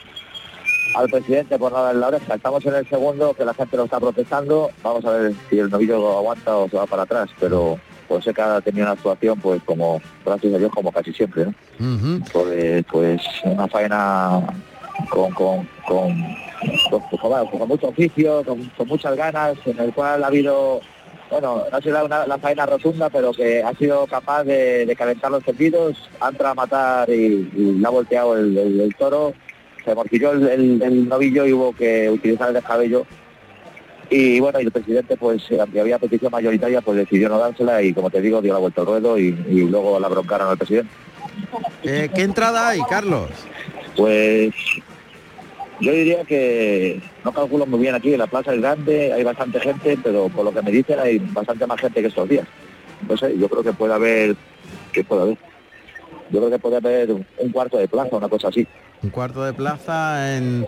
al 0.95 1.07
presidente 1.09 1.57
por 1.59 1.71
no 1.71 1.83
darle 1.83 2.01
la 2.01 2.07
oreja. 2.07 2.35
Estamos 2.35 2.65
en 2.65 2.75
el 2.75 2.87
segundo, 2.89 3.33
que 3.33 3.45
la 3.45 3.53
gente 3.53 3.77
lo 3.77 3.83
está 3.85 3.99
protestando. 3.99 4.69
Vamos 4.83 5.05
a 5.05 5.11
ver 5.11 5.33
si 5.49 5.59
el 5.59 5.69
novillo 5.69 6.17
aguanta 6.17 6.57
o 6.57 6.67
se 6.67 6.75
va 6.77 6.85
para 6.87 7.03
atrás, 7.03 7.29
pero 7.39 7.79
Fonseca 8.07 8.55
ha 8.57 8.61
tenido 8.61 8.85
una 8.85 8.93
actuación, 8.93 9.39
pues 9.39 9.61
como, 9.63 10.01
gracias 10.25 10.53
a 10.53 10.57
Dios, 10.57 10.71
como 10.73 10.91
casi 10.91 11.13
siempre, 11.13 11.45
¿no? 11.45 11.53
pues, 12.33 12.83
pues 12.91 13.21
una 13.43 13.67
faena 13.67 14.41
con, 15.09 15.31
con, 15.33 15.67
con, 15.87 16.23
con- 17.21 17.67
mucho 17.67 17.87
oficio, 17.87 18.43
con, 18.43 18.87
muchas 18.87 19.15
ganas, 19.15 19.57
en 19.65 19.79
el 19.79 19.93
cual 19.93 20.23
ha 20.23 20.27
habido, 20.27 20.81
bueno, 21.29 21.63
no 21.71 21.77
ha 21.77 21.81
sido 21.81 22.05
una, 22.05 22.25
la 22.27 22.37
faena 22.37 22.65
rotunda, 22.65 23.09
pero 23.09 23.31
que 23.31 23.63
ha 23.63 23.73
sido 23.75 24.05
capaz 24.07 24.43
de, 24.43 24.85
de 24.85 24.95
calentar 24.95 25.31
los 25.31 25.43
sentidos, 25.43 26.09
ha 26.19 26.29
entrado 26.29 26.51
a 26.51 26.55
matar 26.55 27.09
y, 27.09 27.49
y 27.55 27.71
le 27.79 27.85
ha 27.87 27.89
volteado 27.89 28.37
el, 28.37 28.57
el- 28.57 28.79
el 28.81 28.95
toro, 28.95 29.33
se 29.85 29.95
morquilló 29.95 30.31
el, 30.33 30.47
el- 30.47 30.81
el 30.81 31.07
novillo 31.07 31.45
y 31.45 31.53
hubo 31.53 31.73
que 31.73 32.09
utilizar 32.09 32.49
el 32.49 32.55
descabello. 32.55 33.05
Y 34.11 34.39
bueno, 34.39 34.59
y 34.59 34.63
el 34.63 34.71
presidente, 34.71 35.15
pues, 35.17 35.43
aunque 35.59 35.79
había 35.79 35.99
petición 35.99 36.31
mayoritaria, 36.31 36.81
pues 36.81 36.97
decidió 36.97 37.29
no 37.29 37.37
dársela 37.37 37.79
y, 37.83 37.93
como 37.93 38.09
te 38.09 38.19
digo, 38.21 38.41
dio 38.41 38.53
la 38.53 38.59
vuelta 38.59 38.81
al 38.81 38.87
ruedo 38.87 39.19
y, 39.19 39.27
y 39.47 39.61
luego 39.69 39.99
la 39.99 40.07
broncaron 40.07 40.49
al 40.49 40.57
presidente. 40.57 40.91
Eh, 41.83 42.09
¿Qué 42.15 42.23
entrada 42.23 42.69
hay, 42.69 42.79
Carlos? 42.89 43.29
Pues 43.95 44.51
yo 45.79 45.91
diría 45.91 46.23
que 46.25 46.99
no 47.23 47.31
calculo 47.31 47.65
muy 47.65 47.79
bien 47.79 47.95
aquí, 47.95 48.15
la 48.17 48.27
plaza 48.27 48.53
es 48.53 48.61
grande, 48.61 49.13
hay 49.13 49.23
bastante 49.23 49.59
gente, 49.59 49.97
pero 50.03 50.29
por 50.29 50.45
lo 50.45 50.53
que 50.53 50.61
me 50.61 50.71
dicen 50.71 50.99
hay 50.99 51.19
bastante 51.19 51.65
más 51.67 51.79
gente 51.79 52.01
que 52.01 52.07
estos 52.07 52.27
días. 52.27 52.47
No 53.07 53.15
sé, 53.17 53.37
yo 53.37 53.47
creo 53.47 53.63
que 53.63 53.73
puede 53.73 53.93
haber, 53.93 54.35
que 54.91 55.03
puede 55.03 55.21
haber? 55.21 55.37
Yo 56.31 56.39
creo 56.39 56.49
que 56.51 56.59
puede 56.59 56.77
haber 56.77 57.11
un 57.11 57.49
cuarto 57.51 57.77
de 57.77 57.87
plaza, 57.87 58.15
una 58.15 58.29
cosa 58.29 58.49
así. 58.49 58.67
Un 59.01 59.09
cuarto 59.09 59.43
de 59.43 59.53
plaza 59.53 60.35
en 60.35 60.67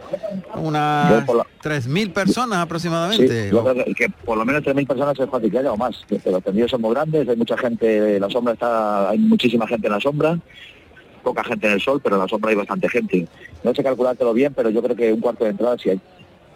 unas 0.55 1.27
la- 1.27 1.45
3.000 1.61 2.11
personas 2.11 2.57
Sí, 2.57 2.63
aproximadamente. 2.63 3.49
yo 3.51 3.63
creo 3.63 3.85
que, 3.85 3.93
que 3.93 4.07
por 4.25 4.37
lo 4.37 4.45
menos 4.45 4.63
3.000 4.63 4.87
personas 4.87 5.19
es 5.19 5.29
fácil 5.29 5.51
que 5.51 5.59
haya 5.59 5.71
o 5.73 5.77
más, 5.77 6.03
que 6.07 6.17
que 6.17 6.31
los 6.31 6.41
tendidos 6.43 6.71
son 6.71 6.81
muy 6.81 6.93
grandes, 6.93 7.27
hay 7.27 7.35
mucha 7.35 7.57
gente, 7.57 8.19
la 8.19 8.29
sombra 8.29 8.53
está, 8.53 9.09
hay 9.09 9.19
muchísima 9.19 9.67
gente 9.67 9.87
en 9.87 9.93
la 9.93 9.99
sombra, 9.99 10.39
poca 11.21 11.43
gente 11.43 11.67
en 11.67 11.73
el 11.73 11.81
sol, 11.81 12.01
pero 12.03 12.15
en 12.15 12.21
la 12.21 12.27
sombra 12.27 12.51
hay 12.51 12.55
bastante 12.55 12.89
gente. 12.89 13.27
No 13.63 13.73
sé 13.73 13.83
calculártelo 13.83 14.33
bien, 14.33 14.53
pero 14.53 14.69
yo 14.69 14.81
creo 14.81 14.95
que 14.95 15.13
un 15.13 15.21
cuarto 15.21 15.43
de 15.43 15.51
entrada 15.51 15.77
sí 15.77 15.89
hay. 15.89 16.01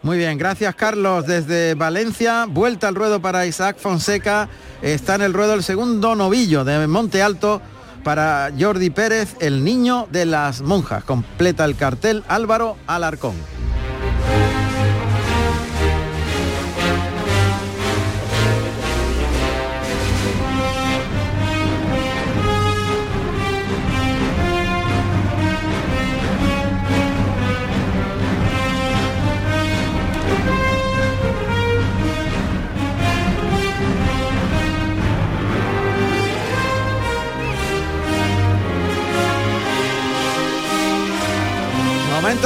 Muy 0.02 0.18
bien, 0.18 0.38
gracias 0.38 0.76
Carlos. 0.76 1.26
Desde 1.26 1.74
Valencia, 1.74 2.46
vuelta 2.48 2.88
al 2.88 2.96
ruedo 2.96 3.22
para 3.22 3.46
Isaac 3.48 3.78
Fonseca. 3.80 4.50
Está 4.82 5.16
en 5.16 5.22
el 5.22 5.34
ruedo 5.34 5.56
el 5.56 5.64
segundo 5.64 6.16
novillo 6.16 6.64
de 6.64 6.86
Monte 6.86 7.24
Alto 7.24 7.62
para 8.04 8.52
Jordi 8.58 8.92
Pérez, 8.92 9.36
el 9.40 9.64
niño 9.64 10.08
de 10.12 10.26
las 10.26 10.62
monjas. 10.62 11.04
Completa 11.04 11.66
el 11.66 11.76
cartel 11.76 12.24
Álvaro 12.28 12.78
Alarcón. 12.86 13.34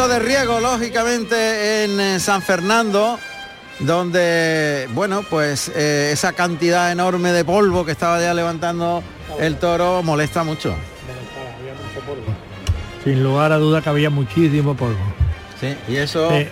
De 0.09 0.19
riego, 0.19 0.59
lógicamente, 0.59 1.83
en 1.85 1.99
eh, 1.99 2.19
San 2.19 2.41
Fernando, 2.41 3.19
donde, 3.79 4.89
bueno, 4.93 5.23
pues 5.29 5.71
eh, 5.75 6.09
esa 6.11 6.33
cantidad 6.33 6.91
enorme 6.91 7.31
de 7.31 7.45
polvo 7.45 7.85
que 7.85 7.91
estaba 7.91 8.19
ya 8.19 8.33
levantando 8.33 9.03
el 9.39 9.55
toro 9.57 10.01
molesta 10.03 10.43
mucho. 10.43 10.73
Sin 13.03 13.23
lugar 13.23 13.51
a 13.51 13.57
duda 13.57 13.81
que 13.81 13.89
había 13.89 14.09
muchísimo 14.09 14.75
polvo. 14.75 14.97
Sí, 15.59 15.75
y 15.87 15.95
eso... 15.97 16.31
Eh, 16.31 16.49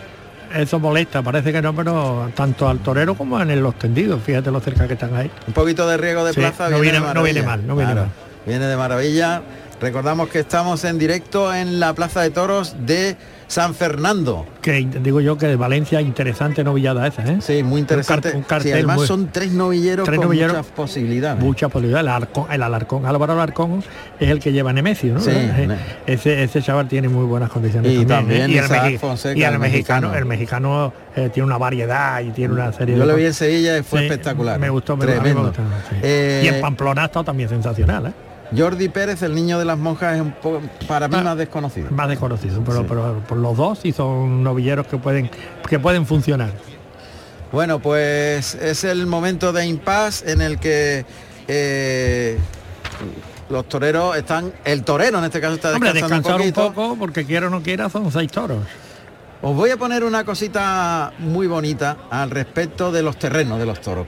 eso 0.55 0.79
molesta, 0.79 1.21
parece 1.21 1.51
que 1.51 1.61
no, 1.61 1.75
pero 1.75 2.31
tanto 2.33 2.69
al 2.69 2.79
torero 2.79 3.15
como 3.15 3.41
en 3.41 3.61
los 3.61 3.77
tendidos, 3.77 4.21
fíjate 4.23 4.49
lo 4.49 4.61
cerca 4.61 4.87
que 4.87 4.93
están 4.93 5.13
ahí. 5.13 5.29
Un 5.45 5.53
poquito 5.53 5.85
de 5.87 5.97
riego 5.97 6.23
de 6.23 6.31
Sí, 6.33 6.39
plaza 6.39 6.69
no 6.69 6.79
viene, 6.79 6.99
viene- 6.99 7.07
de 7.09 7.13
no 7.15 7.23
viene 7.23 7.41
mal, 7.41 7.67
no 7.67 7.75
viene 7.75 7.91
Claro, 7.91 8.07
mal. 8.07 8.15
Viene 8.45 8.65
de 8.67 8.77
maravilla. 8.77 9.41
Recordamos 9.81 10.29
que 10.29 10.39
estamos 10.39 10.85
en 10.85 10.97
directo 10.97 11.53
en 11.53 11.81
la 11.81 11.93
Plaza 11.93 12.21
de 12.21 12.29
Toros 12.29 12.75
de 12.79 13.17
San 13.47 13.73
Fernando. 13.73 14.45
Que 14.61 14.85
digo 15.01 15.21
yo 15.21 15.37
que 15.37 15.47
de 15.47 15.55
Valencia 15.55 16.01
interesante 16.01 16.63
novillada 16.65 17.07
esa, 17.07 17.23
¿eh? 17.23 17.37
Sí, 17.39 17.63
muy 17.63 17.79
interesante. 17.79 18.29
Un, 18.29 18.31
car- 18.31 18.37
un 18.37 18.43
Sí, 18.43 18.47
cartel 18.49 18.73
además 18.73 18.97
muy- 18.97 19.07
son 19.07 19.29
tres 19.31 19.51
novilleros 19.53 20.05
tres 20.05 20.17
con 20.17 20.25
novilleros, 20.27 20.57
muchas 20.57 20.71
posibilidades. 20.73 21.41
Muchas 21.43 21.71
posibilidades. 21.71 22.05
El, 22.05 22.11
Alarcón- 22.11 22.47
el 22.51 22.61
Alarcón, 22.63 23.05
Álvaro 23.05 23.33
Alarcón 23.33 23.83
es 24.19 24.29
el 24.29 24.39
que 24.39 24.51
lleva 24.51 24.73
Nemesio, 24.73 25.13
¿no? 25.13 25.21
Sí, 25.21 25.31
Ese, 26.05 26.43
ese 26.43 26.61
chaval 26.61 26.87
tiene 26.89 27.07
muy 27.07 27.25
buenas 27.25 27.49
condiciones 27.49 27.91
Y 27.93 28.05
también. 28.05 28.49
¿eh? 28.49 28.53
Y 28.53 28.57
el, 28.57 28.65
Isaac 28.65 28.83
mexi- 28.83 28.99
Fonseca, 28.99 29.39
y 29.39 29.43
el 29.43 29.53
el 29.53 29.59
mexicano, 29.59 30.13
el 30.13 30.25
mexicano 30.25 30.93
eh, 31.15 31.29
tiene 31.33 31.47
una 31.47 31.57
variedad 31.57 32.19
y 32.21 32.31
tiene 32.31 32.53
una 32.53 32.71
serie 32.73 32.95
Yo 32.95 33.01
de 33.01 33.07
lo 33.07 33.15
vi 33.15 33.25
en. 33.27 33.33
Sevilla 33.33 33.77
y 33.77 33.83
fue 33.83 33.99
Sí, 34.01 34.05
espectacular. 34.07 34.59
Me 34.59 34.69
gustó, 34.69 34.97
me, 34.97 35.05
a 35.05 35.07
mí 35.07 35.13
me 35.13 35.19
Tremendo. 35.19 35.43
gustó, 35.47 35.61
sí. 35.89 35.95
Eh, 36.03 36.41
Y 36.43 36.47
en 36.49 36.59
Pamplona 36.61 37.03
ha 37.03 37.05
estado 37.05 37.23
también 37.25 37.47
sensacional, 37.49 38.07
¿eh? 38.07 38.11
Jordi 38.55 38.89
Pérez, 38.89 39.21
el 39.23 39.35
niño 39.35 39.59
de 39.59 39.65
las 39.65 39.77
monjas, 39.77 40.15
es 40.15 40.21
un 40.21 40.31
poco 40.31 40.61
para 40.87 41.07
mí 41.07 41.15
Ah, 41.17 41.23
más 41.23 41.37
desconocido. 41.37 41.89
Más 41.91 42.07
desconocido, 42.07 42.61
pero, 42.63 42.79
Sí. 42.79 42.85
pero 42.87 43.23
por 43.27 43.37
los 43.37 43.57
dos 43.57 43.79
sí 43.79 43.91
son 43.91 44.43
novilleros 44.43 44.87
que 44.87 44.97
pueden 44.97 45.29
que 45.67 45.79
pueden 45.79 46.05
funcionar. 46.05 46.51
Bueno, 47.51 47.79
pues 47.79 48.55
es 48.55 48.83
el 48.83 49.05
momento 49.07 49.53
de 49.53 49.65
impasse 49.65 50.31
en 50.31 50.41
el 50.41 50.59
que 50.59 51.05
eh, 51.47 52.37
los 53.49 53.67
toreros 53.69 54.17
están, 54.17 54.53
el 54.65 54.83
torero 54.83 55.19
en 55.19 55.25
este 55.25 55.39
caso 55.39 55.55
está 55.55 55.73
Hombre, 55.73 55.93
descansando 55.93 56.37
descansar 56.37 56.67
un, 56.67 56.73
poco, 56.73 56.95
porque 56.97 57.25
quiera 57.25 57.47
o 57.47 57.49
no 57.49 57.61
quiera, 57.61 57.89
son 57.89 58.11
seis 58.11 58.31
toros. 58.31 58.59
Os 59.41 59.55
voy 59.55 59.69
a 59.69 59.77
poner 59.77 60.03
una 60.03 60.25
cosita 60.25 61.13
muy 61.19 61.47
bonita 61.47 61.97
al 62.09 62.31
respecto 62.31 62.91
de 62.91 63.03
los 63.03 63.17
terrenos 63.17 63.59
de 63.59 63.65
los 63.65 63.79
toros. 63.81 64.07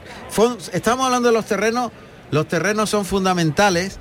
Estamos 0.74 1.06
hablando 1.06 1.30
de 1.30 1.34
los 1.34 1.46
terrenos, 1.46 1.92
los 2.32 2.48
terrenos 2.48 2.90
son 2.90 3.06
fundamentales 3.06 4.00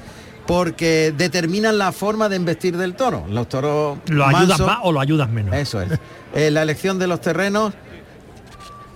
porque 0.49 1.13
determinan 1.15 1.77
la 1.77 1.93
forma 1.93 2.31
de 2.31 2.37
embestir 2.37 2.79
del 2.79 2.95
toro. 2.95 3.27
Los 3.29 3.51
toros 3.51 3.99
¿Lo 4.07 4.25
ayudas 4.27 4.59
más 4.61 4.79
o 4.83 4.93
lo 4.93 4.99
ayudas 4.99 5.29
menos? 5.29 5.55
Eso 5.55 5.83
es. 5.83 5.91
Eh, 6.35 6.51
la 6.51 6.63
elección 6.63 6.99
de 6.99 7.07
los 7.07 7.21
terrenos 7.21 7.75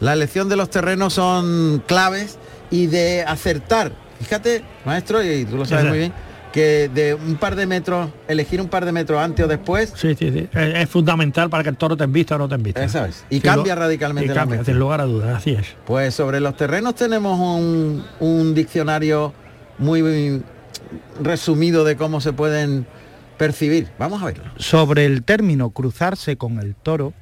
la 0.00 0.14
elección 0.14 0.48
de 0.48 0.56
los 0.56 0.70
terrenos 0.70 1.12
son 1.12 1.82
claves 1.86 2.38
y 2.70 2.86
de 2.86 3.22
acertar. 3.22 3.92
Fíjate, 4.18 4.64
maestro, 4.86 5.22
y 5.22 5.44
tú 5.44 5.58
lo 5.58 5.66
sabes 5.66 5.84
muy 5.90 5.98
bien, 5.98 6.12
que 6.54 6.90
de 6.92 7.12
un 7.14 7.36
par 7.36 7.54
de 7.54 7.66
metros, 7.66 8.08
elegir 8.28 8.58
un 8.60 8.68
par 8.68 8.86
de 8.86 8.92
metros 8.92 9.20
antes 9.20 9.44
o 9.44 9.48
después, 9.48 9.92
Sí, 9.94 10.14
sí, 10.18 10.32
sí. 10.32 10.48
Es, 10.54 10.74
es 10.74 10.88
fundamental 10.88 11.50
para 11.50 11.62
que 11.62 11.68
el 11.68 11.76
toro 11.76 11.98
te 11.98 12.04
invista 12.04 12.34
o 12.36 12.38
no 12.38 12.48
te 12.48 12.54
invista. 12.54 12.82
Eso 12.82 13.04
es. 13.04 13.24
Y 13.30 13.40
cambia 13.40 13.74
lo- 13.74 13.82
radicalmente 13.82 14.32
Y 14.32 14.34
cambia, 14.34 14.64
sin 14.64 14.78
lugar 14.78 15.02
a 15.02 15.04
dudas, 15.04 15.36
así 15.36 15.50
es. 15.52 15.66
Pues 15.84 16.14
sobre 16.14 16.40
los 16.40 16.56
terrenos 16.56 16.94
tenemos 16.94 17.38
un, 17.38 18.04
un 18.20 18.54
diccionario 18.54 19.32
muy 19.78 20.42
resumido 21.20 21.84
de 21.84 21.96
cómo 21.96 22.20
se 22.20 22.32
pueden 22.32 22.86
percibir. 23.38 23.88
Vamos 23.98 24.22
a 24.22 24.26
verlo. 24.26 24.44
Sobre 24.56 25.06
el 25.06 25.22
término 25.22 25.70
cruzarse 25.70 26.36
con 26.36 26.58
el 26.58 26.74
toro, 26.74 27.12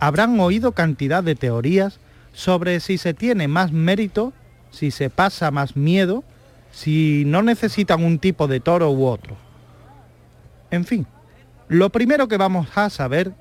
habrán 0.00 0.38
oído 0.40 0.72
cantidad 0.72 1.22
de 1.22 1.34
teorías 1.34 2.00
sobre 2.32 2.80
si 2.80 2.98
se 2.98 3.14
tiene 3.14 3.48
más 3.48 3.72
mérito, 3.72 4.32
si 4.70 4.90
se 4.90 5.10
pasa 5.10 5.50
más 5.50 5.76
miedo, 5.76 6.24
si 6.70 7.24
no 7.26 7.42
necesitan 7.42 8.04
un 8.04 8.18
tipo 8.18 8.46
de 8.46 8.60
toro 8.60 8.90
u 8.90 9.06
otro. 9.06 9.36
En 10.70 10.84
fin, 10.84 11.06
lo 11.68 11.90
primero 11.90 12.28
que 12.28 12.36
vamos 12.36 12.68
a 12.74 12.90
saber 12.90 13.32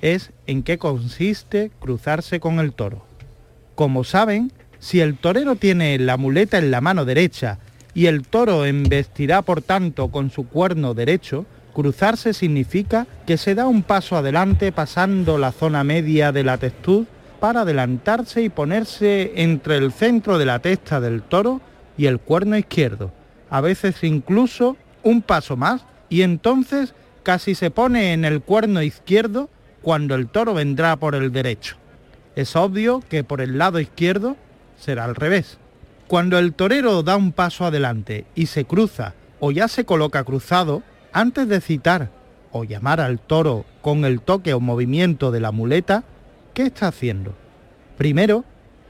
es 0.00 0.32
en 0.46 0.62
qué 0.62 0.78
consiste 0.78 1.70
cruzarse 1.80 2.38
con 2.38 2.58
el 2.60 2.72
toro. 2.72 3.04
Como 3.74 4.04
saben, 4.04 4.52
si 4.78 5.00
el 5.00 5.16
torero 5.16 5.56
tiene 5.56 5.98
la 5.98 6.16
muleta 6.16 6.58
en 6.58 6.70
la 6.70 6.80
mano 6.80 7.04
derecha 7.04 7.58
y 7.96 8.08
el 8.08 8.26
toro 8.26 8.66
embestirá 8.66 9.40
por 9.40 9.62
tanto 9.62 10.08
con 10.08 10.30
su 10.30 10.46
cuerno 10.46 10.92
derecho, 10.92 11.46
cruzarse 11.72 12.34
significa 12.34 13.06
que 13.26 13.38
se 13.38 13.54
da 13.54 13.66
un 13.66 13.82
paso 13.82 14.16
adelante 14.16 14.70
pasando 14.70 15.38
la 15.38 15.50
zona 15.50 15.82
media 15.82 16.30
de 16.30 16.44
la 16.44 16.58
testud 16.58 17.06
para 17.40 17.62
adelantarse 17.62 18.42
y 18.42 18.50
ponerse 18.50 19.32
entre 19.36 19.78
el 19.78 19.92
centro 19.92 20.36
de 20.36 20.44
la 20.44 20.58
testa 20.58 21.00
del 21.00 21.22
toro 21.22 21.62
y 21.96 22.04
el 22.04 22.20
cuerno 22.20 22.58
izquierdo, 22.58 23.12
a 23.48 23.62
veces 23.62 24.04
incluso 24.04 24.76
un 25.02 25.22
paso 25.22 25.56
más 25.56 25.86
y 26.10 26.20
entonces 26.20 26.94
casi 27.22 27.54
se 27.54 27.70
pone 27.70 28.12
en 28.12 28.26
el 28.26 28.42
cuerno 28.42 28.82
izquierdo 28.82 29.48
cuando 29.80 30.16
el 30.16 30.28
toro 30.28 30.52
vendrá 30.52 30.96
por 30.96 31.14
el 31.14 31.32
derecho. 31.32 31.76
Es 32.34 32.56
obvio 32.56 33.02
que 33.08 33.24
por 33.24 33.40
el 33.40 33.56
lado 33.56 33.80
izquierdo 33.80 34.36
será 34.78 35.04
al 35.04 35.14
revés. 35.14 35.56
Cuando 36.08 36.38
el 36.38 36.52
torero 36.52 37.02
da 37.02 37.16
un 37.16 37.32
paso 37.32 37.64
adelante 37.64 38.26
y 38.36 38.46
se 38.46 38.64
cruza 38.64 39.14
o 39.40 39.50
ya 39.50 39.66
se 39.66 39.84
coloca 39.84 40.22
cruzado, 40.22 40.84
antes 41.12 41.48
de 41.48 41.60
citar 41.60 42.10
o 42.52 42.62
llamar 42.62 43.00
al 43.00 43.18
toro 43.18 43.64
con 43.82 44.04
el 44.04 44.20
toque 44.20 44.54
o 44.54 44.60
movimiento 44.60 45.32
de 45.32 45.40
la 45.40 45.50
muleta, 45.50 46.04
¿qué 46.54 46.62
está 46.62 46.88
haciendo? 46.88 47.34
Primero, 47.98 48.44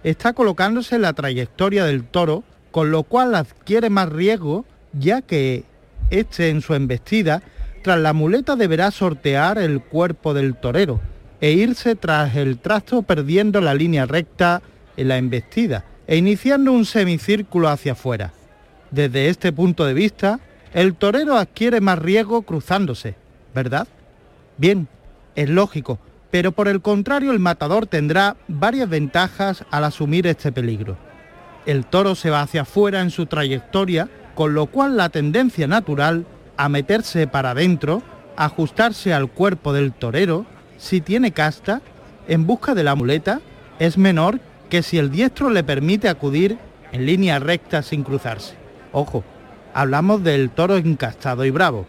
está 0.05 0.35
colocándose 0.35 0.97
en 0.97 1.03
la 1.03 1.15
trayectoria 1.15 1.87
del 1.87 2.05
toro, 2.05 2.45
con 2.71 2.91
lo 2.91 3.03
cual 3.03 3.35
adquiere 3.35 3.89
más 3.89 4.11
riesgo, 4.11 4.67
ya 4.93 5.23
que 5.23 5.65
este 6.11 6.51
en 6.51 6.61
su 6.61 6.75
embestida, 6.75 7.43
tras 7.83 7.99
la 7.99 8.13
muleta 8.13 8.57
deberá 8.57 8.91
sortear 8.91 9.57
el 9.57 9.81
cuerpo 9.81 10.35
del 10.35 10.55
torero 10.55 11.01
e 11.41 11.53
irse 11.53 11.95
tras 11.95 12.37
el 12.37 12.59
trasto 12.59 13.03
perdiendo 13.03 13.63
la 13.63 13.73
línea 13.73 14.05
recta 14.05 14.61
en 14.99 15.09
la 15.09 15.17
embestida 15.17 15.85
e 16.07 16.17
iniciando 16.17 16.73
un 16.73 16.85
semicírculo 16.85 17.69
hacia 17.69 17.93
afuera. 17.93 18.33
Desde 18.91 19.29
este 19.29 19.53
punto 19.53 19.85
de 19.85 19.95
vista, 19.95 20.41
el 20.73 20.95
torero 20.95 21.37
adquiere 21.37 21.81
más 21.81 21.99
riesgo 21.99 22.43
cruzándose, 22.43 23.17
¿verdad? 23.55 23.89
Bien, 24.59 24.89
es 25.35 25.49
lógico, 25.49 25.99
pero 26.31 26.53
por 26.53 26.69
el 26.69 26.81
contrario 26.81 27.33
el 27.33 27.39
matador 27.39 27.87
tendrá 27.87 28.37
varias 28.49 28.89
ventajas 28.89 29.65
al 29.71 29.85
asumir 29.85 30.27
este 30.27 30.53
peligro. 30.53 30.97
El 31.67 31.87
toro 31.87 32.15
se 32.15 32.31
va 32.31 32.43
hacia 32.43 32.63
afuera 32.63 33.01
en 33.01 33.11
su 33.11 33.27
trayectoria, 33.27 34.09
con 34.35 34.55
lo 34.55 34.67
cual 34.67 34.97
la 34.97 35.09
tendencia 35.09 35.67
natural 35.67 36.27
a 36.57 36.69
meterse 36.69 37.27
para 37.27 37.51
adentro, 37.51 38.03
ajustarse 38.37 39.13
al 39.13 39.31
cuerpo 39.31 39.73
del 39.73 39.93
torero, 39.93 40.47
si 40.79 41.01
tiene 41.01 41.33
casta, 41.33 41.81
en 42.29 42.47
busca 42.47 42.75
de 42.75 42.85
la 42.85 42.95
muleta, 42.95 43.41
es 43.79 43.99
menor 43.99 44.41
que 44.69 44.83
si 44.83 44.99
el 44.99 45.11
diestro 45.11 45.51
le 45.51 45.65
permite 45.65 46.09
acudir 46.09 46.59
en 46.93 47.07
línea 47.07 47.39
recta 47.39 47.83
sin 47.83 48.03
cruzarse. 48.03 48.55
Ojo, 48.93 49.25
hablamos 49.75 50.23
del 50.23 50.51
toro 50.51 50.77
encastado 50.77 51.45
y 51.45 51.51
bravo. 51.51 51.87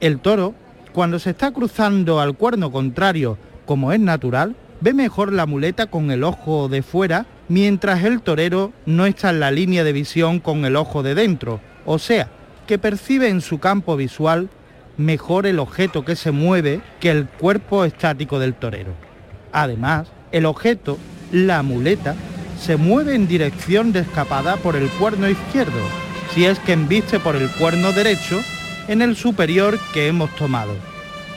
El 0.00 0.20
toro, 0.20 0.54
cuando 0.92 1.18
se 1.18 1.30
está 1.30 1.50
cruzando 1.50 2.20
al 2.20 2.36
cuerno 2.36 2.70
contrario, 2.70 3.38
como 3.64 3.92
es 3.92 4.00
natural, 4.00 4.56
ve 4.80 4.94
mejor 4.94 5.32
la 5.32 5.46
muleta 5.46 5.86
con 5.86 6.10
el 6.10 6.24
ojo 6.24 6.68
de 6.68 6.82
fuera, 6.82 7.26
mientras 7.48 8.04
el 8.04 8.20
torero 8.20 8.72
no 8.84 9.06
está 9.06 9.30
en 9.30 9.40
la 9.40 9.50
línea 9.50 9.84
de 9.84 9.92
visión 9.92 10.40
con 10.40 10.64
el 10.64 10.76
ojo 10.76 11.02
de 11.02 11.14
dentro, 11.14 11.60
o 11.84 11.98
sea, 11.98 12.28
que 12.66 12.78
percibe 12.78 13.28
en 13.28 13.40
su 13.40 13.58
campo 13.58 13.96
visual 13.96 14.48
mejor 14.96 15.46
el 15.46 15.58
objeto 15.58 16.04
que 16.04 16.16
se 16.16 16.30
mueve 16.30 16.80
que 17.00 17.10
el 17.10 17.26
cuerpo 17.28 17.84
estático 17.84 18.38
del 18.38 18.54
torero. 18.54 18.92
Además, 19.52 20.08
el 20.32 20.46
objeto, 20.46 20.98
la 21.32 21.62
muleta, 21.62 22.14
se 22.60 22.76
mueve 22.76 23.14
en 23.14 23.28
dirección 23.28 23.92
de 23.92 24.00
escapada 24.00 24.56
por 24.56 24.76
el 24.76 24.88
cuerno 24.90 25.28
izquierdo, 25.28 25.80
si 26.34 26.46
es 26.46 26.58
que 26.60 26.72
embiste 26.72 27.20
por 27.20 27.36
el 27.36 27.50
cuerno 27.50 27.92
derecho 27.92 28.40
en 28.88 29.02
el 29.02 29.16
superior 29.16 29.78
que 29.92 30.08
hemos 30.08 30.34
tomado. 30.36 30.74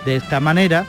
De 0.05 0.15
esta 0.15 0.39
manera, 0.39 0.85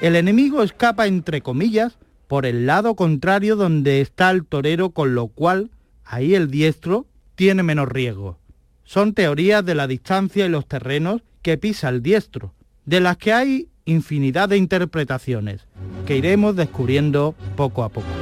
el 0.00 0.16
enemigo 0.16 0.62
escapa 0.62 1.06
entre 1.06 1.40
comillas 1.40 1.98
por 2.26 2.46
el 2.46 2.66
lado 2.66 2.94
contrario 2.94 3.56
donde 3.56 4.00
está 4.00 4.30
el 4.30 4.46
torero, 4.46 4.90
con 4.90 5.14
lo 5.14 5.28
cual 5.28 5.70
ahí 6.04 6.34
el 6.34 6.50
diestro 6.50 7.06
tiene 7.34 7.62
menos 7.62 7.88
riesgo. 7.88 8.38
Son 8.84 9.14
teorías 9.14 9.64
de 9.64 9.74
la 9.74 9.86
distancia 9.86 10.46
y 10.46 10.48
los 10.48 10.66
terrenos 10.66 11.22
que 11.42 11.58
pisa 11.58 11.88
el 11.88 12.02
diestro, 12.02 12.54
de 12.84 13.00
las 13.00 13.16
que 13.16 13.32
hay 13.32 13.68
infinidad 13.84 14.48
de 14.48 14.58
interpretaciones, 14.58 15.66
que 16.06 16.16
iremos 16.16 16.54
descubriendo 16.56 17.34
poco 17.56 17.82
a 17.82 17.88
poco. 17.88 18.19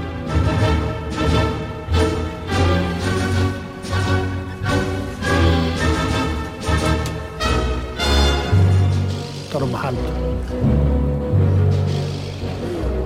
Toro 9.53 9.67
más 9.67 9.85
alto. 9.87 10.03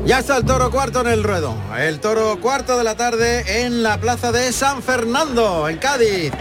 Ya 0.04 0.18
está 0.18 0.36
el 0.36 0.44
toro 0.44 0.70
cuarto 0.72 1.00
en 1.02 1.06
el 1.06 1.22
ruedo. 1.22 1.54
El 1.78 2.00
toro 2.00 2.40
cuarto 2.40 2.76
de 2.76 2.82
la 2.82 2.96
tarde 2.96 3.64
en 3.64 3.84
la 3.84 3.98
plaza 3.98 4.32
de 4.32 4.52
San 4.52 4.82
Fernando, 4.82 5.68
en 5.68 5.78
Cádiz. 5.78 6.32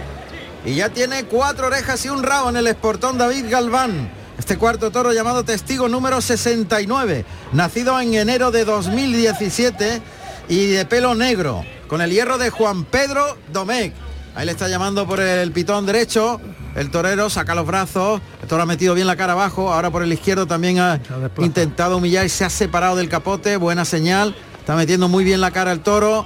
Y 0.66 0.76
ya 0.76 0.89
tiene 0.89 1.26
cuatro 1.26 1.68
orejas 1.68 2.04
y 2.06 2.10
un 2.10 2.24
rabo 2.24 2.49
en 2.49 2.58
el 2.58 2.68
esportón 2.68 3.20
David 3.20 3.45
Galván. 3.49 4.10
Este 4.39 4.58
cuarto 4.58 4.89
toro 4.89 5.14
llamado 5.14 5.43
testigo 5.43 5.88
número 5.88 6.20
69, 6.20 7.26
nacido 7.54 7.99
en 8.02 8.16
enero 8.16 8.49
de 8.49 8.66
2017 8.66 10.02
y 10.52 10.68
de 10.68 10.86
pelo 10.86 11.16
negro, 11.16 11.64
con 11.88 12.02
el 12.02 12.12
hierro 12.12 12.38
de 12.38 12.49
Juan 12.49 12.84
Pedro 12.84 13.38
Domecq. 13.54 13.93
Ahí 14.36 14.45
le 14.45 14.52
está 14.52 14.68
llamando 14.68 15.08
por 15.08 15.20
el 15.22 15.52
pitón 15.54 15.86
derecho. 15.86 16.39
El 16.76 16.89
torero 16.91 17.30
saca 17.30 17.56
los 17.56 17.66
brazos. 17.66 18.22
El 18.41 18.47
toro 18.47 18.64
ha 18.64 18.66
metido 18.66 18.93
bien 18.93 19.08
la 19.08 19.16
cara 19.16 19.32
abajo. 19.34 19.72
Ahora 19.74 19.89
por 19.91 20.04
el 20.04 20.12
izquierdo 20.12 20.45
también 20.45 20.80
ha 20.80 20.99
intentado 21.45 21.97
humillar 21.97 22.26
y 22.26 22.30
se 22.30 22.43
ha 22.45 22.49
separado 22.49 22.95
del 22.97 23.08
capote. 23.10 23.56
Buena 23.58 23.84
señal. 23.86 24.36
Está 24.60 24.76
metiendo 24.76 25.08
muy 25.10 25.24
bien 25.24 25.39
la 25.41 25.52
cara 25.52 25.72
el 25.72 25.80
toro. 25.82 26.26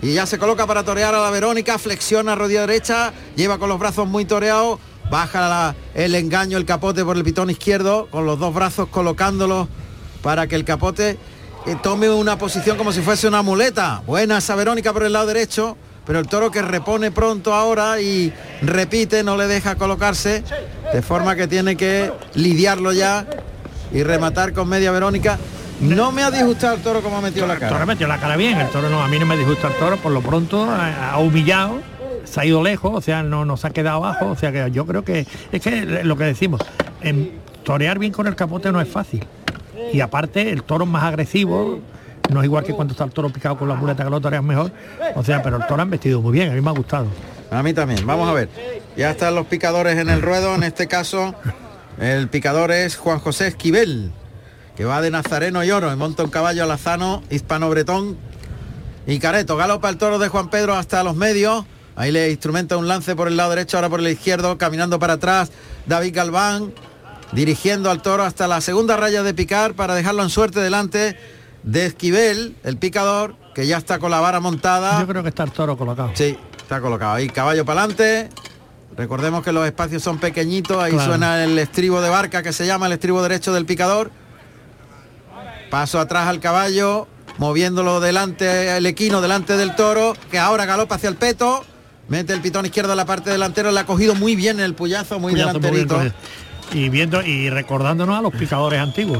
Y 0.00 0.12
ya 0.14 0.26
se 0.26 0.38
coloca 0.38 0.66
para 0.66 0.84
torear 0.84 1.14
a 1.14 1.20
la 1.22 1.30
Verónica. 1.30 1.78
Flexiona 1.78 2.34
rodilla 2.34 2.62
derecha. 2.62 3.12
Lleva 3.36 3.58
con 3.58 3.68
los 3.68 3.78
brazos 3.78 4.08
muy 4.08 4.24
toreados. 4.24 4.78
Baja 5.10 5.40
la- 5.40 5.74
el 5.94 6.14
engaño, 6.16 6.56
el 6.58 6.64
capote 6.64 7.04
por 7.04 7.16
el 7.16 7.22
pitón 7.24 7.50
izquierdo. 7.50 8.08
Con 8.10 8.26
los 8.26 8.38
dos 8.40 8.52
brazos 8.54 8.88
colocándolos 8.88 9.68
para 10.22 10.46
que 10.48 10.56
el 10.56 10.64
capote 10.64 11.16
tome 11.82 12.10
una 12.10 12.38
posición 12.38 12.76
como 12.76 12.92
si 12.92 13.00
fuese 13.02 13.28
una 13.28 13.42
muleta. 13.42 14.02
Buena 14.06 14.38
esa 14.38 14.54
Verónica 14.54 14.92
por 14.92 15.04
el 15.04 15.12
lado 15.12 15.26
derecho. 15.26 15.76
Pero 16.04 16.18
el 16.18 16.26
toro 16.26 16.50
que 16.50 16.62
repone 16.62 17.12
pronto 17.12 17.54
ahora 17.54 18.00
y 18.00 18.32
repite, 18.60 19.22
no 19.22 19.36
le 19.36 19.46
deja 19.46 19.76
colocarse. 19.76 20.42
De 20.92 21.00
forma 21.00 21.36
que 21.36 21.46
tiene 21.46 21.76
que 21.76 22.12
lidiarlo 22.34 22.92
ya 22.92 23.24
y 23.92 24.02
rematar 24.02 24.52
con 24.52 24.68
media 24.68 24.90
Verónica. 24.90 25.38
No 25.80 26.10
me 26.12 26.22
ha 26.22 26.30
disgustado 26.30 26.74
el 26.74 26.82
toro 26.82 27.02
como 27.02 27.18
ha 27.18 27.20
metido 27.20 27.46
la 27.46 27.54
El 27.54 27.60
toro 27.60 27.72
cara. 27.72 27.86
metió 27.86 28.06
la 28.06 28.18
cara 28.18 28.36
bien, 28.36 28.58
el 28.60 28.68
toro 28.68 28.88
no, 28.88 29.02
a 29.02 29.08
mí 29.08 29.18
no 29.18 29.26
me 29.26 29.36
disgusta 29.36 29.68
el 29.68 29.74
toro, 29.74 29.96
por 29.96 30.12
lo 30.12 30.20
pronto 30.20 30.64
ha, 30.64 31.12
ha 31.12 31.18
humillado, 31.18 31.80
se 32.24 32.40
ha 32.40 32.44
ido 32.44 32.62
lejos, 32.62 32.92
o 32.94 33.00
sea, 33.00 33.24
no 33.24 33.44
nos 33.44 33.64
ha 33.64 33.70
quedado 33.70 33.96
abajo, 33.96 34.26
o 34.26 34.36
sea 34.36 34.52
que 34.52 34.70
yo 34.70 34.86
creo 34.86 35.04
que 35.04 35.26
es 35.50 35.60
que 35.60 36.04
lo 36.04 36.16
que 36.16 36.24
decimos, 36.24 36.60
en 37.00 37.32
torear 37.64 37.98
bien 37.98 38.12
con 38.12 38.28
el 38.28 38.36
capote 38.36 38.70
no 38.70 38.80
es 38.80 38.88
fácil. 38.88 39.26
Y 39.92 40.00
aparte 40.00 40.50
el 40.50 40.62
toro 40.62 40.86
más 40.86 41.04
agresivo, 41.04 41.80
no 42.30 42.40
es 42.40 42.44
igual 42.44 42.64
que 42.64 42.72
cuando 42.72 42.92
está 42.92 43.04
el 43.04 43.10
toro 43.10 43.30
picado 43.30 43.56
con 43.56 43.68
la 43.68 43.74
muleta 43.74 44.04
que 44.04 44.10
lo 44.10 44.20
toreas 44.20 44.42
mejor. 44.42 44.72
O 45.14 45.24
sea, 45.24 45.42
pero 45.42 45.56
el 45.56 45.66
toro 45.66 45.82
han 45.82 45.90
vestido 45.90 46.20
muy 46.20 46.32
bien, 46.32 46.50
a 46.50 46.54
mí 46.54 46.60
me 46.60 46.70
ha 46.70 46.74
gustado. 46.74 47.06
A 47.50 47.62
mí 47.62 47.74
también. 47.74 48.06
Vamos 48.06 48.28
a 48.28 48.32
ver. 48.32 48.48
Ya 48.96 49.10
están 49.10 49.34
los 49.34 49.46
picadores 49.46 49.98
en 49.98 50.08
el 50.08 50.22
ruedo. 50.22 50.54
En 50.54 50.62
este 50.62 50.86
caso, 50.88 51.34
el 52.00 52.28
picador 52.28 52.72
es 52.72 52.96
Juan 52.96 53.18
José 53.18 53.48
Esquivel, 53.48 54.10
que 54.74 54.86
va 54.86 55.02
de 55.02 55.10
Nazareno 55.10 55.62
y 55.62 55.70
Oro 55.70 55.92
y 55.92 55.96
monta 55.96 56.24
un 56.24 56.30
caballo 56.30 56.64
alazano 56.64 57.22
hispano-bretón 57.28 58.16
Y 59.06 59.18
Careto, 59.18 59.56
galopa 59.56 59.90
el 59.90 59.98
toro 59.98 60.18
de 60.18 60.28
Juan 60.28 60.48
Pedro 60.48 60.74
hasta 60.74 61.04
los 61.04 61.14
medios. 61.14 61.66
Ahí 61.94 62.10
le 62.10 62.30
instrumenta 62.30 62.78
un 62.78 62.88
lance 62.88 63.14
por 63.14 63.28
el 63.28 63.36
lado 63.36 63.50
derecho, 63.50 63.76
ahora 63.76 63.90
por 63.90 64.00
el 64.00 64.08
izquierdo, 64.08 64.56
caminando 64.56 64.98
para 64.98 65.14
atrás. 65.14 65.52
David 65.84 66.14
Galván, 66.14 66.72
dirigiendo 67.32 67.90
al 67.90 68.02
toro 68.02 68.22
hasta 68.24 68.46
la 68.46 68.60
segunda 68.60 68.96
raya 68.96 69.22
de 69.22 69.34
picar 69.34 69.74
para 69.74 69.94
dejarlo 69.94 70.22
en 70.22 70.30
suerte 70.30 70.60
delante 70.60 71.16
de 71.62 71.86
Esquivel, 71.86 72.56
el 72.64 72.76
picador, 72.76 73.36
que 73.54 73.66
ya 73.66 73.78
está 73.78 73.98
con 73.98 74.10
la 74.10 74.20
vara 74.20 74.40
montada. 74.40 75.00
Yo 75.00 75.06
creo 75.06 75.22
que 75.22 75.28
está 75.30 75.44
el 75.44 75.52
toro 75.52 75.76
colocado. 75.76 76.10
Sí, 76.14 76.36
está 76.56 76.80
colocado. 76.80 77.14
Ahí 77.14 77.28
caballo 77.28 77.64
para 77.64 77.80
adelante. 77.82 78.28
Recordemos 78.96 79.42
que 79.42 79.52
los 79.52 79.64
espacios 79.66 80.02
son 80.02 80.18
pequeñitos. 80.18 80.76
Ahí 80.82 80.92
Claro. 80.92 81.08
suena 81.08 81.44
el 81.44 81.58
estribo 81.58 82.00
de 82.02 82.10
barca 82.10 82.42
que 82.42 82.52
se 82.52 82.66
llama 82.66 82.86
el 82.86 82.92
estribo 82.92 83.22
derecho 83.22 83.52
del 83.52 83.64
picador. 83.64 84.10
Paso 85.70 85.98
atrás 85.98 86.28
al 86.28 86.40
caballo, 86.40 87.06
moviéndolo 87.38 88.00
delante, 88.00 88.76
el 88.76 88.84
equino 88.84 89.22
delante 89.22 89.56
del 89.56 89.74
toro, 89.74 90.14
que 90.30 90.38
ahora 90.38 90.66
galopa 90.66 90.96
hacia 90.96 91.08
el 91.08 91.16
peto. 91.16 91.64
Mete 92.08 92.34
el 92.34 92.42
pitón 92.42 92.66
izquierdo 92.66 92.92
a 92.92 92.96
la 92.96 93.06
parte 93.06 93.30
delantera, 93.30 93.72
le 93.72 93.80
ha 93.80 93.86
cogido 93.86 94.14
muy 94.14 94.36
bien 94.36 94.60
el 94.60 94.74
puyazo, 94.74 95.18
muy 95.18 95.32
Puyazo 95.32 95.58
delanterito. 95.58 96.14
Y 96.74 96.88
viendo 96.88 97.22
y 97.22 97.50
recordándonos 97.50 98.18
a 98.18 98.22
los 98.22 98.32
picadores 98.34 98.80
antiguos. 98.80 99.18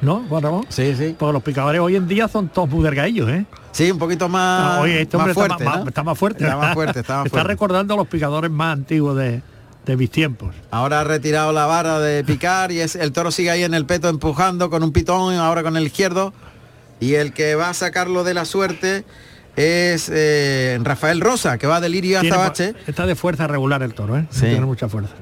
¿No, 0.00 0.24
Juan 0.28 0.42
Ramón? 0.42 0.66
Sí, 0.68 0.94
sí. 0.96 1.14
Porque 1.16 1.32
los 1.32 1.42
picadores 1.42 1.80
hoy 1.80 1.94
en 1.96 2.08
día 2.08 2.26
son 2.26 2.48
todos 2.48 2.68
muy 2.68 2.82
delgadillos, 2.82 3.28
¿eh? 3.30 3.44
Sí, 3.70 3.90
un 3.90 3.98
poquito 3.98 4.28
más, 4.28 4.78
Ah, 4.78 4.80
oye, 4.80 5.02
este 5.02 5.16
más 5.16 5.22
hombre 5.24 5.34
fuerte. 5.34 5.54
está, 5.62 5.70
más, 5.70 5.80
¿no? 5.84 5.88
está 5.88 6.02
más 6.02 6.18
fuerte. 6.18 6.44
Está 6.44 6.56
más 6.56 6.74
fuerte, 6.74 7.00
está 7.00 7.16
más 7.18 7.26
Está 7.26 7.36
fuerte. 7.38 7.48
recordando 7.48 7.94
a 7.94 7.96
los 7.96 8.08
picadores 8.08 8.50
más 8.50 8.72
antiguos 8.72 9.16
de, 9.16 9.42
de 9.86 9.96
mis 9.96 10.10
tiempos. 10.10 10.54
Ahora 10.72 11.00
ha 11.00 11.04
retirado 11.04 11.52
la 11.52 11.66
vara 11.66 12.00
de 12.00 12.24
picar 12.24 12.72
y 12.72 12.80
es, 12.80 12.96
el 12.96 13.12
toro 13.12 13.30
sigue 13.30 13.50
ahí 13.52 13.62
en 13.62 13.74
el 13.74 13.86
peto 13.86 14.08
empujando 14.08 14.70
con 14.70 14.82
un 14.82 14.92
pitón, 14.92 15.34
ahora 15.36 15.62
con 15.62 15.76
el 15.76 15.86
izquierdo. 15.86 16.34
Y 16.98 17.14
el 17.14 17.32
que 17.32 17.54
va 17.54 17.68
a 17.70 17.74
sacarlo 17.74 18.24
de 18.24 18.34
la 18.34 18.44
suerte 18.44 19.04
es 19.54 20.10
eh, 20.12 20.78
Rafael 20.82 21.20
Rosa, 21.20 21.58
que 21.58 21.66
va 21.68 21.80
de 21.80 21.88
lirio 21.88 22.20
Tiene- 22.20 22.34
azabache, 22.34 22.74
Está 22.88 23.06
de 23.06 23.14
fuerza 23.14 23.46
regular 23.46 23.82
el 23.84 23.94
toro, 23.94 24.16
¿eh? 24.18 24.26
Sí. 24.30 24.46
Tiene 24.46 24.66
mucha 24.66 24.88
fuerza. 24.88 25.12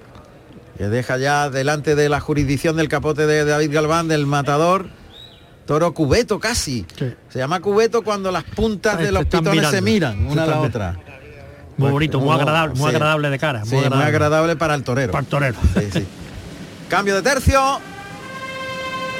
Que 0.80 0.88
deja 0.88 1.18
ya 1.18 1.50
delante 1.50 1.94
de 1.94 2.08
la 2.08 2.20
jurisdicción 2.20 2.74
del 2.78 2.88
capote 2.88 3.26
de 3.26 3.44
David 3.44 3.70
Galván, 3.70 4.08
del 4.08 4.24
matador. 4.24 4.86
Toro 5.66 5.92
cubeto 5.92 6.40
casi. 6.40 6.86
Sí. 6.98 7.12
Se 7.28 7.38
llama 7.38 7.60
cubeto 7.60 8.00
cuando 8.00 8.32
las 8.32 8.44
puntas 8.44 8.96
de 8.96 9.12
los 9.12 9.26
pitones 9.26 9.68
se 9.68 9.82
miran 9.82 10.16
Se 10.16 10.32
una 10.32 10.44
a 10.44 10.46
la 10.46 10.60
otra. 10.62 10.92
Muy 10.94 11.02
Pues, 11.76 11.92
bonito, 11.92 12.18
muy 12.18 12.28
muy 12.28 12.38
agradable, 12.40 12.74
muy 12.76 12.88
sí. 12.88 12.96
agradable 12.96 13.28
de 13.28 13.38
cara. 13.38 13.62
Sí, 13.66 13.74
muy 13.76 14.02
agradable 14.02 14.56
para 14.56 14.74
el 14.74 14.82
torero. 14.82 15.12
Para 15.12 15.20
el 15.20 15.28
torero. 15.28 15.58
Cambio 16.88 17.14
de 17.14 17.20
tercio. 17.20 17.60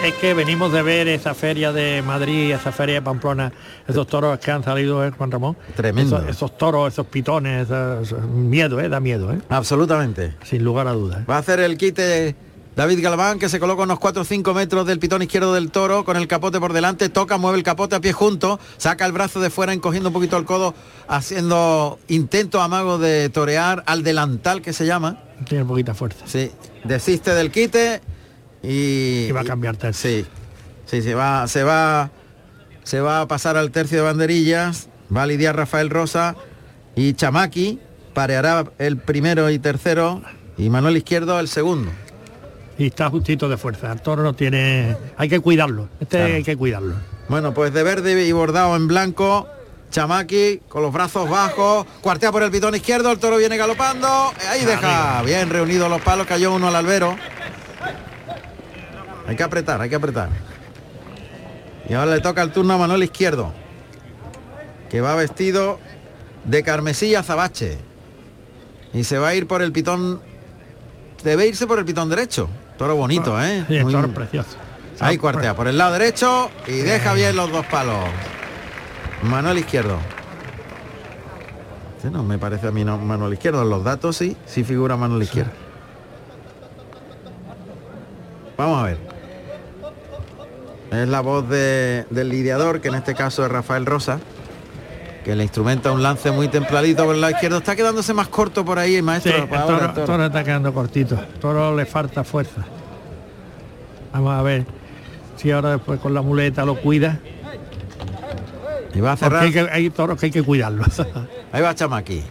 Es 0.05 0.15
que 0.15 0.33
venimos 0.33 0.73
de 0.73 0.83
ver 0.83 1.09
esa 1.09 1.35
feria 1.35 1.73
de 1.73 2.01
Madrid, 2.03 2.53
esa 2.53 2.73
feria 2.73 2.97
de 2.97 3.03
Pamplona, 3.03 3.53
esos 3.87 4.07
toros 4.07 4.39
que 4.39 4.51
han 4.51 4.65
salido, 4.65 5.05
¿eh, 5.05 5.11
Juan 5.11 5.31
Ramón? 5.31 5.57
Tremendo. 5.77 6.17
Esos, 6.17 6.31
esos 6.31 6.57
toros, 6.59 6.91
esos 6.93 7.07
pitones, 7.07 7.69
esos- 7.69 8.13
miedo, 8.23 8.81
¿eh? 8.81 8.89
Da 8.89 8.99
miedo, 8.99 9.31
¿eh? 9.31 9.39
Absolutamente. 9.51 10.35
Sin 10.43 10.65
lugar 10.65 10.87
a 10.89 10.93
dudas. 10.93 11.21
¿eh? 11.21 11.25
Va 11.29 11.37
a 11.37 11.41
hacer 11.41 11.61
el 11.61 11.77
quite 11.77 12.35
David 12.77 13.03
Galván, 13.03 13.39
que 13.39 13.51
se 13.51 13.61
coloca 13.61 13.83
unos 13.83 13.99
4 13.99 14.23
o 14.23 14.25
5 14.25 14.55
metros 14.55 14.87
del 14.87 14.99
pitón 14.99 15.21
izquierdo 15.21 15.53
del 15.53 15.71
toro, 15.71 16.03
con 16.07 16.17
el 16.17 16.27
capote 16.27 16.59
por 16.61 16.73
delante, 16.73 17.11
toca, 17.11 17.37
mueve 17.37 17.59
el 17.59 17.65
capote 17.65 17.95
a 17.97 18.01
pie 18.01 18.15
junto, 18.15 18.59
saca 18.79 19.05
el 19.05 19.13
brazo 19.13 19.39
de 19.41 19.51
fuera, 19.51 19.75
encogiendo 19.75 20.09
un 20.09 20.15
poquito 20.15 20.39
el 20.39 20.47
codo, 20.47 20.75
haciendo 21.09 21.99
intento 22.09 22.63
amago 22.63 22.97
de 22.97 23.29
torear 23.29 23.83
al 23.87 24.03
delantal 24.03 24.63
que 24.63 24.73
se 24.73 24.87
llama. 24.87 25.19
Tiene 25.47 25.67
poquita 25.67 25.93
fuerza. 25.93 26.25
Sí, 26.27 26.51
desiste 26.85 27.35
del 27.35 27.51
quite 27.51 28.01
y... 28.63 29.27
Y 29.29 29.33
va 29.33 29.41
a 29.41 29.45
cambiar 29.45 29.77
tercio. 29.77 30.11
Sí, 30.11 30.27
sí, 30.87 31.03
se 31.03 31.15
va, 31.15 31.47
se 31.49 31.63
va, 31.63 32.11
se 32.83 33.01
va 33.01 33.23
a 33.23 33.29
pasar 33.29 33.57
al 33.57 33.71
tercio 33.71 33.99
de 33.99 34.05
banderillas, 34.05 34.89
va 35.15 35.23
a 35.23 35.27
lidiar 35.27 35.57
Rafael 35.57 35.91
Rosa 35.91 36.37
y 36.97 37.15
Chamaki, 37.15 37.79
pareará 38.15 38.65
el 38.79 38.97
primero 38.99 39.51
y 39.51 39.59
tercero 39.59 40.23
y 40.59 40.69
Manuel 40.71 40.97
Izquierdo 40.97 41.39
el 41.41 41.49
segundo. 41.49 41.91
Y 42.79 42.87
está 42.87 43.11
justito 43.11 43.49
de 43.49 43.59
fuerza. 43.59 43.93
El 43.93 44.01
toro 44.01 44.23
no 44.23 44.33
tiene. 44.33 44.97
Hay 45.19 45.29
que 45.29 45.41
cuidarlo. 45.41 45.89
Este 46.01 46.17
Claro. 46.17 46.35
hay 46.35 46.43
que 46.43 46.57
cuidarlo. 46.57 46.95
Bueno, 47.29 47.53
pues 47.53 47.75
de 47.75 47.83
verde 47.83 48.25
y 48.27 48.33
bordado 48.33 48.75
en 48.75 48.89
blanco, 48.89 49.47
Chamaki 49.91 50.61
con 50.69 50.83
los 50.83 50.93
brazos 50.93 51.29
bajos, 51.29 51.87
cuartea 52.01 52.33
por 52.33 52.43
el 52.43 52.51
pitón 52.51 52.75
izquierdo, 52.75 53.13
el 53.13 53.19
toro 53.19 53.37
viene 53.37 53.57
galopando, 53.57 54.33
ahí 54.49 54.65
deja, 54.65 55.21
bien 55.23 55.51
reunidos 55.51 55.91
los 55.91 56.01
palos, 56.01 56.27
cayó 56.27 56.55
uno 56.55 56.69
al 56.69 56.77
albero. 56.77 57.17
Hay 59.31 59.37
que 59.37 59.45
apretar, 59.45 59.81
hay 59.81 59.89
que 59.89 59.95
apretar. 59.95 60.29
Y 61.89 61.95
ahora 61.95 62.11
le 62.17 62.21
toca 62.21 62.43
el 62.43 62.51
turno 62.51 62.75
a 62.75 62.79
Manuel 62.79 63.05
Izquierdo, 63.05 63.53
que 64.89 65.01
va 65.01 65.15
vestido 65.15 65.79
de 66.45 66.65
carmesí 66.65 67.07
y 67.07 67.15
azabache. 67.15 67.79
Y 68.93 69.05
se 69.05 69.19
va 69.19 69.29
a 69.29 69.35
ir 69.37 69.47
por 69.47 69.63
el 69.63 69.71
pitón, 69.71 70.21
debe 71.23 71.47
irse 71.47 71.69
por 71.69 71.79
el 71.79 71.85
pitón 71.85 72.09
derecho. 72.09 72.49
Toro 72.77 72.97
bonito, 72.97 73.41
¿eh? 73.41 73.65
Sí, 73.69 73.77
el 73.77 73.85
Muy- 73.85 73.93
toro 73.93 74.09
precioso. 74.13 74.57
Ahí 74.99 75.17
cuartea 75.17 75.55
por 75.55 75.69
el 75.69 75.79
lado 75.79 75.93
derecho 75.93 76.51
y 76.67 76.79
deja 76.79 77.13
bien 77.15 77.37
los 77.37 77.53
dos 77.53 77.65
palos. 77.67 78.07
Manuel 79.23 79.59
izquierdo. 79.59 79.97
Este 81.99 82.11
no 82.11 82.25
me 82.25 82.37
parece 82.37 82.67
a 82.67 82.73
mí 82.73 82.85
no, 82.85 82.99
Manuel 82.99 83.35
izquierdo. 83.35 83.63
Los 83.65 83.85
datos 83.85 84.17
sí, 84.17 84.37
sí 84.45 84.65
figura 84.65 84.97
Manuel 84.97 85.23
izquierdo. 85.23 85.53
Vamos 88.57 88.81
a 88.81 88.87
ver. 88.87 89.10
Es 90.91 91.09
la 91.09 91.21
voz 91.21 91.49
de- 91.49 92.05
del 92.11 92.29
lidiador, 92.29 92.81
que 92.81 92.89
en 92.89 92.95
este 92.97 93.15
caso 93.15 93.45
es 93.45 93.51
Rafael 93.53 93.87
Rosa, 93.87 94.19
que 95.25 95.37
le 95.37 95.45
instrumenta 95.45 95.93
un 95.93 96.03
lance 96.03 96.31
muy 96.33 96.49
templadito 96.49 97.05
por 97.05 97.15
el 97.15 97.21
lado 97.21 97.33
izquierdo. 97.35 97.59
Está 97.59 97.77
quedándose 97.77 98.13
más 98.15 98.29
corto 98.29 98.65
por 98.65 98.79
ahí, 98.79 98.97
Sí, 98.97 99.03
maestro. 99.03 99.37
el 99.37 99.49
por 99.49 99.59
ahora, 99.59 99.77
toro, 99.77 99.87
el 99.89 99.95
toro. 99.95 100.07
toro 100.07 100.27
está 100.27 100.45
quedando 100.45 100.75
cortito. 100.75 101.15
El 101.15 101.39
toro 101.39 101.77
le 101.77 101.87
falta 101.87 102.25
fuerza. 102.25 102.65
Vamos 104.13 104.33
a 104.35 104.43
ver 104.43 104.65
si 105.37 105.51
ahora 105.53 105.71
después 105.73 106.01
con 106.01 106.13
la 106.15 106.23
muleta 106.23 106.65
lo 106.65 106.75
cuida. 106.81 107.21
Y 108.93 109.01
va 109.01 109.13
a 109.13 109.17
cerrar. 109.17 109.45
hay, 109.45 109.53
que- 109.53 109.69
hay 109.71 109.91
toros 109.91 110.19
que 110.19 110.27
hay 110.27 110.33
que 110.33 110.43
cuidarlos. 110.43 111.01
Ahí 111.53 111.63
va 111.63 111.75
Chamaki. 111.75 112.23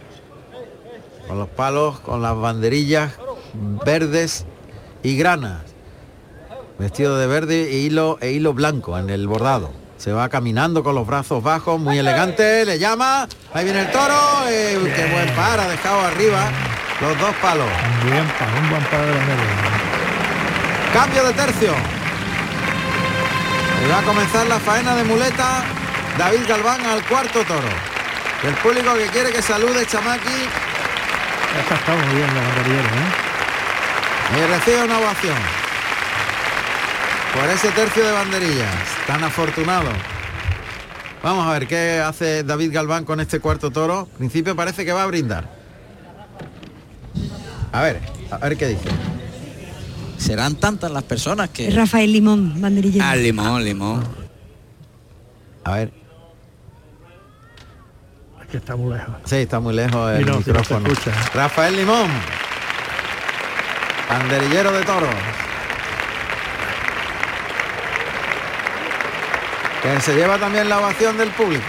Con 1.26 1.38
los 1.38 1.48
palos, 1.48 2.00
con 2.00 2.20
las 2.20 2.36
banderillas 2.36 3.12
verdes 3.86 4.44
y 5.02 5.16
granas. 5.16 5.62
Vestido 6.80 7.18
de 7.18 7.26
verde 7.26 7.68
e 7.70 7.76
hilo, 7.76 8.16
e 8.22 8.30
hilo 8.32 8.54
blanco 8.54 8.96
en 8.96 9.10
el 9.10 9.28
bordado. 9.28 9.70
Se 9.98 10.12
va 10.12 10.30
caminando 10.30 10.82
con 10.82 10.94
los 10.94 11.06
brazos 11.06 11.42
bajos, 11.42 11.78
muy 11.78 11.98
elegante, 11.98 12.64
le 12.64 12.78
llama, 12.78 13.28
ahí 13.52 13.64
viene 13.64 13.80
el 13.80 13.90
toro, 13.90 14.16
eh, 14.48 14.78
qué 14.96 15.04
buen 15.12 15.28
par, 15.36 15.60
ha 15.60 15.68
dejado 15.68 16.00
arriba 16.00 16.48
los 17.02 17.18
dos 17.18 17.34
palos. 17.42 17.66
Bien, 18.02 18.24
pa- 18.38 18.46
un 18.62 18.70
buen 18.70 18.82
paro 18.84 19.04
de 19.06 19.12
media. 19.12 19.52
Cambio 20.94 21.22
de 21.24 21.32
tercio. 21.34 21.72
Y 23.84 23.90
va 23.90 23.98
a 23.98 24.02
comenzar 24.02 24.46
la 24.46 24.58
faena 24.58 24.96
de 24.96 25.04
muleta 25.04 25.62
David 26.16 26.48
Galván 26.48 26.80
al 26.86 27.04
cuarto 27.04 27.44
toro. 27.44 27.68
El 28.42 28.54
público 28.54 28.94
que 28.94 29.04
quiere 29.08 29.32
que 29.32 29.42
salude 29.42 29.84
Chamaki 29.84 30.48
Esta 31.60 31.74
está 31.74 31.92
muy 31.92 32.14
bien 32.16 32.26
la 32.34 32.40
banderillera, 32.40 32.88
¿eh? 32.88 34.38
Y 34.38 34.46
recibe 34.50 34.84
una 34.84 34.98
ovación. 34.98 35.59
Por 37.34 37.48
ese 37.48 37.70
tercio 37.70 38.04
de 38.04 38.12
banderillas, 38.12 38.74
tan 39.06 39.22
afortunado. 39.22 39.88
Vamos 41.22 41.46
a 41.46 41.52
ver 41.52 41.66
qué 41.68 42.00
hace 42.04 42.42
David 42.42 42.72
Galván 42.72 43.04
con 43.04 43.20
este 43.20 43.40
cuarto 43.40 43.70
toro. 43.70 44.08
En 44.12 44.18
principio 44.18 44.56
parece 44.56 44.84
que 44.84 44.92
va 44.92 45.02
a 45.04 45.06
brindar. 45.06 45.48
A 47.72 47.82
ver, 47.82 48.00
a 48.30 48.38
ver 48.38 48.56
qué 48.56 48.68
dice. 48.68 48.88
Serán 50.18 50.56
tantas 50.56 50.90
las 50.90 51.02
personas 51.04 51.50
que... 51.50 51.70
Rafael 51.70 52.12
Limón, 52.12 52.60
banderillero. 52.60 53.04
Ah, 53.06 53.14
limón, 53.16 53.64
limón. 53.64 54.04
A 55.64 55.72
ver, 55.72 55.92
Es 58.42 58.46
que 58.48 58.56
está 58.56 58.74
muy 58.76 58.92
lejos. 58.94 59.14
sí, 59.24 59.36
está 59.36 59.60
muy 59.60 59.74
lejos 59.74 60.10
el 60.12 60.24
si 60.24 60.30
no 60.30 60.36
micrófono. 60.38 60.88
escucha. 60.88 61.12
Rafael 61.34 61.76
Limón, 61.76 62.08
banderillero 64.08 64.72
de 64.72 64.82
toros. 64.84 65.14
Que 69.82 70.00
se 70.00 70.14
lleva 70.14 70.38
también 70.38 70.68
la 70.68 70.78
ovación 70.78 71.16
del 71.16 71.30
público. 71.30 71.64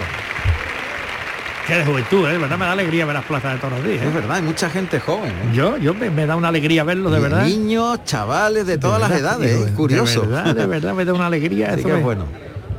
Qué 1.67 1.75
de 1.75 1.85
juventud, 1.85 2.27
¿eh? 2.27 2.37
Verdad 2.37 2.57
me 2.57 2.65
da 2.65 2.71
alegría 2.73 3.05
ver 3.05 3.15
las 3.15 3.23
plazas 3.25 3.53
de 3.53 3.59
toros 3.59 3.79
los 3.79 3.87
días. 3.87 4.01
Es 4.03 4.09
¿eh? 4.09 4.11
verdad, 4.13 4.35
hay 4.37 4.41
mucha 4.41 4.69
gente 4.69 4.99
joven. 4.99 5.29
¿eh? 5.31 5.51
Yo, 5.53 5.77
yo 5.77 5.93
me, 5.93 6.09
me 6.09 6.25
da 6.25 6.35
una 6.35 6.49
alegría 6.49 6.83
verlo, 6.83 7.09
de 7.11 7.19
Y 7.19 7.21
verdad. 7.21 7.43
Niños, 7.43 8.03
chavales 8.03 8.65
de 8.65 8.77
todas 8.77 8.99
las 8.99 9.09
verdad, 9.09 9.41
edades, 9.41 9.67
es 9.67 9.71
curioso. 9.75 10.21
De 10.21 10.27
verdad, 10.27 10.55
de 10.55 10.65
verdad 10.65 10.93
me 10.93 11.05
da 11.05 11.13
una 11.13 11.27
alegría. 11.27 11.67
Así 11.69 11.79
eso 11.81 11.87
que 11.87 11.93
me- 11.95 12.01
bueno. 12.01 12.25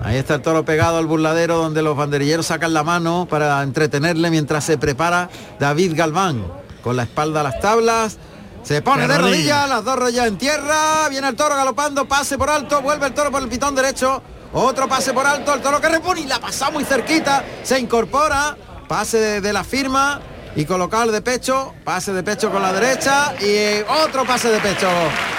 Ahí 0.05 0.17
está 0.17 0.35
el 0.35 0.43
toro 0.43 0.65
pegado 0.65 0.99
al 0.99 1.07
burladero 1.07 1.59
donde 1.59 1.81
los 1.81 1.97
banderilleros 1.97 2.45
sacan 2.47 2.75
la 2.75 2.83
mano 2.83 3.29
para 3.31 3.63
entretenerle 3.63 4.31
mientras 4.31 4.65
se 4.65 4.77
prepara 4.77 5.31
David 5.61 5.93
Galván. 5.97 6.43
Con 6.83 6.97
la 6.97 7.05
espalda 7.05 7.41
a 7.41 7.45
las 7.45 7.61
tablas. 7.61 8.19
Se 8.65 8.83
pone 8.83 9.07
De 9.07 9.17
rodillas, 9.17 9.69
las 9.69 9.85
dos 9.85 9.97
rodillas 9.97 10.27
en 10.27 10.37
tierra. 10.37 11.09
Viene 11.09 11.29
el 11.29 11.37
toro 11.37 11.55
galopando, 11.55 12.05
pase 12.07 12.37
por 12.37 12.51
alto, 12.51 12.83
vuelve 12.83 13.07
el 13.07 13.15
toro 13.15 13.31
por 13.31 13.41
el 13.43 13.49
pitón 13.49 13.77
derecho. 13.77 14.21
Otro 14.53 14.89
pase 14.89 15.13
por 15.13 15.27
alto, 15.27 15.55
el 15.55 15.61
toro 15.61 15.81
que 15.81 15.89
repone 15.89 16.21
y 16.21 16.27
la 16.27 16.39
pasa 16.39 16.71
muy 16.71 16.85
cerquita. 16.85 17.45
Se 17.63 17.79
incorpora, 17.79 18.57
pase 18.87 19.19
de, 19.19 19.41
de 19.41 19.53
la 19.53 19.65
firma 19.65 20.21
y 20.55 20.67
colocar 20.67 21.11
de 21.11 21.23
pecho, 21.23 21.75
pase 21.85 22.13
de 22.13 22.23
pecho 22.23 22.51
con 22.51 22.61
la 22.61 22.73
derecha 22.73 23.35
y 23.41 23.81
otro 24.05 24.25
pase 24.25 24.51
de 24.51 24.59
pecho 24.59 24.89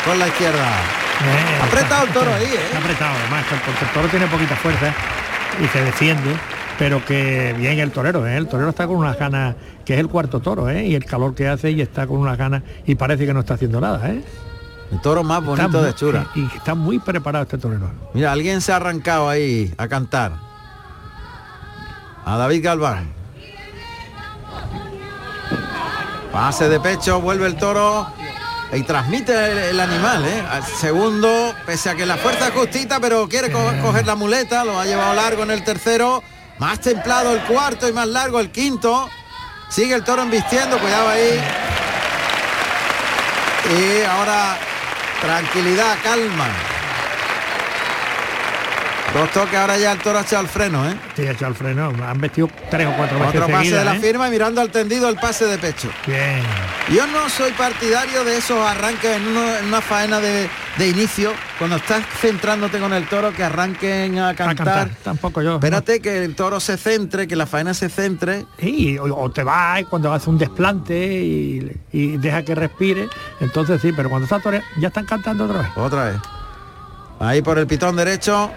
con 0.05 0.17
la 0.17 0.27
izquierda. 0.27 0.67
Ha 1.61 1.65
apretado 1.65 2.05
el 2.05 2.09
toro 2.11 2.33
ahí, 2.33 2.43
¿eh? 2.45 2.65
Está 2.65 2.79
apretado, 2.79 3.15
además, 3.21 3.45
porque 3.47 3.85
el 3.85 3.91
toro 3.91 4.07
tiene 4.07 4.27
poquita 4.27 4.55
fuerza 4.55 4.93
y 5.63 5.67
se 5.67 5.83
defiende, 5.83 6.35
pero 6.79 7.05
que 7.05 7.53
bien 7.55 7.79
el 7.79 7.91
torero, 7.91 8.27
¿eh? 8.27 8.35
El 8.35 8.47
torero 8.47 8.71
está 8.71 8.87
con 8.87 8.95
unas 8.95 9.17
ganas, 9.17 9.55
que 9.85 9.93
es 9.93 9.99
el 9.99 10.09
cuarto 10.09 10.39
toro, 10.39 10.69
¿eh? 10.69 10.85
Y 10.85 10.95
el 10.95 11.05
calor 11.05 11.35
que 11.35 11.47
hace 11.47 11.69
y 11.69 11.81
está 11.81 12.07
con 12.07 12.17
unas 12.17 12.37
ganas 12.37 12.63
y 12.87 12.95
parece 12.95 13.27
que 13.27 13.33
no 13.33 13.41
está 13.41 13.53
haciendo 13.53 13.79
nada, 13.79 14.09
¿eh? 14.09 14.23
El 14.91 15.01
toro 15.01 15.23
más 15.23 15.43
bonito 15.43 15.65
Está 15.67 15.81
de 15.81 15.95
Chura. 15.95 16.27
Y 16.35 16.45
está 16.55 16.75
muy 16.75 16.99
preparado 16.99 17.43
este 17.43 17.57
torero. 17.57 17.89
Mira, 18.13 18.31
alguien 18.31 18.61
se 18.61 18.71
ha 18.71 18.75
arrancado 18.75 19.27
ahí 19.29 19.73
a 19.77 19.87
cantar. 19.87 20.33
A 22.25 22.37
David 22.37 22.63
Galván. 22.63 23.11
Pase 26.31 26.67
de 26.69 26.79
pecho, 26.79 27.21
vuelve 27.21 27.45
el 27.47 27.55
toro 27.57 28.07
y 28.71 28.81
transmite 28.83 29.51
el, 29.51 29.57
el 29.57 29.79
animal, 29.79 30.25
¿eh? 30.25 30.43
Al 30.49 30.63
segundo, 30.63 31.53
pese 31.65 31.91
a 31.91 31.95
que 31.95 32.05
la 32.07 32.17
fuerza 32.17 32.47
es 32.47 32.53
justita, 32.53 32.99
pero 32.99 33.27
quiere 33.29 33.51
co- 33.51 33.71
coger 33.83 34.07
la 34.07 34.15
muleta, 34.15 34.63
lo 34.65 34.79
ha 34.79 34.85
llevado 34.85 35.13
largo 35.13 35.43
en 35.43 35.51
el 35.51 35.63
tercero, 35.63 36.23
más 36.57 36.79
templado 36.79 37.33
el 37.33 37.41
cuarto 37.41 37.87
y 37.87 37.93
más 37.93 38.07
largo 38.07 38.39
el 38.39 38.49
quinto. 38.51 39.07
Sigue 39.69 39.93
el 39.93 40.03
toro 40.03 40.23
embistiendo, 40.23 40.79
cuidado 40.79 41.09
ahí. 41.09 41.39
Y 43.77 44.03
ahora 44.05 44.57
tranquilidad, 45.23 45.97
calma. 46.03 46.72
Dos 49.13 49.29
toques, 49.29 49.53
ahora 49.53 49.77
ya 49.77 49.91
el 49.91 49.99
toro 49.99 50.17
ha 50.17 50.21
echado 50.23 50.41
el 50.41 50.47
freno, 50.47 50.89
¿eh? 50.89 50.95
Sí, 51.15 51.21
ha 51.27 51.31
echado 51.33 51.51
el 51.51 51.55
freno. 51.55 51.93
Han 52.03 52.19
vestido 52.19 52.49
tres 52.71 52.87
o 52.87 52.93
cuatro 52.97 53.19
veces 53.19 53.35
Otro 53.35 53.45
pase 53.47 53.57
seguidas, 53.65 53.79
de 53.79 53.85
la 53.85 53.95
¿eh? 53.95 53.99
firma 53.99 54.27
y 54.27 54.31
mirando 54.31 54.59
al 54.59 54.71
tendido 54.71 55.07
el 55.07 55.17
pase 55.17 55.45
de 55.45 55.59
pecho. 55.59 55.87
Bien. 56.07 56.41
Yo 56.91 57.05
no 57.05 57.29
soy 57.29 57.51
partidario 57.51 58.23
de 58.23 58.37
esos 58.39 58.57
arranques 58.67 59.15
en, 59.17 59.27
uno- 59.27 59.55
en 59.59 59.65
una 59.65 59.81
faena 59.81 60.19
de, 60.19 60.49
de 60.79 60.87
inicio, 60.87 61.31
cuando 61.59 61.75
estás 61.75 62.03
centrándote 62.21 62.79
con 62.79 62.91
el 62.91 63.07
toro, 63.07 63.31
que 63.33 63.43
arranquen 63.43 64.17
a 64.17 64.33
cantar. 64.33 64.55
cantar, 64.65 64.89
tampoco 65.03 65.43
yo. 65.43 65.53
Espérate 65.55 65.99
que 65.99 66.23
el 66.23 66.33
toro 66.33 66.59
se 66.59 66.75
centre, 66.77 67.27
que 67.27 67.35
la 67.35 67.45
faena 67.45 67.75
se 67.75 67.89
centre. 67.89 68.47
Sí, 68.57 68.97
o, 68.97 69.03
o 69.03 69.29
te 69.29 69.43
vas 69.43 69.83
cuando 69.91 70.11
hace 70.11 70.27
un 70.27 70.39
desplante 70.39 70.95
y, 70.97 71.71
y 71.91 72.17
deja 72.17 72.41
que 72.41 72.55
respire. 72.55 73.07
Entonces 73.41 73.79
sí, 73.79 73.91
pero 73.95 74.09
cuando 74.09 74.23
está 74.25 74.39
toreando, 74.39 74.67
ya 74.79 74.87
están 74.87 75.05
cantando 75.05 75.45
otra 75.45 75.59
vez. 75.59 75.67
Otra 75.75 76.05
vez. 76.05 76.15
Ahí 77.19 77.43
por 77.43 77.59
el 77.59 77.67
pitón 77.67 77.95
derecho. 77.95 78.51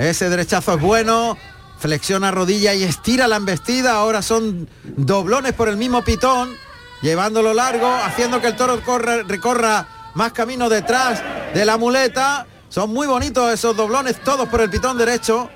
Ese 0.00 0.28
derechazo 0.30 0.74
es 0.74 0.80
bueno. 0.80 1.36
Flexiona 1.78 2.30
rodilla 2.30 2.74
y 2.74 2.82
estira 2.84 3.28
la 3.28 3.36
embestida. 3.36 3.92
Ahora 3.92 4.22
son 4.22 4.68
doblones 4.84 5.52
por 5.52 5.68
el 5.68 5.76
mismo 5.76 6.02
pitón. 6.02 6.54
Llevándolo 7.02 7.54
largo, 7.54 7.90
haciendo 8.04 8.40
que 8.40 8.48
el 8.48 8.56
toro 8.56 8.82
corra- 8.82 9.22
recorra 9.26 9.86
más 10.14 10.32
camino 10.32 10.68
detrás 10.68 11.22
de 11.54 11.64
la 11.64 11.78
muleta. 11.78 12.46
Son 12.68 12.92
muy 12.92 13.06
bonitos 13.06 13.52
esos 13.52 13.74
doblones, 13.76 14.20
todos 14.22 14.48
por 14.48 14.60
el 14.60 14.68
pitón 14.70 14.98
derecho. 14.98 15.48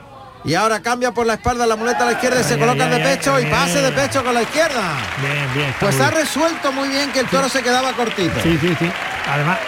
Y 0.47 0.55
ahora 0.55 0.81
cambia 0.81 1.13
por 1.13 1.27
la 1.27 1.35
espalda 1.35 1.67
la 1.67 1.77
muleta 1.77 2.03
a 2.03 2.07
la 2.07 2.13
izquierda 2.13 2.41
y 2.41 2.45
se 2.45 2.55
ay, 2.55 2.61
de 2.61 2.99
pecho 3.01 3.41
y 3.41 3.47
pase 3.47 3.81
de 3.81 3.93
pecho 3.93 4.23
con 4.23 4.35
la 4.35 4.43
izquierda. 4.43 4.83
Bien, 5.23 5.55
bien. 5.55 5.67
está 5.69 5.81
Pues 5.81 5.95
muy 5.97 6.05
ha 6.05 6.11
bien. 6.11 6.21
resuelto 6.21 6.73
muy 6.73 6.89
bien 6.89 7.13
que 7.13 7.21
el 7.21 7.29
toro 7.29 7.49
se 7.49 7.63
quedaba 7.63 7.93
cortito. 7.93 8.35
Sí, 8.43 8.59
sí, 8.61 8.75
sí. 8.79 8.91
Además, 9.27 9.59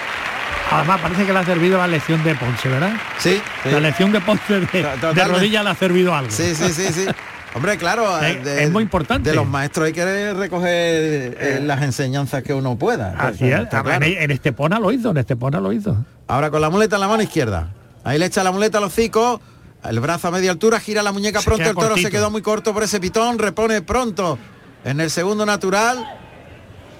además 0.70 1.00
parece 1.00 1.26
que 1.26 1.32
le 1.32 1.38
ha 1.38 1.44
servido 1.44 1.78
la 1.78 1.86
lección 1.86 2.22
de 2.24 2.34
Ponce, 2.34 2.68
¿verdad? 2.68 2.92
Sí. 3.18 3.40
sí. 3.62 3.70
La 3.70 3.80
lección 3.80 4.12
de 4.12 4.20
Ponce 4.20 4.60
de, 4.60 4.66
de 5.14 5.24
rodilla 5.24 5.62
le 5.62 5.70
ha 5.70 5.74
servido 5.74 6.14
algo. 6.14 6.30
Sí, 6.30 6.54
sí, 6.54 6.72
sí, 6.72 6.92
sí. 6.92 7.06
Hombre, 7.54 7.78
claro, 7.78 8.20
Es- 8.22 8.44
de- 8.44 8.64
es 8.64 8.70
muy 8.70 8.82
importante. 8.82 9.30
De 9.30 9.36
los 9.36 9.46
maestros 9.46 9.86
hay 9.86 9.92
que 9.92 10.34
recoger 10.34 11.36
eh, 11.40 11.60
las 11.62 11.82
enseñanzas 11.82 12.42
que 12.42 12.52
uno 12.52 12.76
pueda. 12.76 13.14
Así 13.18 13.50
es. 13.50 13.66
Claro. 13.68 13.90
En, 14.04 14.30
Estepona 14.30 14.78
lo 14.78 14.92
hizo, 14.92 15.10
en 15.10 15.16
Estepona 15.18 15.60
lo 15.60 15.72
hizo. 15.72 15.96
Ahora 16.28 16.50
con 16.50 16.60
la 16.60 16.68
muleta 16.70 16.96
en 16.96 17.00
la 17.00 17.08
mano 17.08 17.22
izquierda. 17.22 17.68
Ahí 18.04 18.18
le 18.18 18.26
echa 18.26 18.44
la 18.44 18.52
muleta 18.52 18.78
a 18.78 18.80
los 18.80 18.92
hocico. 18.92 19.40
El 19.88 20.00
brazo 20.00 20.28
a 20.28 20.30
media 20.32 20.50
altura, 20.50 20.80
gira 20.80 21.02
la 21.02 21.12
muñeca 21.12 21.38
Se 21.40 21.44
pronto. 21.44 21.64
El 21.70 21.74
toro 21.76 21.96
se 21.96 22.10
quedó 22.10 22.30
muy 22.30 22.42
corto 22.42 22.74
por 22.74 22.82
ese 22.82 22.98
pitón. 23.00 23.38
Repone 23.38 23.82
pronto 23.82 24.36
en 24.84 25.00
el 25.00 25.10
segundo 25.10 25.46
natural. 25.46 26.04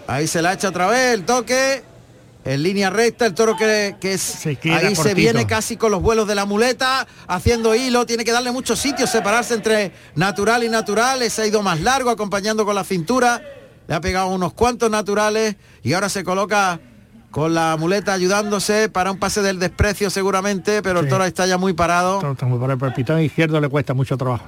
Ahí 0.06 0.26
se 0.28 0.40
la 0.40 0.52
echa 0.52 0.68
otra 0.68 0.86
vez 0.86 1.14
el 1.14 1.24
toque. 1.24 1.82
En 2.47 2.62
línea 2.62 2.90
recta, 2.90 3.26
el 3.26 3.34
toro 3.34 3.57
que, 3.57 3.97
que 4.01 4.12
es, 4.12 4.47
ahí 4.47 4.94
se 4.94 5.14
viene 5.14 5.49
casi 5.49 5.76
con 5.76 5.90
los 5.90 6.01
vuelos 6.01 6.28
de 6.28 6.36
la 6.36 6.47
muleta, 6.47 7.05
haciendo 7.26 7.74
hilo, 7.74 8.07
tiene 8.07 8.24
que 8.24 8.30
darle 8.30 8.53
muchos 8.53 8.78
sitios, 8.78 9.11
separarse 9.11 9.55
entre 9.55 9.90
natural 10.14 10.62
y 10.62 10.68
natural, 10.68 11.28
se 11.28 11.42
ha 11.42 11.47
ido 11.47 11.62
más 11.62 11.80
largo, 11.80 12.09
acompañando 12.09 12.64
con 12.64 12.76
la 12.76 12.84
cintura, 12.84 13.42
le 13.88 13.94
ha 13.94 14.01
pegado 14.01 14.28
unos 14.28 14.53
cuantos 14.53 14.88
naturales 14.88 15.57
y 15.82 15.92
ahora 15.92 16.09
se 16.09 16.22
coloca 16.22 16.78
con 17.32 17.53
la 17.53 17.76
muleta 17.76 18.12
ayudándose 18.12 18.88
para 18.88 19.11
un 19.11 19.18
pase 19.18 19.42
del 19.42 19.59
desprecio 19.59 20.09
seguramente, 20.09 20.82
pero 20.82 21.01
el 21.01 21.09
toro 21.09 21.24
está 21.24 21.47
ya 21.47 21.59
muy 21.59 21.72
parado. 21.72 22.20
Todo 22.20 22.32
está 22.32 22.47
muy 22.47 22.61
por 22.61 22.70
el, 22.70 22.78
el 22.80 22.94
pitón 22.94 23.20
izquierdo 23.20 23.61
le 23.61 23.68
cuesta 23.68 23.92
mucho 23.92 24.16
trabajo. 24.16 24.44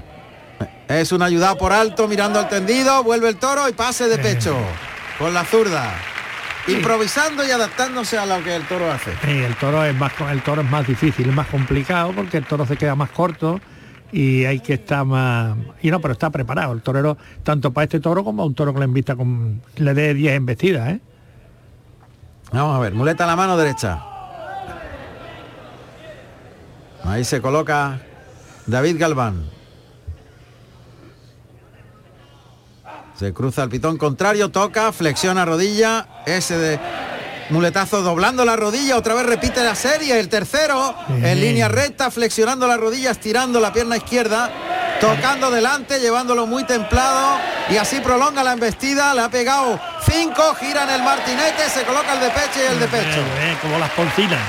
Es 0.86 1.10
un 1.10 1.22
ayudado 1.22 1.58
por 1.58 1.72
alto, 1.72 2.06
mirando 2.06 2.38
al 2.38 2.48
tendido, 2.48 3.02
vuelve 3.02 3.28
el 3.28 3.36
toro 3.38 3.68
y 3.68 3.72
pase 3.72 4.08
de 4.08 4.18
pecho 4.18 4.56
con 5.18 5.34
la 5.34 5.44
zurda. 5.44 5.94
Improvisando 6.68 7.46
y 7.46 7.50
adaptándose 7.50 8.18
a 8.18 8.26
lo 8.26 8.42
que 8.44 8.54
el 8.54 8.62
toro 8.64 8.90
hace. 8.90 9.12
Sí, 9.24 9.30
el 9.30 9.54
toro 9.56 9.84
es 9.84 9.94
más 9.94 10.12
el 10.30 10.42
toro 10.42 10.62
es 10.62 10.70
más 10.70 10.86
difícil, 10.86 11.28
es 11.28 11.34
más 11.34 11.46
complicado 11.46 12.12
porque 12.12 12.36
el 12.36 12.44
toro 12.44 12.66
se 12.66 12.76
queda 12.76 12.94
más 12.94 13.10
corto 13.10 13.60
y 14.12 14.44
hay 14.44 14.60
que 14.60 14.74
estar 14.74 15.04
más 15.04 15.56
y 15.82 15.90
no, 15.90 16.00
pero 16.00 16.12
está 16.12 16.30
preparado 16.30 16.72
el 16.72 16.82
torero 16.82 17.16
tanto 17.42 17.72
para 17.72 17.84
este 17.84 18.00
toro 18.00 18.22
como 18.24 18.42
a 18.42 18.46
un 18.46 18.54
toro 18.54 18.72
que 18.72 18.80
le 18.80 18.86
invita 18.86 19.16
con 19.16 19.62
le 19.76 19.94
dé 19.94 20.14
10 20.14 20.34
embestidas, 20.34 20.90
¿eh? 20.90 21.00
Vamos 22.52 22.76
a 22.76 22.80
ver, 22.80 22.94
muleta 22.94 23.24
a 23.24 23.26
la 23.26 23.36
mano 23.36 23.56
derecha. 23.56 24.02
Ahí 27.04 27.24
se 27.24 27.40
coloca 27.40 28.00
David 28.66 28.96
Galván. 28.98 29.57
Se 33.18 33.32
cruza 33.32 33.64
el 33.64 33.68
pitón 33.68 33.96
contrario, 33.96 34.50
toca, 34.50 34.92
flexiona 34.92 35.44
rodilla, 35.44 36.06
ese 36.24 36.56
de 36.56 36.80
muletazo 37.50 38.02
doblando 38.02 38.44
la 38.44 38.54
rodilla, 38.54 38.96
otra 38.96 39.14
vez 39.14 39.26
repite 39.26 39.64
la 39.64 39.74
serie, 39.74 40.20
el 40.20 40.28
tercero 40.28 40.94
en 41.08 41.40
línea 41.40 41.66
recta, 41.66 42.12
flexionando 42.12 42.68
la 42.68 42.76
rodilla, 42.76 43.10
estirando 43.10 43.58
la 43.58 43.72
pierna 43.72 43.96
izquierda, 43.96 44.52
tocando 45.00 45.50
delante, 45.50 45.98
llevándolo 45.98 46.46
muy 46.46 46.62
templado 46.62 47.40
y 47.68 47.76
así 47.76 47.98
prolonga 47.98 48.44
la 48.44 48.52
embestida, 48.52 49.12
le 49.14 49.22
ha 49.22 49.30
pegado 49.30 49.80
cinco, 50.08 50.54
gira 50.54 50.84
en 50.84 50.90
el 50.90 51.02
martinete, 51.02 51.68
se 51.68 51.82
coloca 51.82 52.12
el 52.14 52.20
de 52.20 52.30
pecho 52.30 52.60
y 52.62 52.72
el 52.72 52.78
de 52.78 52.86
pecho. 52.86 53.24
Como 53.62 53.78
las 53.78 53.90
poncinas. 53.90 54.40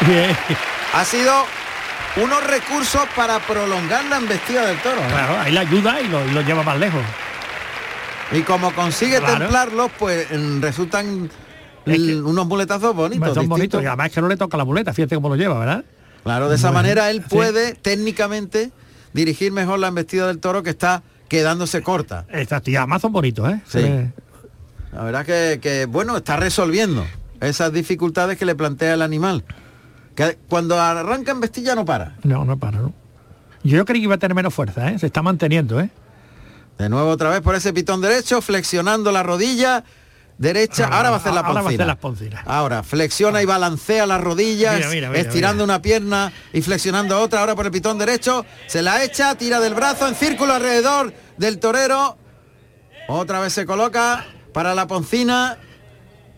Bien. 0.00 0.36
Ha 0.90 1.04
sido 1.04 1.44
unos 2.22 2.44
recursos 2.46 3.02
para 3.16 3.38
prolongar 3.40 4.04
la 4.06 4.18
embestida 4.18 4.66
del 4.66 4.78
toro. 4.78 5.00
¿eh? 5.00 5.08
Claro, 5.10 5.40
ahí 5.40 5.52
la 5.52 5.60
ayuda 5.60 6.00
y 6.00 6.08
lo, 6.08 6.24
y 6.26 6.30
lo 6.32 6.40
lleva 6.42 6.62
más 6.62 6.78
lejos. 6.78 7.02
Y 8.32 8.42
como 8.42 8.72
consigue 8.74 9.18
Claro. 9.18 9.38
templarlos, 9.38 9.90
pues 9.98 10.26
mm, 10.30 10.60
resultan 10.60 11.30
l- 11.86 12.22
unos 12.22 12.46
muletazos 12.46 12.94
bonitos. 12.94 13.34
Son 13.34 13.48
bonitos 13.48 13.82
y 13.82 13.86
además 13.86 14.08
es 14.08 14.12
que 14.14 14.20
no 14.20 14.28
le 14.28 14.36
toca 14.36 14.56
la 14.56 14.64
muleta, 14.64 14.92
fíjate 14.92 15.14
cómo 15.14 15.28
lo 15.30 15.36
lleva, 15.36 15.58
¿verdad? 15.58 15.84
Claro, 16.24 16.48
de 16.48 16.56
esa 16.56 16.68
Bueno, 16.68 16.78
manera 16.82 17.10
él 17.10 17.22
sí. 17.22 17.34
puede 17.34 17.74
técnicamente 17.74 18.70
dirigir 19.14 19.52
mejor 19.52 19.78
la 19.78 19.88
embestida 19.88 20.26
del 20.26 20.38
toro 20.40 20.62
que 20.62 20.70
está 20.70 21.02
quedándose 21.28 21.82
corta. 21.82 22.26
Estas 22.30 22.62
tías 22.62 22.86
más 22.86 23.00
son 23.00 23.12
bonitos, 23.12 23.50
¿eh? 23.50 23.60
Sí. 23.66 23.78
Eh, 23.80 24.10
La 24.92 25.04
verdad 25.04 25.24
que, 25.24 25.58
que, 25.62 25.86
bueno, 25.86 26.16
está 26.16 26.36
resolviendo 26.36 27.06
esas 27.40 27.72
dificultades 27.72 28.36
que 28.38 28.44
le 28.44 28.54
plantea 28.54 28.94
el 28.94 29.02
animal. 29.02 29.44
Que 30.18 30.36
cuando 30.48 30.80
arranca 30.80 31.30
embestilla 31.30 31.76
no 31.76 31.84
para. 31.84 32.16
No, 32.24 32.44
no 32.44 32.58
para, 32.58 32.80
¿no? 32.80 32.92
Yo 33.62 33.84
creí 33.84 34.00
que 34.00 34.04
iba 34.06 34.16
a 34.16 34.18
tener 34.18 34.34
menos 34.34 34.52
fuerza, 34.52 34.90
¿eh? 34.90 34.98
Se 34.98 35.06
está 35.06 35.22
manteniendo, 35.22 35.78
¿eh? 35.80 35.90
De 36.76 36.88
nuevo 36.88 37.08
otra 37.08 37.30
vez 37.30 37.40
por 37.40 37.54
ese 37.54 37.72
pitón 37.72 38.00
derecho, 38.00 38.42
flexionando 38.42 39.12
la 39.12 39.22
rodilla 39.22 39.84
derecha. 40.36 40.86
Ahora, 40.86 41.10
va 41.10 41.16
a 41.16 41.18
hacer 41.20 41.32
la 41.32 41.42
ahora 41.42 41.52
va 41.52 41.60
a 41.60 41.62
poncina. 41.62 41.84
hacer 41.84 41.86
las 41.86 41.96
poncinas. 41.98 42.42
Ahora 42.48 42.82
flexiona 42.82 43.40
y 43.42 43.44
balancea 43.44 44.06
las 44.06 44.20
rodillas, 44.20 44.74
Mira, 44.74 44.88
mira, 44.90 45.08
mira, 45.10 45.20
estirando 45.20 45.62
una 45.62 45.80
pierna 45.80 46.32
y 46.52 46.62
flexionando 46.62 47.16
otra. 47.20 47.38
Ahora 47.38 47.54
por 47.54 47.66
el 47.66 47.70
pitón 47.70 47.96
derecho, 47.96 48.44
se 48.66 48.82
la 48.82 49.04
echa, 49.04 49.36
tira 49.36 49.60
del 49.60 49.74
brazo 49.74 50.08
en 50.08 50.16
círculo 50.16 50.52
alrededor 50.52 51.14
del 51.36 51.60
torero. 51.60 52.18
Otra 53.06 53.38
vez 53.38 53.52
se 53.52 53.66
coloca 53.66 54.26
para 54.52 54.74
la 54.74 54.88
poncina. 54.88 55.58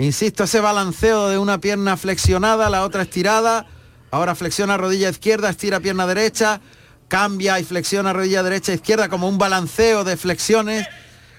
Insisto, 0.00 0.44
ese 0.44 0.60
balanceo 0.60 1.28
de 1.28 1.36
una 1.36 1.58
pierna 1.58 1.94
flexionada, 1.98 2.70
la 2.70 2.84
otra 2.84 3.02
estirada. 3.02 3.66
Ahora 4.10 4.34
flexiona 4.34 4.78
rodilla 4.78 5.10
izquierda, 5.10 5.50
estira 5.50 5.78
pierna 5.78 6.06
derecha, 6.06 6.62
cambia 7.06 7.60
y 7.60 7.64
flexiona 7.64 8.14
rodilla 8.14 8.42
derecha 8.42 8.72
izquierda 8.72 9.10
como 9.10 9.28
un 9.28 9.36
balanceo 9.36 10.02
de 10.02 10.16
flexiones. 10.16 10.88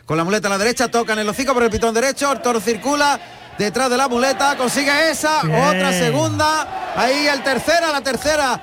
Con 0.05 0.15
la 0.15 0.23
muleta 0.23 0.47
a 0.47 0.51
la 0.51 0.59
derecha, 0.59 0.89
toca 0.89 1.13
en 1.13 1.19
el 1.19 1.29
hocico 1.29 1.55
por 1.55 1.63
el 1.63 1.71
pitón 1.71 1.95
derecho, 1.95 2.31
el 2.31 2.41
toro 2.43 2.61
circula 2.61 3.19
detrás 3.57 3.89
de 3.89 3.97
la 3.97 4.07
muleta, 4.07 4.55
consigue 4.55 5.09
esa, 5.09 5.41
Bien. 5.41 5.59
otra 5.59 5.91
segunda, 5.91 6.93
ahí 6.95 7.27
el 7.27 7.41
tercera, 7.41 7.91
la 7.91 8.01
tercera 8.01 8.61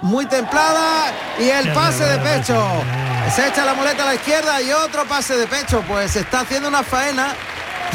muy 0.00 0.24
templada 0.24 1.12
y 1.38 1.50
el 1.50 1.70
pase 1.74 2.04
de 2.04 2.18
pecho. 2.18 2.66
Se 3.36 3.46
echa 3.46 3.66
la 3.66 3.74
muleta 3.74 4.04
a 4.04 4.06
la 4.06 4.14
izquierda 4.14 4.62
y 4.62 4.72
otro 4.72 5.04
pase 5.04 5.36
de 5.36 5.46
pecho. 5.46 5.84
Pues 5.86 6.12
se 6.12 6.20
está 6.20 6.40
haciendo 6.40 6.68
una 6.68 6.82
faena 6.82 7.34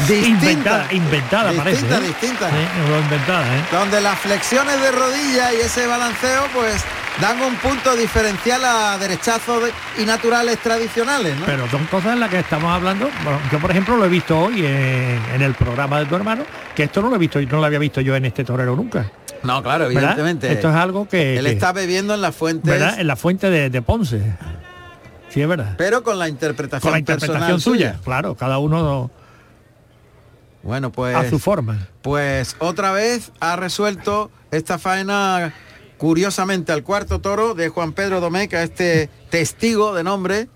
distinta. 0.08 0.28
Inventada, 0.28 0.86
inventada 0.92 1.52
parece. 1.52 1.82
Distinta, 1.82 1.98
¿eh? 1.98 2.06
distinta. 2.08 2.50
Sí, 2.50 2.56
lo 2.90 3.00
inventada, 3.00 3.46
¿eh? 3.56 3.60
Donde 3.72 4.00
las 4.00 4.18
flexiones 4.18 4.80
de 4.80 4.90
rodilla 4.92 5.52
y 5.54 5.56
ese 5.60 5.86
balanceo 5.86 6.42
pues 6.54 6.82
dan 7.20 7.40
un 7.42 7.54
punto 7.56 7.94
diferencial 7.96 8.64
a 8.64 8.98
derechazos 8.98 9.62
de- 9.64 10.02
y 10.02 10.06
naturales 10.06 10.58
tradicionales, 10.58 11.36
¿no? 11.38 11.46
Pero 11.46 11.68
son 11.70 11.84
cosas 11.86 12.14
en 12.14 12.20
las 12.20 12.28
que 12.30 12.40
estamos 12.40 12.72
hablando. 12.72 13.08
Bueno, 13.22 13.38
yo, 13.52 13.58
por 13.60 13.70
ejemplo, 13.70 13.96
lo 13.96 14.04
he 14.04 14.08
visto 14.08 14.38
hoy 14.38 14.66
en, 14.66 15.20
en 15.34 15.42
el 15.42 15.54
programa 15.54 16.00
de 16.00 16.06
tu 16.06 16.16
hermano, 16.16 16.42
que 16.74 16.82
esto 16.84 17.00
no 17.02 17.08
lo 17.10 17.16
he 17.16 17.18
visto, 17.18 17.40
no 17.40 17.58
lo 17.58 17.64
había 17.64 17.78
visto 17.78 18.00
yo 18.00 18.16
en 18.16 18.24
este 18.24 18.42
torero 18.44 18.74
nunca. 18.74 19.10
No, 19.44 19.62
claro, 19.62 19.84
¿Verdad? 19.86 19.94
evidentemente. 20.02 20.50
Esto 20.52 20.70
es 20.70 20.74
algo 20.74 21.06
que, 21.08 21.36
Él 21.38 21.44
que- 21.44 21.52
está 21.52 21.72
bebiendo 21.72 22.14
en 22.14 22.20
las 22.22 22.34
fuentes, 22.34 22.68
¿verdad? 22.70 22.98
En 22.98 23.06
la 23.06 23.14
fuente 23.14 23.48
de, 23.50 23.70
de 23.70 23.82
Ponce. 23.82 24.20
Sí, 25.28 25.40
es 25.42 25.48
verdad. 25.48 25.74
pero 25.76 26.02
con 26.04 26.18
la 26.18 26.28
interpretación, 26.28 26.80
Con 26.80 26.92
la 26.92 26.98
interpretación 27.00 27.38
personal 27.40 27.60
suya, 27.60 27.96
claro, 28.04 28.36
cada 28.36 28.58
uno 28.58 29.10
Bueno, 30.64 30.90
pues 30.90 31.14
a 31.14 31.28
su 31.28 31.38
forma. 31.38 31.88
Pues 32.02 32.56
otra 32.58 32.90
vez 32.92 33.30
ha 33.40 33.56
resuelto 33.56 34.30
esta 34.50 34.78
faena 34.78 35.52
curiosamente 35.98 36.72
al 36.72 36.82
cuarto 36.82 37.20
toro 37.20 37.54
de 37.54 37.68
Juan 37.68 37.92
Pedro 37.92 38.20
Domecq, 38.20 38.54
a 38.54 38.62
este 38.62 39.08
testigo 39.30 39.94
de 39.94 40.02
nombre. 40.02 40.48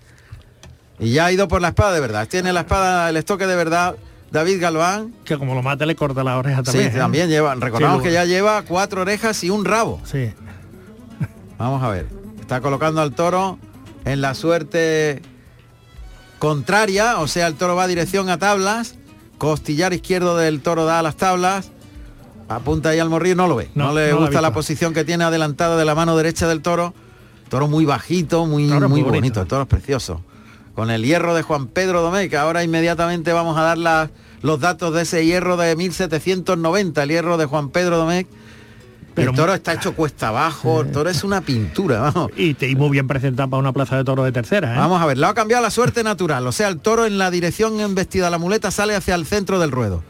Y 0.99 1.11
ya 1.13 1.27
ha 1.27 1.31
ido 1.31 1.47
por 1.47 1.61
la 1.61 1.69
espada 1.69 1.93
de 1.93 1.99
verdad. 2.01 2.27
Tiene 2.27 2.51
la 2.51 2.61
espada, 2.61 3.09
el 3.09 3.17
estoque 3.17 3.47
de 3.47 3.55
verdad, 3.55 3.95
David 4.31 4.59
Galván. 4.61 5.13
Que 5.23 5.37
como 5.37 5.55
lo 5.55 5.61
mate 5.61 5.85
le 5.85 5.95
corta 5.95 6.23
la 6.23 6.37
oreja 6.37 6.63
también. 6.63 6.91
sí, 6.91 6.95
¿eh? 6.95 6.99
también 6.99 7.29
lleva. 7.29 7.55
Recordamos 7.55 7.99
Sí, 8.01 8.07
que 8.09 8.13
ya 8.13 8.25
lleva 8.25 8.63
cuatro 8.63 9.01
orejas 9.01 9.43
y 9.43 9.49
un 9.49 9.63
rabo. 9.63 10.01
Sí. 10.03 10.33
Vamos 11.57 11.81
a 11.83 11.89
ver. 11.89 12.07
Está 12.41 12.61
colocando 12.61 13.01
al 13.01 13.13
toro 13.13 13.57
en 14.05 14.21
la 14.21 14.33
suerte 14.33 15.21
contraria, 16.39 17.19
o 17.19 17.27
sea, 17.27 17.47
el 17.47 17.55
toro 17.55 17.75
va 17.75 17.85
dirección 17.87 18.29
a 18.29 18.37
tablas, 18.37 18.95
costillar 19.39 19.93
izquierdo 19.93 20.37
del 20.37 20.61
toro 20.61 20.85
da 20.85 20.99
a 20.99 21.01
las 21.01 21.15
tablas, 21.15 21.71
apunta 22.47 22.89
ahí 22.89 22.99
al 22.99 23.09
morrillo, 23.09 23.35
no 23.35 23.47
lo 23.47 23.55
ve, 23.55 23.69
no, 23.73 23.87
No, 23.87 23.93
le 23.95 24.11
no 24.11 24.19
gusta 24.19 24.41
la 24.41 24.53
posición 24.53 24.93
que 24.93 25.03
tiene 25.03 25.23
adelantada 25.23 25.75
de 25.77 25.85
la 25.85 25.95
mano 25.95 26.15
derecha 26.15 26.47
del 26.47 26.61
toro, 26.61 26.93
toro 27.49 27.67
muy 27.67 27.85
bajito, 27.85 28.45
muy, 28.45 28.67
Toro 28.67 28.81
muy 28.89 29.01
muy 29.01 29.09
bonito. 29.09 29.15
bonito. 29.21 29.41
el 29.41 29.47
toro 29.47 29.61
es 29.63 29.67
precioso. 29.67 30.21
Con 30.75 30.91
el 30.91 31.03
hierro 31.03 31.33
de 31.33 31.41
Juan 31.41 31.67
Pedro 31.67 32.09
que 32.29 32.37
ahora 32.37 32.63
inmediatamente 32.63 33.33
vamos 33.33 33.57
a 33.57 33.61
dar 33.63 33.77
las- 33.77 34.09
los 34.41 34.59
datos 34.59 34.93
de 34.93 35.01
ese 35.01 35.25
hierro 35.25 35.57
de 35.57 35.75
1790, 35.75 37.03
el 37.03 37.09
hierro 37.09 37.37
de 37.37 37.45
Juan 37.45 37.69
Pedro 37.69 37.97
Domecq. 37.97 38.27
Pero 39.15 39.31
el 39.31 39.37
toro 39.37 39.53
está 39.53 39.73
hecho 39.73 39.93
cuesta 39.95 40.29
abajo, 40.29 40.81
el 40.81 40.91
toro 40.91 41.09
es 41.09 41.23
una 41.23 41.41
pintura, 41.41 41.99
vamos. 41.99 42.31
Y, 42.37 42.53
te, 42.53 42.69
y 42.69 42.75
muy 42.75 42.89
bien 42.89 43.07
presentado 43.07 43.49
para 43.49 43.59
una 43.59 43.73
plaza 43.73 43.97
de 43.97 44.03
toro 44.03 44.23
de 44.23 44.31
tercera. 44.31 44.73
¿eh? 44.75 44.77
Vamos 44.77 45.01
a 45.01 45.05
ver, 45.05 45.17
le 45.17 45.25
ha 45.25 45.33
cambiado 45.33 45.63
la 45.63 45.71
suerte 45.71 46.03
natural, 46.03 46.45
o 46.47 46.51
sea, 46.51 46.67
el 46.69 46.79
toro 46.79 47.05
en 47.05 47.17
la 47.17 47.29
dirección 47.31 47.79
embestida, 47.79 48.29
la 48.29 48.37
muleta 48.37 48.71
sale 48.71 48.95
hacia 48.95 49.15
el 49.15 49.25
centro 49.25 49.59
del 49.59 49.71
ruedo. 49.71 50.03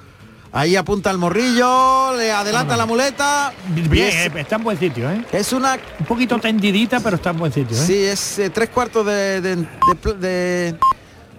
Ahí 0.51 0.75
apunta 0.75 1.11
el 1.11 1.19
morrillo, 1.19 2.15
le 2.17 2.31
adelanta 2.31 2.75
la 2.75 2.87
muleta. 2.87 3.53
Bien, 3.67 4.07
es, 4.07 4.15
eh, 4.15 4.31
está 4.35 4.55
en 4.55 4.63
buen 4.63 4.79
sitio, 4.79 5.09
¿eh? 5.11 5.23
es 5.31 5.53
una, 5.53 5.77
Un 5.99 6.05
poquito 6.07 6.39
tendidita, 6.39 6.99
pero 6.99 7.17
está 7.17 7.29
en 7.29 7.37
buen 7.37 7.51
sitio, 7.53 7.77
¿eh? 7.77 7.79
sí, 7.79 7.93
es 8.03 8.39
eh, 8.39 8.49
tres 8.49 8.69
cuartos 8.69 9.05
de, 9.05 9.41
de, 9.41 9.55
de 9.55 10.13
de- 10.19 10.75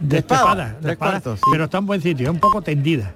de 0.00 0.18
espada, 0.18 0.40
espada, 0.40 0.64
de 0.68 0.74
tres 0.80 0.92
espada, 0.92 1.10
cuartos, 1.10 1.38
sí. 1.38 1.44
pero 1.52 1.64
está 1.64 1.78
en 1.78 1.86
buen 1.86 2.00
sitio, 2.00 2.26
es 2.28 2.30
un 2.32 2.40
poco 2.40 2.62
tendida. 2.62 3.12